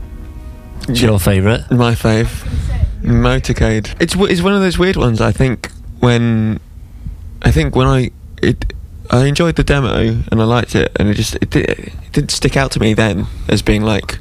It's 0.89 1.01
your 1.01 1.19
favourite. 1.19 1.69
My 1.69 1.93
fave, 1.93 2.27
Motorcade. 3.01 3.93
It's 4.01 4.13
w- 4.13 4.31
it's 4.31 4.41
one 4.41 4.53
of 4.53 4.61
those 4.61 4.77
weird 4.79 4.95
ones. 4.95 5.19
I 5.19 5.31
think 5.31 5.69
when, 5.99 6.59
I 7.41 7.51
think 7.51 7.75
when 7.75 7.87
I 7.87 8.11
it, 8.41 8.73
I 9.11 9.25
enjoyed 9.25 9.55
the 9.57 9.63
demo 9.63 9.97
and 9.99 10.41
I 10.41 10.43
liked 10.45 10.75
it, 10.75 10.91
and 10.97 11.09
it 11.09 11.15
just 11.15 11.35
it, 11.35 11.49
di- 11.49 11.61
it 11.61 11.93
didn't 12.13 12.31
stick 12.31 12.55
out 12.55 12.71
to 12.71 12.79
me 12.79 12.93
then 12.93 13.27
as 13.49 13.61
being 13.61 13.81
like 13.83 14.19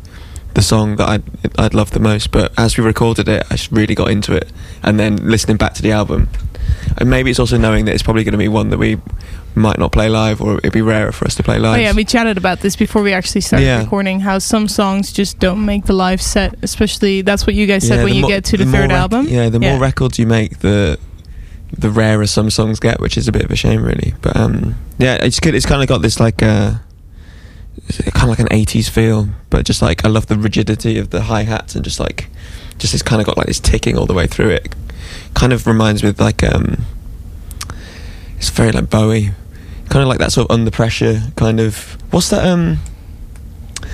the 0.54 0.62
song 0.62 0.96
that 0.96 1.08
I'd 1.08 1.22
I'd 1.58 1.74
love 1.74 1.92
the 1.92 2.00
most. 2.00 2.32
But 2.32 2.52
as 2.58 2.76
we 2.76 2.84
recorded 2.84 3.28
it, 3.28 3.44
I 3.50 3.54
just 3.56 3.70
really 3.70 3.94
got 3.94 4.10
into 4.10 4.34
it, 4.34 4.50
and 4.82 4.98
then 4.98 5.16
listening 5.18 5.56
back 5.58 5.74
to 5.74 5.82
the 5.82 5.92
album, 5.92 6.28
and 6.98 7.10
maybe 7.10 7.30
it's 7.30 7.38
also 7.38 7.56
knowing 7.58 7.84
that 7.86 7.94
it's 7.94 8.02
probably 8.02 8.24
going 8.24 8.32
to 8.32 8.38
be 8.38 8.48
one 8.48 8.70
that 8.70 8.78
we 8.78 8.98
might 9.54 9.78
not 9.78 9.90
play 9.92 10.08
live, 10.08 10.40
or 10.42 10.58
it'd 10.58 10.72
be 10.72 10.82
rarer 10.82 11.12
for 11.12 11.24
us 11.26 11.34
to 11.36 11.42
play 11.42 11.58
live. 11.58 11.78
Oh 11.78 11.82
yeah, 11.82 11.92
we 11.92 12.04
chatted 12.04 12.36
about 12.36 12.60
this 12.60 12.76
before 12.76 13.02
we 13.02 13.12
actually 13.12 13.40
started 13.40 13.64
Yeah. 13.64 13.80
recording. 13.82 14.20
How 14.20 14.38
some 14.38 14.68
songs 14.68 15.12
just 15.12 15.38
don't 15.38 15.64
make 15.64 15.84
the 15.86 15.92
live 15.94 16.20
set, 16.20 16.54
especially 16.62 17.22
that's 17.22 17.46
what 17.46 17.54
you 17.54 17.66
guys 17.66 17.86
said 17.86 17.98
Yeah, 17.98 18.04
when 18.04 18.14
you 18.14 18.26
get 18.26 18.44
to 18.46 18.56
the, 18.56 18.66
more 18.66 18.80
third 18.82 18.92
album. 18.92 19.26
Yeah, 19.28 19.48
the 19.48 19.58
Yeah. 19.58 19.72
more 19.72 19.80
records 19.80 20.18
you 20.18 20.26
make, 20.26 20.58
the 20.60 20.98
the 21.76 21.90
rarer 21.90 22.26
some 22.26 22.48
songs 22.48 22.78
get, 22.80 23.00
which 23.00 23.18
is 23.18 23.26
a 23.28 23.32
bit 23.32 23.42
of 23.44 23.50
a 23.50 23.56
shame, 23.56 23.82
really. 23.82 24.14
But 24.22 24.36
um, 24.36 24.76
yeah, 24.98 25.14
it's 25.16 25.40
good. 25.40 25.54
It's 25.54 25.66
kind 25.66 25.82
of 25.82 25.88
got 25.88 26.00
this 26.02 26.20
like 26.20 26.42
uh, 26.42 26.74
kind 28.12 28.22
of 28.24 28.28
like 28.28 28.38
an 28.38 28.48
'80s 28.48 28.88
feel, 28.88 29.28
but 29.50 29.64
just 29.64 29.82
like 29.82 30.04
I 30.04 30.08
love 30.08 30.26
the 30.26 30.36
rigidity 30.38 30.98
of 30.98 31.10
the 31.10 31.22
hi 31.22 31.42
hats 31.42 31.74
and 31.74 31.84
just 31.84 31.98
like 32.00 32.28
just 32.78 32.94
it's 32.94 33.02
kind 33.02 33.20
of 33.20 33.26
got 33.26 33.36
like 33.36 33.46
this 33.46 33.60
ticking 33.60 33.96
all 33.98 34.06
the 34.06 34.14
way 34.14 34.26
through 34.26 34.50
it. 34.50 34.74
Kind 35.34 35.52
of 35.52 35.66
reminds 35.66 36.02
me 36.02 36.08
of 36.10 36.20
like 36.20 36.42
um, 36.42 36.84
it's 38.36 38.50
very 38.50 38.72
like 38.72 38.90
Bowie, 38.90 39.30
kind 39.88 40.02
of 40.02 40.08
like 40.08 40.18
that 40.18 40.32
sort 40.32 40.50
of 40.50 40.54
under 40.54 40.70
pressure 40.70 41.22
kind 41.36 41.60
of. 41.60 41.96
What's 42.10 42.30
that 42.30 42.46
um? 42.46 42.78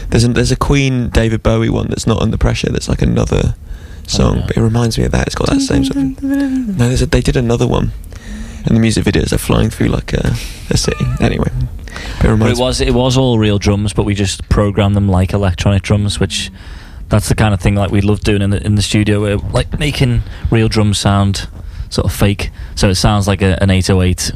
There's 0.09 0.25
a, 0.25 0.29
there's 0.29 0.53
a 0.53 0.57
Queen 0.57 1.09
David 1.09 1.43
Bowie 1.43 1.71
one 1.71 1.89
that's 1.89 2.07
not 2.07 2.21
under 2.23 2.37
pressure. 2.37 2.71
That's 2.71 2.89
like 2.89 3.03
another 3.03 3.55
song, 4.07 4.43
but 4.47 4.57
it 4.57 4.61
reminds 4.61 4.99
me 4.99 5.05
of 5.05 5.13
that. 5.13 5.27
It's 5.27 5.35
got 5.35 5.49
that 5.49 5.61
same 5.61 5.85
sort 5.85 5.97
of. 5.97 6.23
No, 6.23 6.89
there's 6.89 7.03
a, 7.03 7.07
they 7.07 7.21
did 7.21 7.37
another 7.37 7.67
one, 7.67 7.93
and 8.65 8.77
the 8.77 8.81
music 8.81 9.05
videos 9.05 9.33
are 9.33 9.39
flying 9.39 9.71
through 9.71 9.89
like 9.89 10.13
a, 10.13 10.35
a 10.71 10.77
city. 10.77 11.05
Anyway, 11.21 11.49
it 12.21 12.39
But 12.39 12.51
it 12.51 12.59
was 12.59 12.81
it 12.81 12.95
was 12.95 13.17
all 13.17 13.39
real 13.39 13.59
drums, 13.59 13.93
but 13.93 14.05
we 14.05 14.15
just 14.15 14.49
programmed 14.49 14.97
them 14.97 15.09
like 15.09 15.33
electronic 15.33 15.83
drums, 15.83 16.21
which 16.21 16.51
that's 17.13 17.29
the 17.29 17.35
kind 17.35 17.53
of 17.53 17.61
thing 17.61 17.75
like 17.75 17.91
we 17.91 18.01
love 18.01 18.21
doing 18.21 18.41
in 18.41 18.49
the 18.49 18.65
in 18.65 18.75
the 18.75 18.81
studio. 18.81 19.21
We're 19.21 19.37
like 19.37 19.79
making 19.79 20.23
real 20.51 20.67
drums 20.69 20.97
sound 20.97 21.47
sort 21.91 22.07
of 22.07 22.13
fake, 22.13 22.51
so 22.75 22.89
it 22.89 22.95
sounds 22.95 23.29
like 23.29 23.43
a, 23.43 23.63
an 23.63 23.69
808 23.71 24.33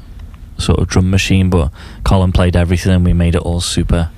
sort 0.58 0.78
of 0.78 0.86
drum 0.86 1.10
machine. 1.10 1.48
But 1.48 1.72
Colin 2.04 2.32
played 2.32 2.54
everything, 2.54 2.92
and 2.92 3.02
we 3.02 3.14
made 3.14 3.34
it 3.34 3.40
all 3.40 3.62
super 3.62 4.10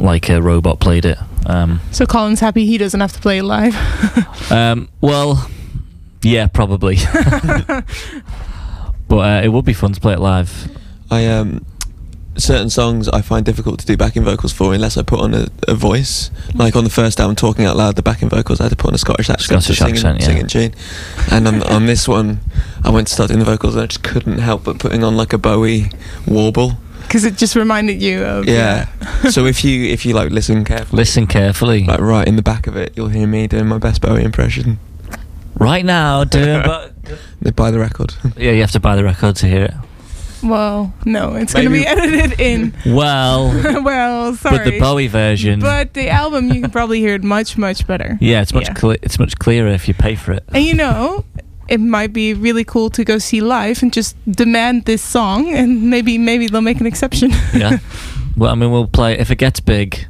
like 0.00 0.28
a 0.28 0.42
robot 0.42 0.80
played 0.80 1.04
it. 1.04 1.18
Um, 1.46 1.80
So 1.92 2.06
Colin's 2.06 2.40
happy 2.40 2.66
he 2.66 2.76
doesn't 2.76 2.98
have 3.00 3.12
to 3.12 3.20
play 3.20 3.38
it 3.38 3.44
live. 3.44 3.76
um, 4.50 4.88
well, 5.00 5.48
yeah, 6.22 6.48
probably. 6.48 6.96
but 9.08 9.18
uh, 9.18 9.40
it 9.44 9.48
would 9.48 9.64
be 9.64 9.74
fun 9.74 9.92
to 9.92 10.00
play 10.00 10.14
it 10.14 10.20
live. 10.20 10.68
I 11.08 11.26
um 11.28 11.64
certain 12.40 12.70
songs 12.70 13.08
I 13.08 13.22
find 13.22 13.44
difficult 13.46 13.78
to 13.80 13.86
do 13.86 13.96
backing 13.96 14.24
vocals 14.24 14.52
for 14.52 14.74
unless 14.74 14.96
I 14.96 15.02
put 15.02 15.20
on 15.20 15.34
a, 15.34 15.48
a 15.68 15.74
voice. 15.74 16.30
Like 16.54 16.74
on 16.76 16.84
the 16.84 16.90
first 16.90 17.20
album, 17.20 17.36
talking 17.36 17.64
out 17.64 17.76
loud, 17.76 17.96
the 17.96 18.02
backing 18.02 18.28
vocals 18.28 18.60
I 18.60 18.64
had 18.64 18.70
to 18.70 18.76
put 18.76 18.88
on 18.88 18.94
a 18.94 18.98
Scottish 18.98 19.30
accent, 19.30 19.62
Scottish 19.62 19.78
to 19.78 19.84
sing, 19.84 19.94
accent, 19.94 20.20
yeah. 20.20 20.26
sing 20.26 20.38
in 20.38 20.46
tune. 20.46 20.74
And 21.30 21.46
on, 21.48 21.62
on 21.64 21.86
this 21.86 22.08
one, 22.08 22.40
I 22.84 22.90
went 22.90 23.08
to 23.08 23.14
start 23.14 23.28
doing 23.28 23.38
the 23.40 23.44
vocals 23.44 23.74
and 23.74 23.84
I 23.84 23.86
just 23.86 24.02
couldn't 24.02 24.38
help 24.38 24.64
but 24.64 24.78
putting 24.78 25.04
on 25.04 25.16
like 25.16 25.32
a 25.32 25.38
Bowie 25.38 25.90
warble. 26.26 26.72
Because 27.02 27.24
it 27.24 27.36
just 27.36 27.56
reminded 27.56 28.00
you 28.00 28.22
of. 28.24 28.46
Yeah. 28.46 28.86
so 29.30 29.44
if 29.46 29.64
you 29.64 29.84
if 29.90 30.06
you 30.06 30.14
like 30.14 30.30
listen 30.30 30.64
carefully, 30.64 30.96
Listen 31.00 31.26
carefully. 31.26 31.84
like 31.84 31.98
right 32.00 32.26
in 32.28 32.36
the 32.36 32.42
back 32.42 32.66
of 32.66 32.76
it, 32.76 32.92
you'll 32.96 33.08
hear 33.08 33.26
me 33.26 33.46
doing 33.48 33.66
my 33.66 33.78
best 33.78 34.00
Bowie 34.00 34.22
impression. 34.22 34.78
right 35.56 35.84
now, 35.84 36.22
doing. 36.24 36.62
but 36.64 36.92
They 37.42 37.50
buy 37.50 37.70
the 37.72 37.80
record. 37.80 38.14
yeah, 38.36 38.52
you 38.52 38.60
have 38.60 38.70
to 38.72 38.80
buy 38.80 38.94
the 38.96 39.02
record 39.04 39.34
to 39.36 39.46
hear 39.48 39.64
it. 39.64 39.74
Well, 40.42 40.92
no, 41.04 41.34
it's 41.34 41.52
going 41.52 41.66
to 41.66 41.70
be 41.72 41.86
edited 41.86 42.40
in. 42.40 42.74
Well, 42.86 43.48
well, 43.84 44.34
sorry. 44.34 44.56
but 44.58 44.64
the 44.64 44.80
Bowie 44.80 45.06
version. 45.08 45.60
But 45.60 45.94
the 45.94 46.08
album, 46.08 46.50
you 46.52 46.62
can 46.62 46.70
probably 46.70 47.00
hear 47.00 47.14
it 47.14 47.22
much, 47.22 47.58
much 47.58 47.86
better. 47.86 48.16
yeah, 48.20 48.40
it's 48.42 48.52
much 48.54 48.66
Yeah. 48.68 48.74
cle- 48.74 48.96
it's 49.02 49.18
much 49.18 49.38
clearer 49.38 49.68
if 49.68 49.86
you 49.88 49.94
pay 49.94 50.14
for 50.14 50.32
it. 50.32 50.44
And 50.52 50.64
you 50.64 50.74
know, 50.74 51.24
it 51.68 51.78
might 51.80 52.12
be 52.12 52.34
really 52.34 52.64
cool 52.64 52.90
to 52.90 53.04
go 53.04 53.18
see 53.18 53.40
live 53.40 53.82
and 53.82 53.92
just 53.92 54.16
demand 54.30 54.84
this 54.86 55.02
song, 55.02 55.52
and 55.52 55.90
maybe 55.90 56.18
maybe 56.18 56.46
they'll 56.48 56.60
make 56.62 56.80
an 56.80 56.86
exception. 56.86 57.30
Yeah. 57.54 57.78
well, 58.36 58.50
I 58.50 58.54
mean, 58.54 58.70
we'll 58.70 58.86
play 58.88 59.18
if 59.18 59.30
it 59.30 59.36
gets 59.36 59.60
big. 59.60 60.06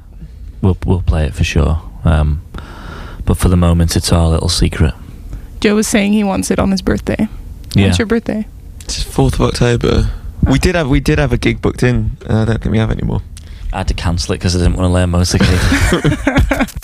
We'll 0.62 0.76
we'll 0.86 1.02
play 1.02 1.24
it 1.26 1.34
for 1.34 1.44
sure. 1.44 1.82
Um, 2.04 2.42
but 3.24 3.36
for 3.36 3.48
the 3.48 3.56
moment, 3.56 3.96
it's 3.96 4.12
our 4.12 4.28
little 4.28 4.48
secret. 4.48 4.94
Joe 5.60 5.74
was 5.74 5.86
saying 5.88 6.12
he 6.14 6.24
wants 6.24 6.50
it 6.50 6.58
on 6.58 6.70
his 6.70 6.82
birthday. 6.82 7.28
Yeah. 7.74 7.84
When's 7.84 7.98
your 7.98 8.06
birthday? 8.06 8.46
It's 8.84 9.02
fourth 9.02 9.34
of 9.34 9.42
October. 9.42 10.10
We 10.42 10.58
did 10.58 10.74
have 10.74 10.88
we 10.88 11.00
did 11.00 11.18
have 11.18 11.32
a 11.32 11.38
gig 11.38 11.60
booked 11.60 11.82
in. 11.82 12.16
Uh, 12.28 12.42
I 12.42 12.44
don't 12.44 12.62
think 12.62 12.72
we 12.72 12.78
have 12.78 12.90
anymore. 12.90 13.22
I 13.72 13.78
had 13.78 13.88
to 13.88 13.94
cancel 13.94 14.34
it 14.34 14.38
because 14.38 14.56
I 14.56 14.58
didn't 14.58 14.76
want 14.76 14.88
to 14.88 14.92
learn 14.92 15.10
motorcade. 15.10 16.76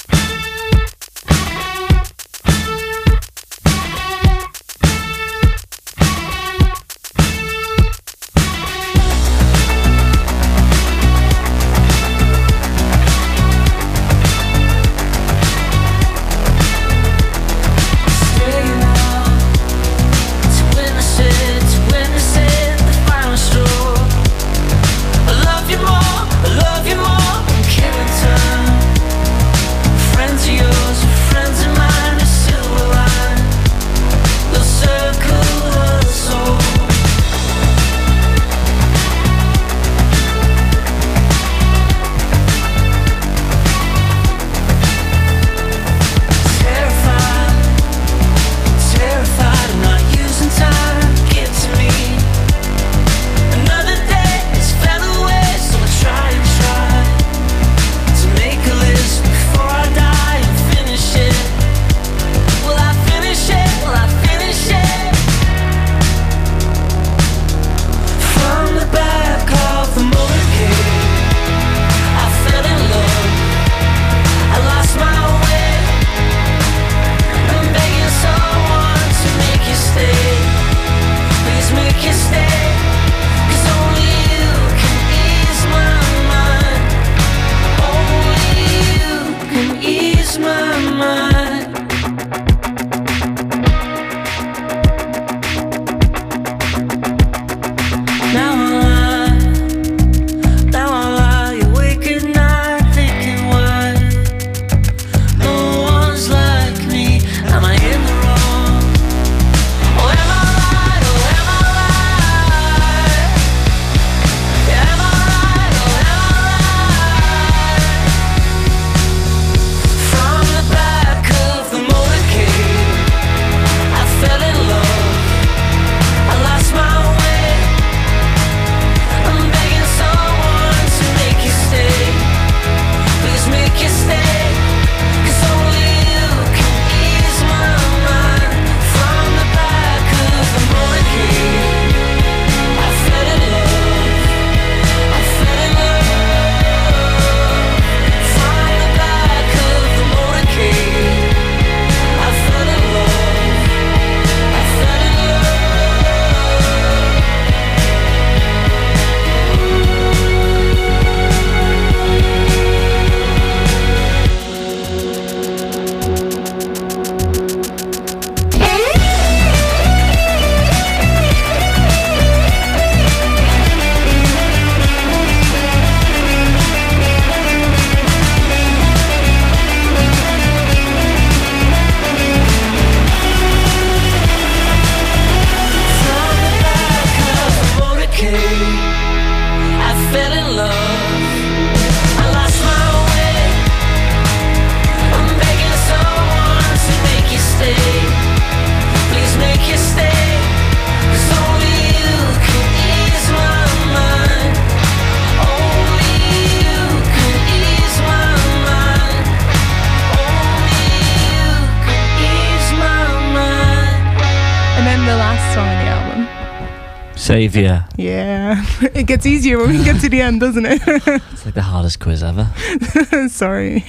It 219.06 219.14
gets 219.14 219.26
easier 219.26 219.58
when 219.58 219.68
we 219.68 219.84
get 219.84 220.00
to 220.00 220.08
the 220.08 220.20
end, 220.20 220.40
doesn't 220.40 220.66
it? 220.66 220.82
It's 221.30 221.44
like 221.44 221.54
the 221.54 221.62
hardest 221.62 222.00
quiz 222.00 222.24
ever. 222.24 222.50
Sorry. 223.28 223.84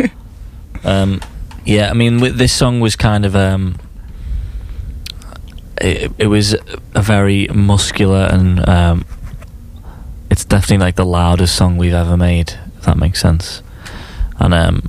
Um, 0.84 1.22
yeah, 1.65 1.89
I 1.89 1.93
mean, 1.93 2.20
with, 2.20 2.38
this 2.38 2.53
song 2.53 2.82
was 2.82 2.95
kind 2.95 3.26
of 3.26 3.36
um, 3.36 3.80
it, 5.82 6.11
it 6.20 6.28
was 6.28 6.53
a 6.93 7.01
very 7.01 7.47
muscular 7.47 8.30
and 8.32 8.70
um, 8.70 9.05
it's 10.30 10.45
definitely 10.45 10.86
like 10.86 10.97
the 10.97 11.05
loudest 11.05 11.55
song 11.55 11.78
we've 11.78 11.95
ever 11.95 12.15
made. 12.15 12.53
If 12.78 12.84
that 12.84 12.97
makes 12.97 13.20
sense. 13.20 13.63
And 14.39 14.53
um, 14.53 14.88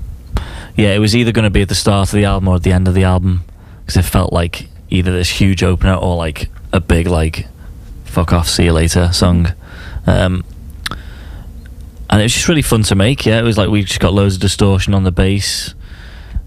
yeah, 0.77 0.93
it 0.93 0.99
was 0.99 1.17
either 1.17 1.33
going 1.33 1.45
to 1.45 1.51
be 1.51 1.63
at 1.63 1.71
the 1.71 1.75
start 1.75 2.11
of 2.11 2.15
the 2.15 2.27
album 2.27 2.49
or 2.49 2.57
at 2.57 2.65
the 2.65 2.73
end 2.73 2.87
of 2.87 2.93
the 2.93 3.05
album 3.05 3.45
because 3.81 3.97
it 3.97 4.05
felt 4.05 4.31
like 4.31 4.69
either 4.91 5.11
this 5.11 5.41
huge 5.41 5.63
opener 5.63 5.95
or 5.95 6.17
like 6.17 6.51
a 6.71 6.81
big 6.81 7.07
like 7.07 7.47
fuck 8.05 8.35
off, 8.35 8.47
see 8.47 8.65
you 8.65 8.75
later 8.75 9.11
song. 9.15 9.55
Um, 10.09 10.45
and 12.11 12.21
it 12.21 12.25
was 12.25 12.33
just 12.33 12.49
really 12.49 12.63
fun 12.63 12.83
to 12.85 12.95
make. 12.95 13.27
Yeah, 13.27 13.39
it 13.39 13.43
was 13.43 13.59
like 13.59 13.69
we 13.69 13.83
just 13.83 14.01
got 14.01 14.15
loads 14.15 14.37
of 14.37 14.41
distortion 14.41 14.95
on 14.95 15.05
the 15.05 15.13
bass, 15.13 15.75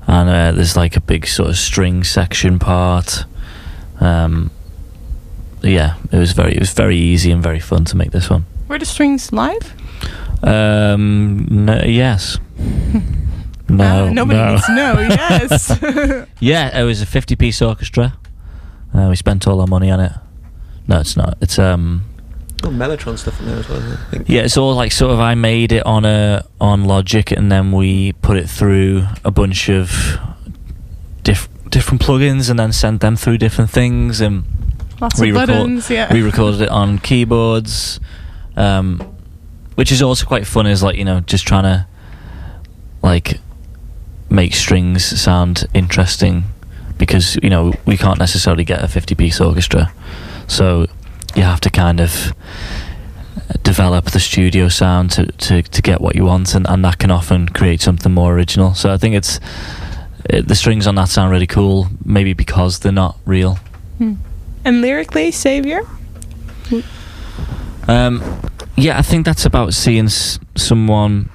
and 0.07 0.29
uh, 0.29 0.51
there's 0.53 0.75
like 0.75 0.95
a 0.97 1.01
big 1.01 1.27
sort 1.27 1.49
of 1.49 1.57
string 1.57 2.03
section 2.03 2.57
part. 2.59 3.25
Um, 3.99 4.49
yeah, 5.61 5.97
it 6.11 6.17
was 6.17 6.31
very 6.31 6.53
it 6.55 6.59
was 6.59 6.71
very 6.71 6.97
easy 6.97 7.31
and 7.31 7.43
very 7.43 7.59
fun 7.59 7.85
to 7.85 7.95
make 7.97 8.11
this 8.11 8.29
one. 8.29 8.45
Were 8.67 8.79
the 8.79 8.85
strings 8.85 9.31
live? 9.31 9.73
Um, 10.43 11.45
no, 11.49 11.81
yes. 11.83 12.37
No, 13.69 14.07
Ah, 14.07 14.09
nobody 14.11 14.37
no. 14.37 14.51
needs 14.51 14.65
to 14.65 14.75
know. 14.75 14.99
Yes. 14.99 16.27
Yeah, 16.41 16.77
it 16.77 16.83
was 16.83 17.01
a 17.01 17.05
50 17.05 17.37
piece 17.37 17.61
orchestra. 17.61 18.17
Uh, 18.93 19.07
we 19.09 19.15
spent 19.15 19.47
all 19.47 19.61
our 19.61 19.67
money 19.67 19.89
on 19.89 20.01
it. 20.01 20.11
No, 20.89 20.99
it's 20.99 21.15
not. 21.15 21.37
It's 21.39 21.57
um 21.57 22.03
Oh, 22.63 22.69
Mellotron 22.69 23.17
stuff 23.17 23.39
in 23.39 23.47
there 23.47 23.57
as 23.57 23.67
well. 23.69 23.81
I 23.81 23.95
think. 24.11 24.29
yeah, 24.29 24.41
it's 24.41 24.55
all 24.57 24.75
like 24.75 24.91
sort 24.91 25.11
of 25.11 25.19
I 25.19 25.33
made 25.35 25.71
it 25.71 25.85
on 25.85 26.05
a 26.05 26.45
on 26.59 26.85
Logic 26.85 27.31
and 27.31 27.51
then 27.51 27.71
we 27.71 28.13
put 28.13 28.37
it 28.37 28.49
through 28.49 29.05
a 29.25 29.31
bunch 29.31 29.67
of 29.69 30.19
diff- 31.23 31.49
different 31.69 32.01
plugins 32.01 32.49
and 32.49 32.59
then 32.59 32.71
sent 32.71 33.01
them 33.01 33.15
through 33.15 33.37
different 33.39 33.69
things 33.71 34.21
and 34.21 34.43
Lots 34.99 35.15
of 35.15 35.21
Re-record- 35.21 35.47
buttons. 35.47 35.89
Yeah. 35.89 36.13
we 36.13 36.21
recorded 36.21 36.61
it 36.61 36.69
on 36.69 36.99
keyboards, 36.99 37.99
um, 38.55 38.99
which 39.73 39.91
is 39.91 40.01
also 40.03 40.25
quite 40.27 40.45
fun. 40.45 40.67
Is 40.67 40.83
like 40.83 40.95
you 40.97 41.05
know 41.05 41.21
just 41.21 41.47
trying 41.47 41.63
to 41.63 41.87
like 43.01 43.39
make 44.29 44.53
strings 44.53 45.03
sound 45.19 45.65
interesting 45.73 46.43
because 46.99 47.35
you 47.41 47.49
know 47.49 47.73
we 47.87 47.97
can't 47.97 48.19
necessarily 48.19 48.63
get 48.63 48.83
a 48.83 48.87
50 48.87 49.15
piece 49.15 49.41
orchestra, 49.41 49.91
so 50.47 50.85
you 51.35 51.43
have 51.43 51.59
to 51.61 51.69
kind 51.69 51.99
of 51.99 52.33
develop 53.63 54.11
the 54.11 54.19
studio 54.19 54.67
sound 54.69 55.11
to, 55.11 55.25
to, 55.33 55.61
to 55.61 55.81
get 55.81 56.01
what 56.01 56.15
you 56.15 56.25
want 56.25 56.55
and, 56.55 56.67
and 56.69 56.83
that 56.85 56.97
can 56.99 57.11
often 57.11 57.47
create 57.49 57.81
something 57.81 58.11
more 58.13 58.33
original 58.33 58.73
so 58.73 58.91
I 58.91 58.97
think 58.97 59.15
it's 59.15 59.39
it, 60.29 60.47
the 60.47 60.55
strings 60.55 60.87
on 60.87 60.95
that 60.95 61.09
sound 61.09 61.31
really 61.31 61.47
cool 61.47 61.87
maybe 62.05 62.33
because 62.33 62.79
they're 62.79 62.91
not 62.91 63.17
real 63.25 63.57
Hmm. 63.97 64.13
And 64.63 64.81
lyrically, 64.81 65.31
Savior. 65.31 65.81
Um, 67.87 68.21
yeah, 68.77 68.97
I 68.97 69.01
think 69.01 69.25
that's 69.25 69.45
about 69.45 69.73
seeing 69.73 70.05
s- 70.05 70.39
someone 70.55 71.29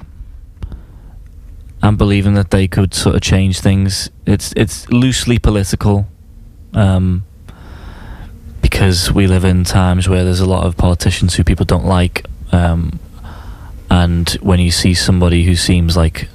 and 1.82 1.98
believing 1.98 2.34
that 2.34 2.50
they 2.50 2.66
could 2.66 2.94
sort 2.94 3.14
of 3.14 3.20
change 3.20 3.60
things. 3.60 4.10
It's 4.26 4.52
it's 4.56 4.88
loosely 4.90 5.38
political, 5.38 6.06
um, 6.72 7.24
because 8.70 9.12
we 9.12 9.28
live 9.28 9.44
in 9.44 9.62
times 9.62 10.08
where 10.08 10.24
there's 10.24 10.40
a 10.40 10.44
lot 10.44 10.66
of 10.66 10.76
politicians 10.76 11.36
who 11.36 11.44
people 11.44 11.64
don't 11.64 11.84
like, 11.86 12.26
um, 12.50 12.98
and 13.88 14.30
when 14.42 14.58
you 14.58 14.72
see 14.72 14.92
somebody 14.92 15.44
who 15.44 15.54
seems 15.54 15.96
like 15.96 16.28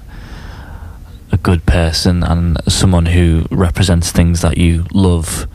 a 1.33 1.37
good 1.37 1.65
person 1.65 2.23
and 2.23 2.57
someone 2.71 3.07
who 3.07 3.45
represents 3.51 4.13
things 4.13 4.39
that 4.39 4.57
you 4.57 4.85
love, 4.93 5.45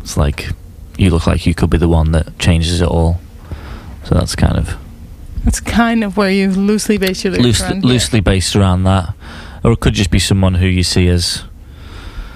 it's 0.00 0.16
like 0.16 0.50
you 0.98 1.10
look 1.10 1.26
like 1.26 1.46
you 1.46 1.52
could 1.54 1.70
be 1.70 1.78
the 1.78 1.88
one 1.88 2.12
that 2.12 2.38
changes 2.38 2.80
it 2.80 2.86
all. 2.88 3.20
So 4.04 4.14
that's 4.14 4.36
kind 4.36 4.56
of 4.56 4.76
That's 5.42 5.58
kind 5.58 6.04
of 6.04 6.16
where 6.16 6.30
you've 6.30 6.56
loosely 6.56 6.96
based 6.96 7.24
your 7.24 7.34
loosely, 7.34 7.66
around, 7.66 7.82
yeah. 7.82 7.88
loosely 7.88 8.20
based 8.20 8.54
around 8.54 8.84
that. 8.84 9.14
Or 9.64 9.72
it 9.72 9.80
could 9.80 9.94
just 9.94 10.12
be 10.12 10.20
someone 10.20 10.54
who 10.54 10.66
you 10.66 10.84
see 10.84 11.08
as 11.08 11.42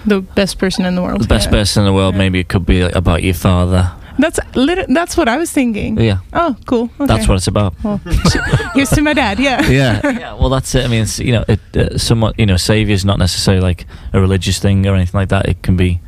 the 0.06 0.20
best 0.20 0.58
person 0.58 0.84
in 0.86 0.94
the 0.94 1.02
world. 1.02 1.20
the 1.22 1.26
best 1.28 1.46
yeah. 1.46 1.50
person 1.52 1.82
in 1.82 1.86
the 1.86 1.92
world. 1.92 2.14
Maybe 2.14 2.38
it 2.40 2.48
could 2.48 2.64
be 2.66 2.82
like 2.84 2.94
about 2.94 3.22
your 3.22 3.34
father. 3.34 3.92
That's 4.18 4.40
lit- 4.54 4.86
that's 4.88 5.14
what 5.16 5.28
I 5.28 5.36
was 5.36 5.50
thinking. 5.52 6.00
Yeah, 6.00 6.18
Oh, 6.32 6.56
cool. 6.64 6.84
Okay. 6.98 7.06
that's 7.06 7.28
what 7.28 7.34
it's 7.34 7.48
about. 7.48 7.74
Well, 7.84 7.98
here's 8.74 8.88
to 8.90 9.02
my 9.02 9.12
dad. 9.12 9.38
Yeah. 9.38 9.60
yeah, 9.68 10.00
yeah. 10.18 10.32
Well, 10.32 10.48
that's 10.48 10.74
it. 10.74 10.84
I 10.86 10.88
mean, 10.88 11.02
it's 11.02 11.18
you 11.18 11.32
know, 11.32 11.44
it 11.46 11.60
uh, 11.76 11.98
somewhat 11.98 12.38
you 12.38 12.46
know, 12.46 12.56
savior's 12.56 13.04
not 13.04 13.18
necessarily 13.18 13.60
like 13.62 13.84
a 14.14 14.20
religious 14.20 14.58
thing 14.58 14.86
or 14.86 14.94
anything 14.94 15.18
like 15.20 15.28
that. 15.28 15.48
It 15.50 15.62
can 15.62 15.76
be, 15.76 16.00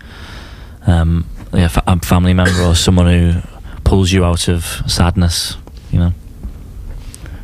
um, 0.86 1.26
yeah, 1.52 1.68
fa- 1.68 1.82
a 1.86 1.98
family 2.00 2.32
member 2.32 2.62
or 2.62 2.74
someone 2.74 3.06
who 3.06 3.40
pulls 3.84 4.10
you 4.10 4.24
out 4.24 4.48
of 4.48 4.64
sadness. 4.86 5.58
You 5.92 5.98
know. 5.98 6.12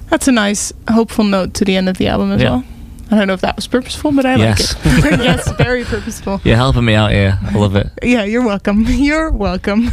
That's 0.09 0.29
a 0.29 0.33
nice, 0.33 0.73
hopeful 0.89 1.25
note 1.25 1.53
to 1.55 1.65
the 1.67 1.77
end 1.77 1.89
of 1.91 1.99
the 1.99 2.07
album 2.09 2.33
as 2.33 2.41
Yeah. 2.41 2.51
well. 2.51 2.65
I 3.11 3.17
don't 3.19 3.27
know 3.29 3.35
if 3.35 3.43
that 3.43 3.57
was 3.57 3.67
purposeful, 3.67 4.13
but 4.13 4.25
I 4.27 4.37
Yes. 4.37 4.75
like 4.85 5.05
it. 5.13 5.21
yes, 5.25 5.51
very 5.53 5.85
purposeful. 5.85 6.41
You're 6.45 6.57
helping 6.57 6.85
me 6.85 6.95
out 6.95 7.11
here. 7.13 7.39
I 7.47 7.53
love 7.59 7.77
it. 7.77 7.91
Yeah, 8.03 8.25
you're 8.25 8.45
welcome. 8.45 8.85
You're 8.89 9.31
welcome. 9.31 9.91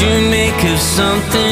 You 0.00 0.30
make 0.30 0.64
of 0.72 0.78
something 0.78 1.47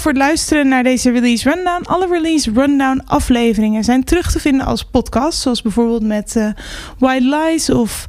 voor 0.00 0.10
het 0.10 0.20
luisteren 0.20 0.68
naar 0.68 0.82
deze 0.82 1.10
Release 1.10 1.50
Rundown. 1.50 1.82
Alle 1.84 2.06
Release 2.06 2.50
Rundown 2.54 3.02
afleveringen 3.06 3.84
zijn 3.84 4.04
terug 4.04 4.32
te 4.32 4.40
vinden 4.40 4.66
als 4.66 4.84
podcast. 4.84 5.40
Zoals 5.40 5.62
bijvoorbeeld 5.62 6.02
met 6.02 6.34
uh, 6.36 6.50
White 6.98 7.36
Lies 7.36 7.70
of 7.70 8.06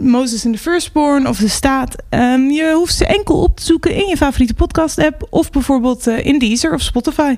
Moses 0.00 0.44
in 0.44 0.52
the 0.52 0.58
Firstborn 0.58 1.28
of 1.28 1.38
De 1.38 1.48
Staat. 1.48 1.96
Um, 2.10 2.50
je 2.50 2.72
hoeft 2.74 2.94
ze 2.94 3.06
enkel 3.06 3.42
op 3.42 3.56
te 3.56 3.64
zoeken 3.64 3.94
in 3.94 4.08
je 4.08 4.16
favoriete 4.16 4.54
podcast 4.54 4.98
app. 4.98 5.26
Of 5.30 5.50
bijvoorbeeld 5.50 6.06
uh, 6.06 6.24
in 6.24 6.38
Deezer 6.38 6.74
of 6.74 6.80
Spotify. 6.80 7.34